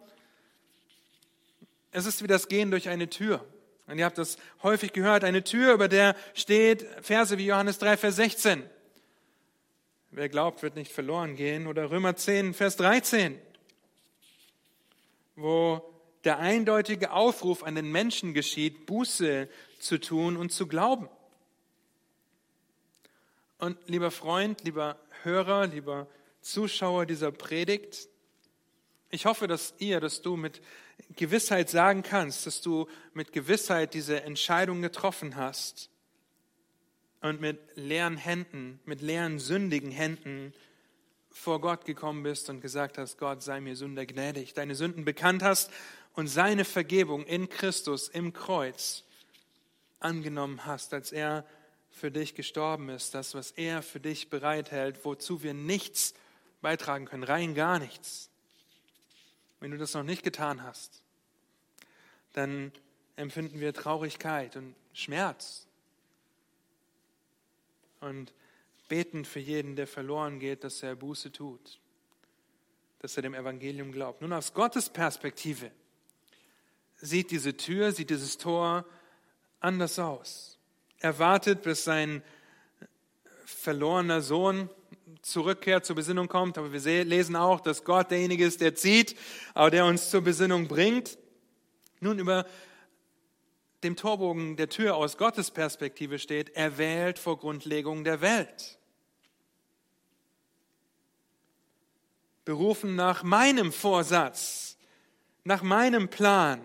Es 1.91 2.05
ist 2.05 2.21
wie 2.23 2.27
das 2.27 2.47
Gehen 2.47 2.71
durch 2.71 2.89
eine 2.89 3.09
Tür. 3.09 3.45
Und 3.87 3.97
ihr 3.97 4.05
habt 4.05 4.19
das 4.19 4.37
häufig 4.61 4.93
gehört, 4.93 5.23
eine 5.23 5.43
Tür, 5.43 5.73
über 5.73 5.87
der 5.87 6.15
steht 6.35 6.85
Verse 7.01 7.37
wie 7.37 7.47
Johannes 7.47 7.79
3, 7.79 7.97
Vers 7.97 8.17
16. 8.17 8.63
Wer 10.11 10.29
glaubt, 10.29 10.61
wird 10.61 10.75
nicht 10.75 10.91
verloren 10.91 11.35
gehen. 11.35 11.65
Oder 11.65 11.89
Römer 11.89 12.15
10, 12.15 12.53
Vers 12.53 12.75
13, 12.77 13.39
wo 15.35 15.83
der 16.23 16.37
eindeutige 16.37 17.11
Aufruf 17.11 17.63
an 17.63 17.75
den 17.75 17.91
Menschen 17.91 18.33
geschieht, 18.33 18.85
Buße 18.85 19.47
zu 19.79 19.99
tun 19.99 20.37
und 20.37 20.51
zu 20.51 20.67
glauben. 20.67 21.09
Und 23.57 23.77
lieber 23.87 24.11
Freund, 24.11 24.63
lieber 24.63 24.99
Hörer, 25.23 25.67
lieber 25.67 26.07
Zuschauer 26.41 27.05
dieser 27.05 27.31
Predigt, 27.31 28.07
ich 29.11 29.25
hoffe, 29.25 29.47
dass 29.47 29.73
ihr, 29.79 29.99
dass 29.99 30.21
du 30.21 30.35
mit 30.35 30.61
Gewissheit 31.15 31.69
sagen 31.69 32.03
kannst, 32.03 32.45
dass 32.45 32.61
du 32.61 32.87
mit 33.13 33.31
Gewissheit 33.31 33.93
diese 33.93 34.23
Entscheidung 34.23 34.81
getroffen 34.81 35.35
hast 35.35 35.89
und 37.21 37.41
mit 37.41 37.59
leeren 37.75 38.17
Händen, 38.17 38.79
mit 38.85 39.01
leeren 39.01 39.39
sündigen 39.39 39.91
Händen 39.91 40.53
vor 41.31 41.61
Gott 41.61 41.85
gekommen 41.85 42.23
bist 42.23 42.49
und 42.49 42.61
gesagt 42.61 42.97
hast, 42.97 43.17
Gott 43.17 43.43
sei 43.43 43.59
mir 43.61 43.75
Sünder 43.75 44.05
gnädig, 44.05 44.53
deine 44.53 44.75
Sünden 44.75 45.05
bekannt 45.05 45.43
hast 45.43 45.71
und 46.13 46.27
seine 46.27 46.65
Vergebung 46.65 47.25
in 47.25 47.49
Christus 47.49 48.07
im 48.07 48.33
Kreuz 48.33 49.03
angenommen 49.99 50.65
hast, 50.65 50.93
als 50.93 51.11
er 51.11 51.45
für 51.91 52.11
dich 52.11 52.35
gestorben 52.35 52.89
ist, 52.89 53.13
das, 53.13 53.33
was 53.33 53.51
er 53.51 53.81
für 53.81 53.99
dich 53.99 54.29
bereithält, 54.29 55.03
wozu 55.03 55.43
wir 55.43 55.53
nichts 55.53 56.13
beitragen 56.61 57.05
können, 57.05 57.23
rein 57.23 57.55
gar 57.55 57.79
nichts. 57.79 58.28
Wenn 59.59 59.71
du 59.71 59.77
das 59.77 59.93
noch 59.93 60.03
nicht 60.03 60.23
getan 60.23 60.63
hast, 60.63 61.01
dann 62.33 62.71
empfinden 63.15 63.59
wir 63.59 63.73
Traurigkeit 63.73 64.55
und 64.55 64.75
Schmerz 64.93 65.67
und 67.99 68.33
beten 68.87 69.25
für 69.25 69.39
jeden, 69.39 69.75
der 69.75 69.87
verloren 69.87 70.39
geht, 70.39 70.63
dass 70.63 70.81
er 70.83 70.95
Buße 70.95 71.31
tut, 71.31 71.79
dass 72.99 73.17
er 73.17 73.23
dem 73.23 73.33
Evangelium 73.33 73.91
glaubt. 73.91 74.21
Nun 74.21 74.33
aus 74.33 74.53
Gottes 74.53 74.89
Perspektive 74.89 75.71
sieht 76.97 77.31
diese 77.31 77.55
Tür, 77.57 77.91
sieht 77.91 78.09
dieses 78.09 78.37
Tor 78.37 78.85
anders 79.59 79.99
aus. 79.99 80.57
Er 80.99 81.19
wartet, 81.19 81.61
bis 81.61 81.83
sein 81.83 82.23
verlorener 83.45 84.21
Sohn 84.21 84.69
Zurückkehr 85.21 85.83
zur 85.83 85.95
Besinnung 85.95 86.27
kommt, 86.27 86.57
aber 86.57 86.71
wir 86.71 87.03
lesen 87.05 87.35
auch, 87.35 87.59
dass 87.59 87.83
Gott 87.83 88.11
derjenige 88.11 88.45
ist, 88.45 88.61
der 88.61 88.75
zieht, 88.75 89.15
aber 89.53 89.69
der 89.69 89.85
uns 89.85 90.09
zur 90.09 90.21
Besinnung 90.21 90.67
bringt. 90.67 91.17
Nun, 91.99 92.19
über 92.19 92.45
dem 93.83 93.95
Torbogen 93.95 94.55
der 94.55 94.69
Tür 94.69 94.95
aus 94.95 95.17
Gottes 95.17 95.51
Perspektive 95.51 96.19
steht, 96.19 96.49
er 96.55 96.77
wählt 96.77 97.19
vor 97.19 97.37
Grundlegung 97.37 98.03
der 98.03 98.21
Welt. 98.21 98.77
Berufen 102.45 102.95
nach 102.95 103.23
meinem 103.23 103.71
Vorsatz, 103.71 104.77
nach 105.43 105.61
meinem 105.61 106.09
Plan. 106.09 106.61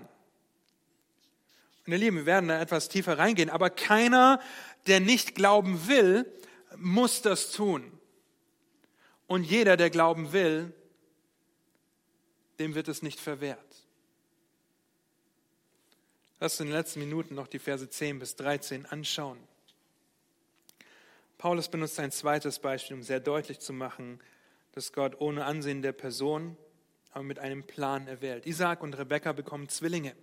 Und 1.86 1.92
ihr 1.92 1.98
Lieben, 1.98 2.16
wir 2.18 2.26
werden 2.26 2.48
da 2.48 2.60
etwas 2.60 2.88
tiefer 2.88 3.18
reingehen, 3.18 3.50
aber 3.50 3.68
keiner, 3.68 4.40
der 4.86 5.00
nicht 5.00 5.34
glauben 5.34 5.86
will, 5.86 6.32
muss 6.76 7.20
das 7.22 7.52
tun. 7.52 7.92
Und 9.26 9.44
jeder, 9.44 9.76
der 9.76 9.90
glauben 9.90 10.32
will, 10.32 10.72
dem 12.58 12.74
wird 12.74 12.88
es 12.88 13.02
nicht 13.02 13.20
verwehrt. 13.20 13.58
Lass 16.40 16.54
uns 16.54 16.60
in 16.60 16.66
den 16.66 16.76
letzten 16.76 17.00
Minuten 17.00 17.34
noch 17.34 17.46
die 17.46 17.58
Verse 17.58 17.88
10 17.88 18.18
bis 18.18 18.36
13 18.36 18.86
anschauen. 18.86 19.38
Paulus 21.38 21.68
benutzt 21.68 21.98
ein 22.00 22.10
zweites 22.10 22.58
Beispiel, 22.58 22.96
um 22.96 23.02
sehr 23.02 23.20
deutlich 23.20 23.60
zu 23.60 23.72
machen, 23.72 24.20
dass 24.72 24.92
Gott 24.92 25.20
ohne 25.20 25.44
Ansehen 25.44 25.82
der 25.82 25.92
Person, 25.92 26.56
aber 27.12 27.24
mit 27.24 27.38
einem 27.38 27.64
Plan 27.64 28.08
erwählt. 28.08 28.46
Isaac 28.46 28.82
und 28.82 28.96
Rebekka 28.98 29.32
bekommen 29.32 29.68
Zwillinge. 29.68 30.14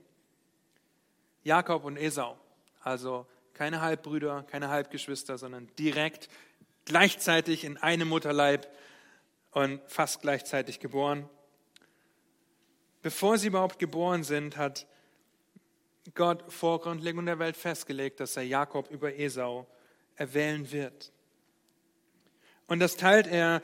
Jakob 1.44 1.86
und 1.86 1.98
Esau, 1.98 2.38
also 2.82 3.26
keine 3.54 3.82
Halbbrüder, 3.82 4.44
keine 4.44 4.70
Halbgeschwister, 4.70 5.38
sondern 5.38 5.70
direkt 5.78 6.30
gleichzeitig 6.86 7.64
in 7.64 7.78
einem 7.78 8.10
Mutterleib 8.10 8.68
und 9.52 9.82
fast 9.88 10.22
gleichzeitig 10.22 10.80
geboren. 10.80 11.30
Bevor 13.02 13.38
sie 13.38 13.48
überhaupt 13.48 13.80
geboren 13.80 14.24
sind, 14.24 14.58
hat 14.58 14.86
Gott 16.16 16.44
vor 16.52 16.82
Grundlegung 16.82 17.26
der 17.26 17.40
Welt 17.40 17.58
festgelegt, 17.58 18.20
dass 18.20 18.38
er 18.38 18.44
Jakob 18.44 18.90
über 18.92 19.16
Esau 19.16 19.68
erwählen 20.16 20.72
wird. 20.72 21.12
Und 22.68 22.80
das 22.80 22.96
teilt 22.96 23.28
er 23.28 23.62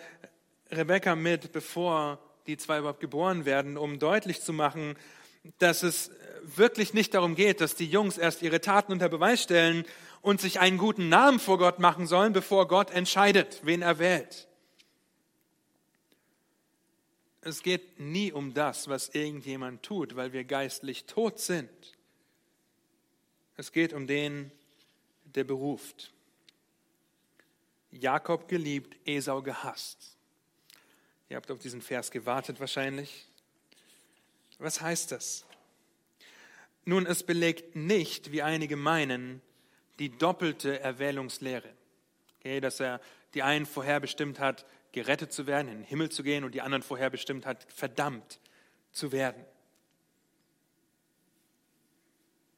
Rebekka 0.71 1.15
mit, 1.15 1.51
bevor 1.51 2.19
die 2.45 2.57
zwei 2.57 2.79
überhaupt 2.79 2.99
geboren 2.99 3.45
werden, 3.45 3.77
um 3.77 3.99
deutlich 3.99 4.41
zu 4.41 4.53
machen, 4.53 4.95
dass 5.59 5.83
es 5.83 6.11
wirklich 6.43 6.93
nicht 6.93 7.13
darum 7.13 7.35
geht, 7.35 7.61
dass 7.61 7.75
die 7.75 7.85
Jungs 7.85 8.17
erst 8.17 8.41
ihre 8.41 8.61
Taten 8.61 8.91
unter 8.91 9.09
Beweis 9.09 9.41
stellen 9.43 9.85
und 10.21 10.41
sich 10.41 10.59
einen 10.59 10.77
guten 10.77 11.09
Namen 11.09 11.39
vor 11.39 11.57
Gott 11.57 11.79
machen 11.79 12.07
sollen, 12.07 12.33
bevor 12.33 12.67
Gott 12.67 12.91
entscheidet, 12.91 13.61
wen 13.63 13.81
er 13.81 13.99
wählt. 13.99 14.46
Es 17.47 17.63
geht 17.63 17.97
nie 17.97 18.33
um 18.33 18.53
das, 18.53 18.89
was 18.89 19.07
irgendjemand 19.07 19.81
tut, 19.81 20.17
weil 20.17 20.33
wir 20.33 20.43
geistlich 20.43 21.05
tot 21.05 21.39
sind. 21.39 21.69
Es 23.55 23.71
geht 23.71 23.93
um 23.93 24.05
den, 24.05 24.51
der 25.23 25.45
beruft. 25.45 26.11
Jakob 27.89 28.49
geliebt, 28.49 28.97
Esau 29.07 29.41
gehasst. 29.41 30.17
Ihr 31.29 31.37
habt 31.37 31.49
auf 31.49 31.59
diesen 31.59 31.81
Vers 31.81 32.11
gewartet 32.11 32.59
wahrscheinlich. 32.59 33.25
Was 34.59 34.81
heißt 34.81 35.13
das? 35.13 35.45
Nun, 36.83 37.05
es 37.05 37.23
belegt 37.23 37.77
nicht, 37.77 38.33
wie 38.33 38.41
einige 38.41 38.75
meinen, 38.75 39.41
die 39.99 40.09
doppelte 40.09 40.81
Erwählungslehre. 40.81 41.69
Okay, 42.39 42.59
dass 42.59 42.81
er 42.81 42.99
die 43.33 43.43
einen 43.43 43.65
vorherbestimmt 43.65 44.41
hat, 44.41 44.65
gerettet 44.91 45.31
zu 45.31 45.47
werden, 45.47 45.67
in 45.67 45.79
den 45.79 45.83
Himmel 45.83 46.09
zu 46.09 46.23
gehen 46.23 46.43
und 46.43 46.53
die 46.55 46.61
anderen 46.61 46.83
vorherbestimmt 46.83 47.45
hat, 47.45 47.65
verdammt 47.71 48.39
zu 48.91 49.11
werden. 49.11 49.43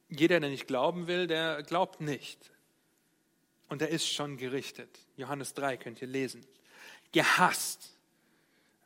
Jeder, 0.08 0.40
der 0.40 0.50
nicht 0.50 0.66
glauben 0.66 1.06
will, 1.06 1.26
der 1.26 1.62
glaubt 1.62 2.00
nicht. 2.00 2.50
Und 3.68 3.82
er 3.82 3.88
ist 3.88 4.08
schon 4.08 4.36
gerichtet. 4.36 4.88
Johannes 5.16 5.54
3 5.54 5.76
könnt 5.76 6.02
ihr 6.02 6.08
lesen. 6.08 6.44
Gehasst. 7.12 7.96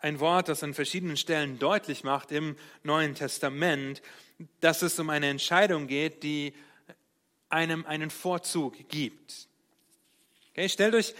Ein 0.01 0.21
Wort, 0.21 0.49
das 0.49 0.63
an 0.63 0.75
verschiedenen 0.75 1.17
Stellen 1.17 1.59
deutlich 1.59 2.05
macht 2.05 2.31
im 2.31 2.57
Neuen 2.83 3.15
Testament, 3.15 4.03
dass 4.61 4.83
es 4.83 4.99
um 4.99 5.09
eine 5.09 5.29
Entscheidung 5.29 5.87
geht, 5.87 6.23
die 6.23 6.53
einem 7.49 7.87
einen 7.87 8.11
Vorzug 8.11 8.89
gibt. 8.89 9.49
Okay, 10.51 10.69
stellt 10.69 10.95
euch 10.95 11.15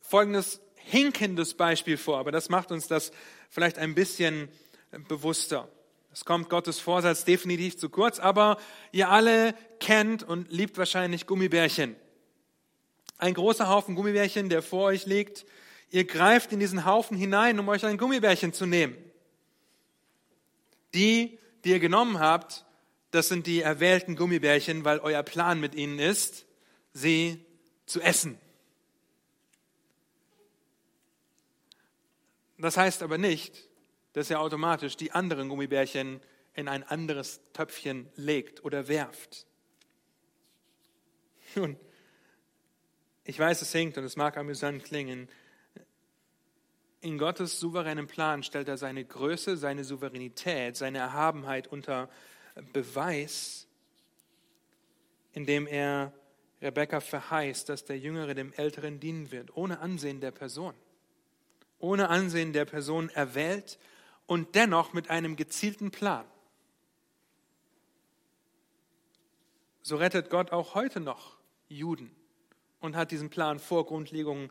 folgendes 0.00 0.60
hinkendes 0.88 1.54
Beispiel 1.54 1.96
vor, 1.96 2.18
aber 2.18 2.32
das 2.32 2.48
macht 2.48 2.72
uns 2.72 2.88
das 2.88 3.12
vielleicht 3.50 3.78
ein 3.78 3.94
bisschen 3.94 4.48
bewusster. 5.06 5.68
Es 6.12 6.24
kommt 6.24 6.48
Gottes 6.48 6.80
Vorsatz 6.80 7.24
definitiv 7.24 7.76
zu 7.76 7.90
kurz, 7.90 8.18
aber 8.18 8.58
ihr 8.90 9.10
alle 9.10 9.54
kennt 9.80 10.22
und 10.22 10.50
liebt 10.50 10.78
wahrscheinlich 10.78 11.26
Gummibärchen. 11.26 11.94
Ein 13.18 13.34
großer 13.34 13.68
Haufen 13.68 13.94
Gummibärchen, 13.94 14.48
der 14.48 14.62
vor 14.62 14.84
euch 14.84 15.04
liegt. 15.04 15.44
Ihr 15.90 16.04
greift 16.04 16.52
in 16.52 16.60
diesen 16.60 16.84
Haufen 16.84 17.16
hinein, 17.16 17.58
um 17.58 17.68
euch 17.68 17.84
ein 17.84 17.98
Gummibärchen 17.98 18.52
zu 18.52 18.64
nehmen. 18.64 18.96
Die, 20.94 21.38
die 21.64 21.70
ihr 21.70 21.80
genommen 21.80 22.18
habt, 22.18 22.64
das 23.10 23.28
sind 23.28 23.46
die 23.46 23.60
erwählten 23.60 24.16
Gummibärchen, 24.16 24.84
weil 24.84 25.00
euer 25.00 25.22
Plan 25.22 25.60
mit 25.60 25.74
ihnen 25.74 25.98
ist, 25.98 26.46
sie 26.92 27.44
zu 27.86 28.00
essen. 28.00 28.38
Das 32.58 32.76
heißt 32.76 33.02
aber 33.02 33.18
nicht, 33.18 33.68
dass 34.12 34.30
er 34.30 34.40
automatisch 34.40 34.96
die 34.96 35.12
anderen 35.12 35.48
Gummibärchen 35.48 36.20
in 36.54 36.68
ein 36.68 36.82
anderes 36.82 37.40
Töpfchen 37.52 38.10
legt 38.16 38.64
oder 38.64 38.88
werft. 38.88 39.46
Nun, 41.54 41.76
ich 43.24 43.38
weiß, 43.38 43.62
es 43.62 43.72
hinkt 43.72 43.96
und 43.96 44.04
es 44.04 44.16
mag 44.16 44.36
amüsant 44.36 44.84
klingen. 44.84 45.28
In 47.00 47.16
Gottes 47.16 47.60
souveränen 47.60 48.08
Plan 48.08 48.42
stellt 48.42 48.66
er 48.66 48.76
seine 48.76 49.04
Größe, 49.04 49.56
seine 49.56 49.84
Souveränität, 49.84 50.76
seine 50.76 50.98
Erhabenheit 50.98 51.68
unter 51.68 52.10
Beweis, 52.72 53.68
indem 55.32 55.68
er 55.68 56.12
Rebekka 56.60 56.98
verheißt, 56.98 57.68
dass 57.68 57.84
der 57.84 57.98
Jüngere 57.98 58.34
dem 58.34 58.52
Älteren 58.54 58.98
dienen 58.98 59.30
wird, 59.30 59.56
ohne 59.56 59.78
Ansehen 59.78 60.20
der 60.20 60.32
Person. 60.32 60.74
Ohne 61.78 62.08
Ansehen 62.08 62.52
der 62.52 62.64
Person 62.64 63.08
erwählt 63.10 63.78
und 64.26 64.54
dennoch 64.54 64.92
mit 64.92 65.10
einem 65.10 65.36
gezielten 65.36 65.90
Plan. 65.90 66.26
So 69.82 69.96
rettet 69.96 70.28
Gott 70.28 70.52
auch 70.52 70.74
heute 70.74 71.00
noch 71.00 71.36
Juden 71.68 72.14
und 72.80 72.96
hat 72.96 73.10
diesen 73.10 73.30
Plan 73.30 73.58
vor 73.58 73.86
Grundlegung 73.86 74.50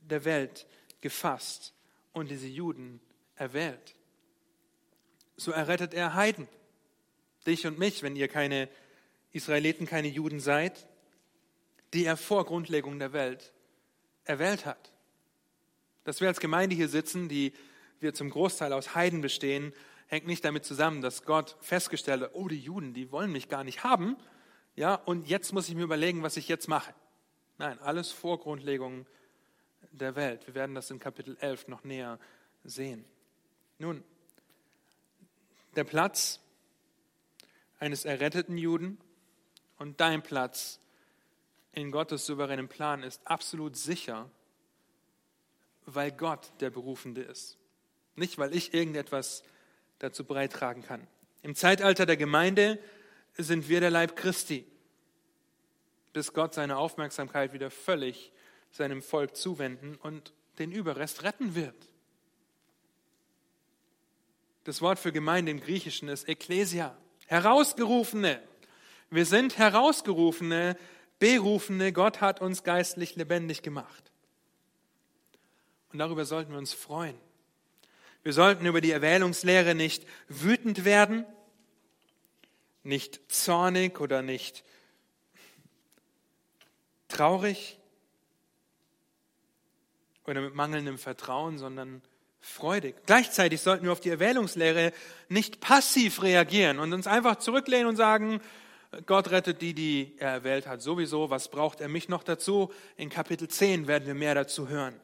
der 0.00 0.24
Welt 0.24 0.66
gefasst 1.00 1.74
und 2.12 2.30
diese 2.30 2.46
Juden 2.46 3.00
erwählt. 3.36 3.94
So 5.36 5.52
errettet 5.52 5.94
er 5.94 6.14
Heiden, 6.14 6.48
dich 7.46 7.66
und 7.66 7.78
mich, 7.78 8.02
wenn 8.02 8.16
ihr 8.16 8.28
keine 8.28 8.68
Israeliten, 9.32 9.86
keine 9.86 10.08
Juden 10.08 10.40
seid, 10.40 10.86
die 11.92 12.04
er 12.04 12.16
vor 12.16 12.44
Grundlegung 12.44 12.98
der 12.98 13.12
Welt 13.12 13.52
erwählt 14.24 14.66
hat. 14.66 14.92
Dass 16.04 16.20
wir 16.20 16.28
als 16.28 16.40
Gemeinde 16.40 16.74
hier 16.74 16.88
sitzen, 16.88 17.28
die 17.28 17.52
wir 18.00 18.14
zum 18.14 18.30
Großteil 18.30 18.72
aus 18.72 18.94
Heiden 18.94 19.20
bestehen, 19.20 19.72
hängt 20.06 20.26
nicht 20.26 20.44
damit 20.44 20.64
zusammen, 20.64 21.02
dass 21.02 21.24
Gott 21.24 21.56
festgestellt 21.60 22.22
hat, 22.22 22.30
oh, 22.34 22.48
die 22.48 22.58
Juden, 22.58 22.94
die 22.94 23.12
wollen 23.12 23.30
mich 23.30 23.48
gar 23.48 23.64
nicht 23.64 23.84
haben, 23.84 24.16
ja, 24.76 24.94
und 24.94 25.28
jetzt 25.28 25.52
muss 25.52 25.68
ich 25.68 25.74
mir 25.74 25.82
überlegen, 25.82 26.22
was 26.22 26.36
ich 26.36 26.48
jetzt 26.48 26.68
mache. 26.68 26.94
Nein, 27.58 27.78
alles 27.80 28.10
vor 28.10 28.38
Grundlegung 28.40 29.06
der 29.90 30.14
Welt. 30.14 30.46
Wir 30.46 30.54
werden 30.54 30.74
das 30.74 30.90
in 30.90 30.98
Kapitel 30.98 31.36
11 31.40 31.68
noch 31.68 31.84
näher 31.84 32.18
sehen. 32.64 33.04
Nun, 33.78 34.02
der 35.76 35.84
Platz 35.84 36.40
eines 37.78 38.04
erretteten 38.04 38.56
Juden 38.56 38.98
und 39.76 40.00
dein 40.00 40.22
Platz 40.22 40.80
in 41.72 41.90
Gottes 41.90 42.26
souveränen 42.26 42.68
Plan 42.68 43.02
ist 43.02 43.26
absolut 43.26 43.76
sicher, 43.76 44.30
weil 45.94 46.12
Gott 46.12 46.52
der 46.60 46.70
Berufende 46.70 47.22
ist. 47.22 47.58
Nicht, 48.16 48.38
weil 48.38 48.54
ich 48.54 48.74
irgendetwas 48.74 49.42
dazu 49.98 50.24
beitragen 50.24 50.82
kann. 50.82 51.06
Im 51.42 51.54
Zeitalter 51.54 52.06
der 52.06 52.16
Gemeinde 52.16 52.78
sind 53.36 53.68
wir 53.68 53.80
der 53.80 53.90
Leib 53.90 54.16
Christi, 54.16 54.66
bis 56.12 56.32
Gott 56.32 56.54
seine 56.54 56.76
Aufmerksamkeit 56.76 57.52
wieder 57.52 57.70
völlig 57.70 58.32
seinem 58.72 59.02
Volk 59.02 59.36
zuwenden 59.36 59.96
und 59.96 60.32
den 60.58 60.72
Überrest 60.72 61.22
retten 61.22 61.54
wird. 61.54 61.88
Das 64.64 64.82
Wort 64.82 64.98
für 64.98 65.12
Gemeinde 65.12 65.50
im 65.50 65.60
Griechischen 65.60 66.08
ist 66.08 66.28
Ekklesia, 66.28 66.96
Herausgerufene. 67.26 68.42
Wir 69.08 69.24
sind 69.24 69.56
Herausgerufene, 69.56 70.76
Berufene. 71.18 71.92
Gott 71.92 72.20
hat 72.20 72.40
uns 72.40 72.62
geistlich 72.62 73.16
lebendig 73.16 73.62
gemacht. 73.62 74.09
Und 75.92 75.98
darüber 75.98 76.24
sollten 76.24 76.52
wir 76.52 76.58
uns 76.58 76.72
freuen. 76.72 77.16
Wir 78.22 78.32
sollten 78.32 78.66
über 78.66 78.80
die 78.80 78.90
Erwählungslehre 78.90 79.74
nicht 79.74 80.06
wütend 80.28 80.84
werden, 80.84 81.24
nicht 82.82 83.20
zornig 83.28 84.00
oder 84.00 84.22
nicht 84.22 84.62
traurig 87.08 87.78
oder 90.26 90.40
mit 90.42 90.54
mangelndem 90.54 90.98
Vertrauen, 90.98 91.58
sondern 91.58 92.02
freudig. 92.40 92.94
Gleichzeitig 93.06 93.60
sollten 93.60 93.84
wir 93.84 93.92
auf 93.92 94.00
die 94.00 94.10
Erwählungslehre 94.10 94.92
nicht 95.28 95.60
passiv 95.60 96.22
reagieren 96.22 96.78
und 96.78 96.92
uns 96.92 97.06
einfach 97.06 97.36
zurücklehnen 97.36 97.86
und 97.86 97.96
sagen, 97.96 98.40
Gott 99.06 99.30
rettet 99.30 99.62
die, 99.62 99.72
die 99.72 100.14
er 100.18 100.30
erwählt 100.30 100.66
hat, 100.66 100.82
sowieso. 100.82 101.30
Was 101.30 101.48
braucht 101.48 101.80
er 101.80 101.88
mich 101.88 102.08
noch 102.08 102.22
dazu? 102.22 102.72
In 102.96 103.08
Kapitel 103.08 103.48
10 103.48 103.86
werden 103.86 104.06
wir 104.06 104.14
mehr 104.14 104.34
dazu 104.34 104.68
hören. 104.68 104.98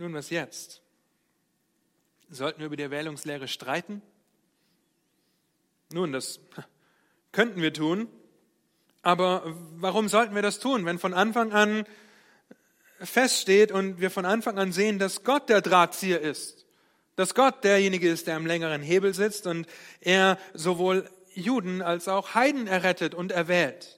Nun, 0.00 0.14
was 0.14 0.30
jetzt? 0.30 0.80
Sollten 2.30 2.60
wir 2.60 2.66
über 2.66 2.76
die 2.76 2.84
Erwählungslehre 2.84 3.48
streiten? 3.48 4.00
Nun, 5.92 6.12
das 6.12 6.38
könnten 7.32 7.60
wir 7.60 7.72
tun. 7.72 8.08
Aber 9.02 9.42
warum 9.76 10.08
sollten 10.08 10.36
wir 10.36 10.42
das 10.42 10.60
tun, 10.60 10.84
wenn 10.84 11.00
von 11.00 11.14
Anfang 11.14 11.52
an 11.52 11.84
feststeht 13.00 13.72
und 13.72 14.00
wir 14.00 14.10
von 14.10 14.24
Anfang 14.24 14.58
an 14.58 14.70
sehen, 14.70 15.00
dass 15.00 15.24
Gott 15.24 15.48
der 15.48 15.62
Drahtzieher 15.62 16.20
ist? 16.20 16.64
Dass 17.16 17.34
Gott 17.34 17.64
derjenige 17.64 18.08
ist, 18.08 18.28
der 18.28 18.36
am 18.36 18.46
längeren 18.46 18.82
Hebel 18.82 19.14
sitzt 19.14 19.48
und 19.48 19.66
er 20.00 20.38
sowohl 20.54 21.10
Juden 21.34 21.82
als 21.82 22.06
auch 22.06 22.34
Heiden 22.34 22.68
errettet 22.68 23.14
und 23.14 23.32
erwählt. 23.32 23.97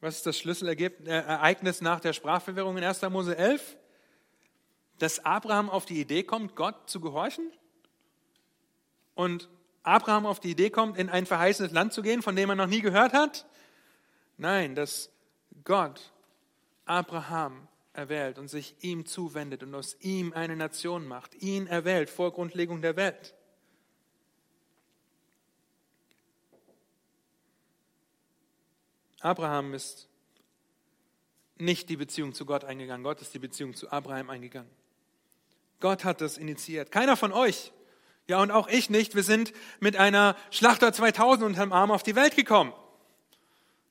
Was 0.00 0.16
ist 0.18 0.26
das 0.26 0.38
Schlüsselereignis 0.38 1.80
nach 1.80 1.98
der 1.98 2.12
Sprachverwirrung 2.12 2.76
in 2.76 2.84
1. 2.84 3.02
Mose 3.02 3.36
11? 3.36 3.76
Dass 4.98 5.24
Abraham 5.24 5.68
auf 5.68 5.86
die 5.86 6.00
Idee 6.00 6.22
kommt, 6.22 6.54
Gott 6.54 6.88
zu 6.88 7.00
gehorchen? 7.00 7.50
Und 9.14 9.48
Abraham 9.82 10.26
auf 10.26 10.38
die 10.38 10.50
Idee 10.50 10.70
kommt, 10.70 10.98
in 10.98 11.08
ein 11.08 11.26
verheißenes 11.26 11.72
Land 11.72 11.92
zu 11.92 12.02
gehen, 12.02 12.22
von 12.22 12.36
dem 12.36 12.48
er 12.50 12.56
noch 12.56 12.66
nie 12.66 12.80
gehört 12.80 13.12
hat? 13.12 13.46
Nein, 14.36 14.76
dass 14.76 15.10
Gott 15.64 16.12
Abraham 16.84 17.66
erwählt 17.92 18.38
und 18.38 18.46
sich 18.46 18.76
ihm 18.80 19.04
zuwendet 19.04 19.64
und 19.64 19.74
aus 19.74 19.96
ihm 20.00 20.32
eine 20.32 20.54
Nation 20.54 21.08
macht, 21.08 21.34
ihn 21.42 21.66
erwählt 21.66 22.08
vor 22.08 22.32
Grundlegung 22.32 22.82
der 22.82 22.94
Welt. 22.94 23.34
Abraham 29.20 29.74
ist 29.74 30.08
nicht 31.56 31.88
die 31.88 31.96
Beziehung 31.96 32.34
zu 32.34 32.46
Gott 32.46 32.64
eingegangen, 32.64 33.02
Gott 33.02 33.20
ist 33.20 33.34
die 33.34 33.38
Beziehung 33.38 33.74
zu 33.74 33.90
Abraham 33.90 34.30
eingegangen. 34.30 34.70
Gott 35.80 36.04
hat 36.04 36.20
das 36.20 36.38
initiiert. 36.38 36.90
Keiner 36.90 37.16
von 37.16 37.32
euch, 37.32 37.72
ja 38.26 38.40
und 38.40 38.50
auch 38.50 38.68
ich 38.68 38.90
nicht, 38.90 39.14
wir 39.14 39.22
sind 39.22 39.52
mit 39.80 39.96
einer 39.96 40.36
Schlachter 40.50 40.92
2000 40.92 41.44
unterm 41.44 41.72
Arm 41.72 41.90
auf 41.90 42.02
die 42.02 42.14
Welt 42.14 42.36
gekommen. 42.36 42.72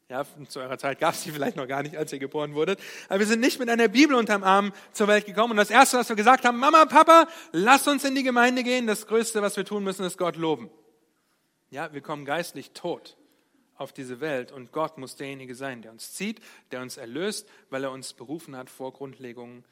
Ja, 0.09 0.23
zu 0.47 0.61
eurer 0.61 0.77
Zeit 0.77 0.99
gab 0.99 1.15
es 1.15 1.23
die 1.23 1.31
vielleicht 1.31 1.57
noch 1.57 1.67
gar 1.67 1.83
nicht, 1.83 1.97
als 1.97 2.13
ihr 2.13 2.19
geboren 2.19 2.53
wurdet. 2.53 2.79
Aber 3.09 3.19
wir 3.19 3.25
sind 3.25 3.41
nicht 3.41 3.59
mit 3.59 3.69
einer 3.69 3.89
Bibel 3.89 4.15
unterm 4.15 4.41
Arm 4.41 4.71
zur 4.93 5.09
Welt 5.09 5.25
gekommen. 5.25 5.51
Und 5.51 5.57
das 5.57 5.69
Erste, 5.69 5.97
was 5.97 6.07
wir 6.07 6.15
gesagt 6.15 6.45
haben, 6.45 6.57
Mama, 6.57 6.85
Papa, 6.85 7.27
lass 7.51 7.89
uns 7.89 8.05
in 8.05 8.15
die 8.15 8.23
Gemeinde 8.23 8.63
gehen. 8.63 8.87
Das 8.87 9.05
Größte, 9.05 9.41
was 9.41 9.57
wir 9.57 9.65
tun 9.65 9.83
müssen, 9.83 10.05
ist 10.05 10.17
Gott 10.17 10.37
loben. 10.37 10.69
Ja, 11.71 11.91
wir 11.91 11.99
kommen 11.99 12.23
geistlich 12.23 12.71
tot 12.71 13.17
auf 13.77 13.93
diese 13.93 14.19
Welt. 14.19 14.51
Und 14.51 14.71
Gott 14.71 14.97
muss 14.97 15.15
derjenige 15.15 15.55
sein, 15.55 15.81
der 15.81 15.91
uns 15.91 16.13
zieht, 16.13 16.41
der 16.71 16.81
uns 16.81 16.97
erlöst, 16.97 17.49
weil 17.69 17.83
er 17.83 17.91
uns 17.91 18.13
berufen 18.13 18.55
hat 18.55 18.69
vor 18.69 18.93
Grundlegung 18.93 19.63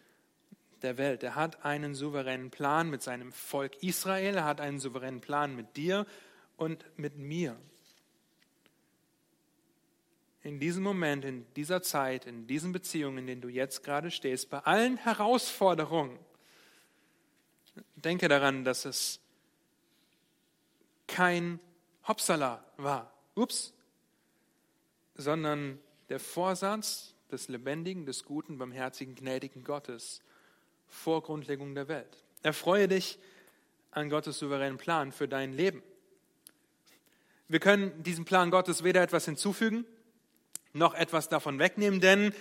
der 0.82 0.98
Welt. 0.98 1.24
Er 1.24 1.36
hat 1.36 1.66
einen 1.66 1.96
souveränen 1.96 2.52
Plan 2.52 2.90
mit 2.90 3.02
seinem 3.02 3.32
Volk 3.32 3.82
Israel, 3.82 4.36
er 4.36 4.46
hat 4.46 4.62
einen 4.62 4.80
souveränen 4.80 5.22
Plan 5.22 5.56
mit 5.56 5.76
dir 5.76 6.06
und 6.58 6.86
mit 6.98 7.18
mir. 7.18 7.58
In 10.44 10.60
diesem 10.60 10.84
Moment, 10.84 11.26
in 11.26 11.52
dieser 11.56 11.82
Zeit, 11.82 12.28
in 12.28 12.46
diesen 12.46 12.72
Beziehungen, 12.72 13.18
in 13.18 13.28
denen 13.28 13.42
du 13.42 13.50
jetzt 13.50 13.84
gerade 13.84 14.12
stehst, 14.12 14.52
bei 14.52 14.60
allen 14.60 14.98
Herausforderungen, 14.98 16.20
denke 17.96 18.28
daran, 18.28 18.64
dass 18.64 18.86
es 18.86 19.20
kein 21.08 21.60
Hopsala 22.08 22.64
war, 22.78 23.12
ups, 23.34 23.74
sondern 25.16 25.80
der 26.10 26.20
Vorsatz 26.20 27.14
des 27.32 27.48
lebendigen, 27.48 28.06
des 28.06 28.24
guten, 28.24 28.58
barmherzigen, 28.58 29.16
gnädigen 29.16 29.64
Gottes 29.64 30.22
vor 30.88 31.24
Grundlegung 31.24 31.74
der 31.74 31.88
Welt. 31.88 32.24
Erfreue 32.44 32.88
dich 32.88 33.18
an 33.92 34.10
Gottes 34.10 34.40
souveränen 34.40 34.78
Plan 34.78 35.12
für 35.12 35.28
dein 35.28 35.54
Leben. 35.54 35.82
Wir 37.48 37.60
können 37.60 38.04
diesem 38.04 38.26
Plan 38.26 38.52
Gottes 38.52 38.84
weder 38.84 39.02
etwas 39.02 39.26
hinzufügen, 39.26 39.86
noch 40.74 40.94
etwas 40.94 41.30
davon 41.30 41.60
wegnehmen, 41.60 42.02
denn 42.02 42.34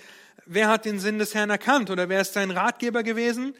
wer 0.45 0.67
hat 0.67 0.85
den 0.85 0.99
Sinn 0.99 1.19
des 1.19 1.33
Herrn 1.33 1.49
erkannt 1.49 1.89
oder 1.89 2.09
wer 2.09 2.21
ist 2.21 2.33
sein 2.33 2.51
Ratgeber 2.51 3.03
gewesen 3.03 3.55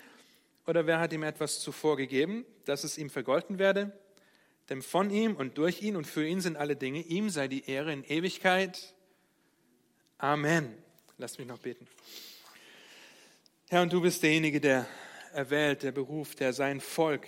oder 0.67 0.87
wer 0.87 0.99
hat 0.99 1.13
ihm 1.13 1.23
etwas 1.23 1.59
zuvor 1.59 1.97
gegeben, 1.97 2.45
dass 2.65 2.83
es 2.83 2.97
ihm 2.97 3.09
vergolten 3.09 3.59
werde? 3.59 3.97
Denn 4.69 4.81
von 4.81 5.11
ihm 5.11 5.35
und 5.35 5.57
durch 5.57 5.81
ihn 5.81 5.95
und 5.95 6.07
für 6.07 6.25
ihn 6.25 6.41
sind 6.41 6.57
alle 6.57 6.75
Dinge, 6.75 7.01
ihm 7.01 7.29
sei 7.29 7.47
die 7.47 7.69
Ehre 7.69 7.93
in 7.93 8.03
Ewigkeit. 8.03 8.94
Amen. 10.17 10.73
Lass 11.17 11.37
mich 11.37 11.47
noch 11.47 11.59
beten. 11.59 11.87
Herr, 13.67 13.81
und 13.81 13.91
du 13.91 13.99
bist 13.99 14.23
derjenige, 14.23 14.61
der 14.61 14.87
erwählt, 15.33 15.83
der 15.83 15.91
beruft, 15.91 16.39
der 16.39 16.53
sein 16.53 16.79
Volk 16.79 17.27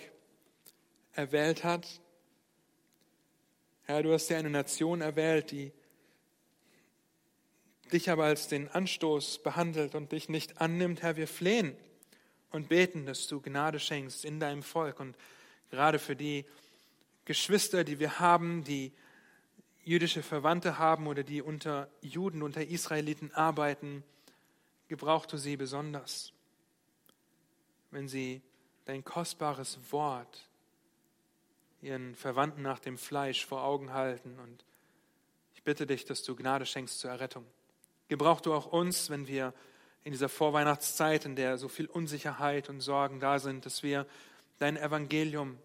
erwählt 1.12 1.64
hat. 1.64 1.86
Herr, 3.82 4.02
du 4.02 4.12
hast 4.12 4.28
dir 4.28 4.38
eine 4.38 4.48
Nation 4.48 5.02
erwählt, 5.02 5.50
die 5.50 5.70
dich 7.92 8.08
aber 8.08 8.24
als 8.24 8.48
den 8.48 8.68
Anstoß 8.68 9.42
behandelt 9.42 9.94
und 9.94 10.12
dich 10.12 10.30
nicht 10.30 10.58
annimmt. 10.60 11.02
Herr, 11.02 11.16
wir 11.16 11.28
flehen 11.28 11.76
und 12.50 12.70
beten, 12.70 13.04
dass 13.04 13.26
du 13.26 13.42
Gnade 13.42 13.80
schenkst 13.80 14.24
in 14.24 14.40
deinem 14.40 14.62
Volk 14.62 14.98
und 14.98 15.14
gerade 15.70 15.98
für 15.98 16.16
die 16.16 16.46
Geschwister, 17.26 17.84
die 17.84 17.98
wir 17.98 18.18
haben, 18.18 18.64
die 18.64 18.92
jüdische 19.88 20.22
Verwandte 20.22 20.78
haben 20.78 21.06
oder 21.06 21.24
die 21.24 21.40
unter 21.40 21.88
Juden, 22.02 22.42
unter 22.42 22.66
Israeliten 22.66 23.32
arbeiten, 23.32 24.04
gebrauchst 24.88 25.32
du 25.32 25.38
sie 25.38 25.56
besonders. 25.56 26.32
Wenn 27.90 28.06
sie 28.06 28.42
dein 28.84 29.02
kostbares 29.02 29.78
Wort 29.90 30.46
ihren 31.80 32.14
Verwandten 32.14 32.60
nach 32.60 32.80
dem 32.80 32.98
Fleisch 32.98 33.46
vor 33.46 33.64
Augen 33.64 33.94
halten 33.94 34.38
und 34.38 34.64
ich 35.54 35.62
bitte 35.62 35.86
dich, 35.86 36.04
dass 36.04 36.22
du 36.22 36.36
Gnade 36.36 36.66
schenkst 36.66 36.98
zur 36.98 37.10
Errettung. 37.10 37.46
Gebrauch 38.08 38.42
du 38.42 38.52
auch 38.52 38.66
uns, 38.66 39.08
wenn 39.08 39.26
wir 39.26 39.54
in 40.04 40.12
dieser 40.12 40.28
Vorweihnachtszeit, 40.28 41.24
in 41.24 41.34
der 41.34 41.56
so 41.56 41.68
viel 41.68 41.86
Unsicherheit 41.86 42.68
und 42.68 42.80
Sorgen 42.80 43.20
da 43.20 43.38
sind, 43.38 43.64
dass 43.64 43.82
wir 43.82 44.06
dein 44.58 44.76
Evangelium 44.76 45.58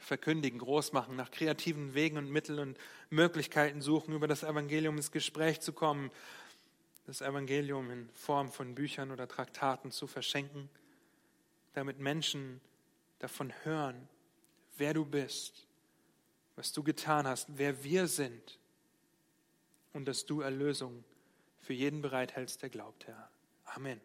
verkündigen, 0.00 0.58
groß 0.58 0.92
machen, 0.92 1.14
nach 1.14 1.30
kreativen 1.30 1.94
Wegen 1.94 2.16
und 2.16 2.30
Mitteln 2.30 2.58
und 2.58 2.78
Möglichkeiten 3.10 3.80
suchen, 3.82 4.14
über 4.14 4.26
das 4.26 4.42
Evangelium 4.42 4.96
ins 4.96 5.12
Gespräch 5.12 5.60
zu 5.60 5.72
kommen, 5.72 6.10
das 7.06 7.20
Evangelium 7.20 7.90
in 7.90 8.08
Form 8.10 8.50
von 8.50 8.74
Büchern 8.74 9.10
oder 9.10 9.28
Traktaten 9.28 9.90
zu 9.90 10.06
verschenken, 10.06 10.68
damit 11.74 11.98
Menschen 11.98 12.60
davon 13.18 13.52
hören, 13.62 14.08
wer 14.76 14.94
du 14.94 15.04
bist, 15.04 15.66
was 16.56 16.72
du 16.72 16.82
getan 16.82 17.26
hast, 17.26 17.48
wer 17.56 17.84
wir 17.84 18.06
sind 18.06 18.58
und 19.92 20.06
dass 20.06 20.26
du 20.26 20.40
Erlösung 20.40 21.04
für 21.60 21.74
jeden 21.74 22.00
bereithältst, 22.00 22.62
der 22.62 22.70
glaubt, 22.70 23.06
Herr. 23.06 23.30
Amen. 23.64 24.00